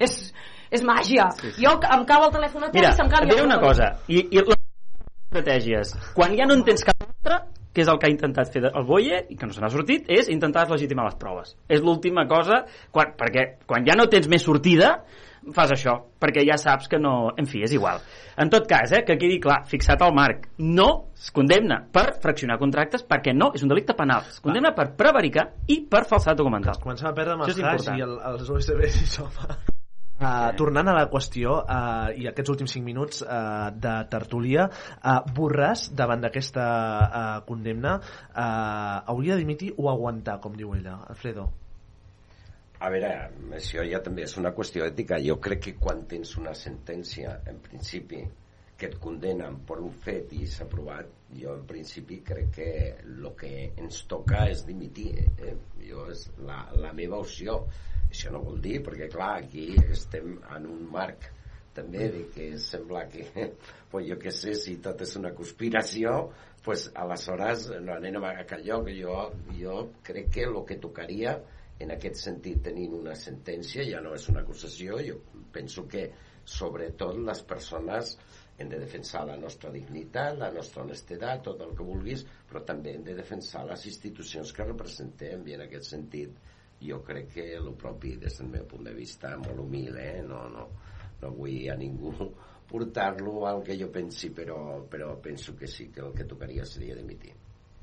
[0.00, 0.32] És,
[0.72, 1.28] és màgia.
[1.36, 1.62] Sí, sí.
[1.66, 3.68] Jo em cau el telèfon a terra Mira, i se'm canvia el una codi.
[3.68, 4.56] cosa i, i les
[5.28, 7.42] estratègies quan ja no en tens cap altra
[7.74, 10.06] que és el que ha intentat fer el Boye i que no se n'ha sortit,
[10.08, 11.56] és intentar legitimar les proves.
[11.68, 12.62] És l'última cosa,
[12.94, 14.94] quan, perquè quan ja no tens més sortida,
[15.52, 17.34] fas això, perquè ja saps que no...
[17.36, 18.00] En fi, és igual.
[18.40, 20.88] En tot cas, eh, que quedi clar, fixat al marc, no
[21.18, 24.24] es condemna per fraccionar contractes perquè no és un delicte penal.
[24.30, 26.80] Es condemna per prevaricar i per falsedat documental.
[26.82, 29.54] Comencem a perdre amb els hash i el, els USBs i soma.
[30.24, 35.18] Uh, tornant a la qüestió uh, i aquests últims 5 minuts uh, de tertúlia uh,
[35.36, 41.50] Borràs davant d'aquesta uh, condemna uh, hauria de dimitir o aguantar com diu ella Alfredo
[42.84, 43.10] A veure,
[43.56, 45.16] això ja també és una qüestió ètica.
[45.22, 48.18] Jo crec que quan tens una sentència, en principi,
[48.76, 52.68] que et condenen per un fet i s'ha aprovat, jo en principi crec que
[52.98, 55.12] el que ens toca és dimitir.
[55.38, 55.54] Eh?
[55.86, 57.60] Jo és la, la meva opció.
[58.14, 61.24] Això no vol dir, perquè clar, aquí estem en un marc
[61.74, 63.24] també de que sembla que,
[63.90, 66.12] pues jo què sé, si tot és una conspiració,
[66.62, 68.92] pues aleshores no anem a aquell lloc.
[68.94, 69.16] Jo,
[69.58, 71.34] jo crec que el que tocaria
[71.82, 75.18] en aquest sentit tenint una sentència ja no és una acusació jo
[75.52, 76.06] penso que
[76.46, 78.14] sobretot les persones
[78.62, 82.94] hem de defensar la nostra dignitat, la nostra honestedat, tot el que vulguis, però també
[82.94, 86.53] hem de defensar les institucions que representem i en aquest sentit
[86.84, 90.22] jo crec que el propi des del meu punt de vista molt humil, eh?
[90.22, 90.68] no, no,
[91.22, 92.12] no vull a ningú
[92.70, 96.96] portar-lo al que jo pensi, però, però penso que sí que el que tocaria seria
[96.96, 97.34] dimitir.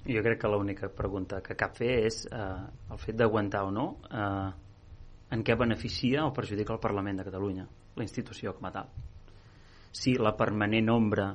[0.02, 2.40] Jo crec que l'única pregunta que cap fer és eh,
[2.90, 4.50] el fet d'aguantar o no eh,
[5.32, 8.90] en què beneficia o perjudica el Parlament de Catalunya, la institució com a tal.
[9.92, 11.30] Si la permanent ombra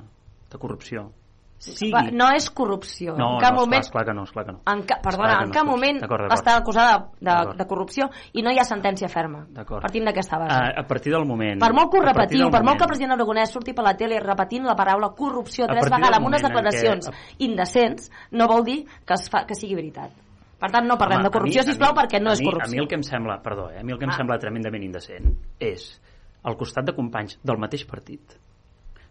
[0.51, 1.07] de corrupció
[1.59, 2.11] sigui...
[2.13, 3.15] No és corrupció.
[3.17, 3.81] No, en cap no, moment...
[3.83, 4.59] esclar, esclar que no, esclar que no.
[4.71, 4.99] En ca...
[5.01, 6.07] Perdona, Esclar que en no cap és moment corrupció.
[6.07, 6.37] D'acord, d'acord.
[6.37, 9.45] està acusada de, de corrupció i no hi ha sentència ferma.
[9.49, 9.81] D'acord.
[9.81, 10.53] Partim d'aquesta base.
[10.53, 11.59] A, a partir del moment...
[11.59, 13.83] per molt que ho repetiu, del per molt que el moment- president Aragonès surti per
[13.87, 18.47] la tele repetint la paraula corrupció tres vegades amb unes moment declaracions què- indecents, no
[18.47, 20.11] vol dir que, es fa, que sigui veritat.
[20.57, 22.39] Per tant, no parlem Home, de corrupció, mi- sisplau, a mi- perquè no a és
[22.41, 22.69] mi- corrupció.
[22.69, 24.17] A mi el que em sembla, perdó, eh, a mi el que em Ah.
[24.17, 26.01] sembla tremendament indecent és
[26.43, 28.37] al costat de companys del mateix partit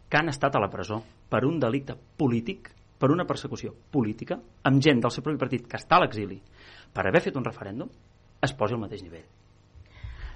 [0.08, 4.82] que han estat a la presó per un delicte polític, per una persecució política, amb
[4.82, 6.38] gent del seu propi partit que està a l'exili
[6.94, 7.90] per haver fet un referèndum,
[8.42, 9.26] es posi al mateix nivell.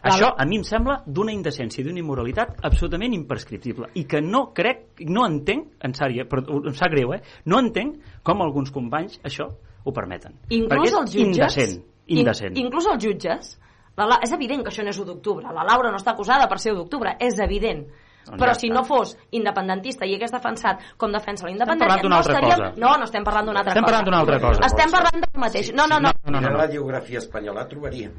[0.01, 5.03] Això a mi em sembla d'una indecència d'una immoralitat absolutament imprescriptible i que no crec,
[5.09, 7.21] no entenc, en sèrio, però em sap greu, eh?
[7.53, 9.51] no entenc com alguns companys això
[9.85, 10.39] ho permeten.
[10.49, 11.27] Inclús Perquè és els jutges...
[11.27, 12.57] indecent, indecent.
[12.57, 13.57] In, inclús els jutges...
[13.99, 15.51] La, La- és evident que això no és 1 d'octubre.
[15.53, 17.83] La Laura no està acusada per ser 1 d'octubre, és evident.
[18.31, 22.15] Però ja si no fos independentista i hagués defensat com defensa la parlant independència, d'una
[22.15, 22.59] no altra estaríem...
[22.59, 22.81] cosa.
[22.85, 23.91] No, no estem parlant d'una altra Estem cosa.
[23.97, 24.67] parlant d'una altra cosa.
[24.69, 25.73] Estem parlant del mateix.
[25.75, 26.13] No, no, no.
[26.25, 26.57] no, no, no.
[26.59, 28.13] la geografia espanyola trobaríem.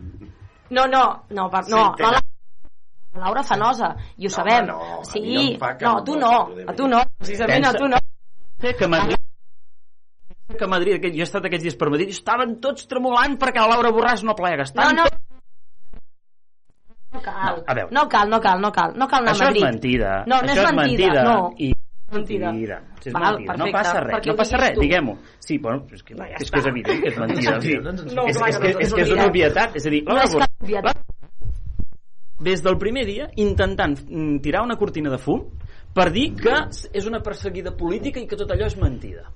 [0.72, 1.94] No, no, no, per, no.
[1.98, 2.22] Sí, La, la
[3.26, 4.66] Laura Fanosa, i ho No, sabem.
[4.68, 5.20] no, a sí,
[5.60, 7.98] no no, tu no, cosa, a tu no, precisament a tu no.
[8.62, 9.18] Sé que Madrid
[10.58, 13.62] que a Madrid, jo he estat aquests dies per Madrid i estaven tots tremolant perquè
[13.64, 14.66] la Laura Borràs no plega.
[14.66, 15.06] No, Estan no.
[15.08, 15.31] tots-
[17.12, 17.90] No cal, a veure.
[17.92, 19.64] no cal, no cal, no cal, no cal anar Això a és Madrid.
[19.68, 20.12] mentida.
[20.28, 21.52] No, no Això és mentida, no.
[21.58, 21.74] I...
[22.12, 22.52] Mentida.
[22.52, 22.78] Mentida.
[23.00, 23.54] Això és Val, mentida.
[23.58, 25.18] No passa res, perquè no passa res, diguem-ho.
[25.40, 26.52] Sí, bueno, és que, No, ja és, està.
[26.54, 27.62] que és evident que és mentida.
[27.62, 29.76] Sí, no No, és, clar és, que que, no, és, és que és una obvietat.
[29.76, 30.98] És a dir, No és cap obvietat.
[32.42, 35.44] des del primer dia intentant mm, tirar una cortina de fum
[35.94, 36.56] per dir que
[36.92, 39.28] és una perseguida política i que tot allò és mentida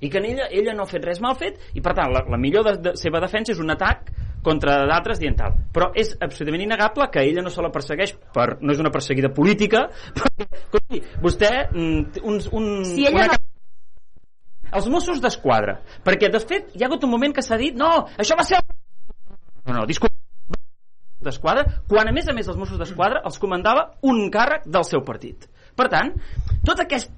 [0.00, 2.22] i que en ella, ella no ha fet res mal fet i per tant la,
[2.28, 5.54] la millor de, de, seva defensa és un atac contra d'altres dient tal.
[5.72, 9.32] Però és absolutament innegable que ella no se la persegueix per, no és una perseguida
[9.34, 9.86] política
[10.18, 13.40] perquè, escolti, vostè mm, un, un, Si ella una no-
[14.72, 15.78] els Mossos d'Esquadra.
[16.04, 18.60] Perquè de fet hi ha hagut un moment que s'ha dit no, això va ser
[18.62, 20.16] no, no, disculpa
[21.22, 25.04] d'Esquadra, quan a més a més els Mossos d'Esquadra els comandava un càrrec del seu
[25.06, 25.46] partit.
[25.78, 26.10] Per tant,
[26.66, 27.12] tot aquest,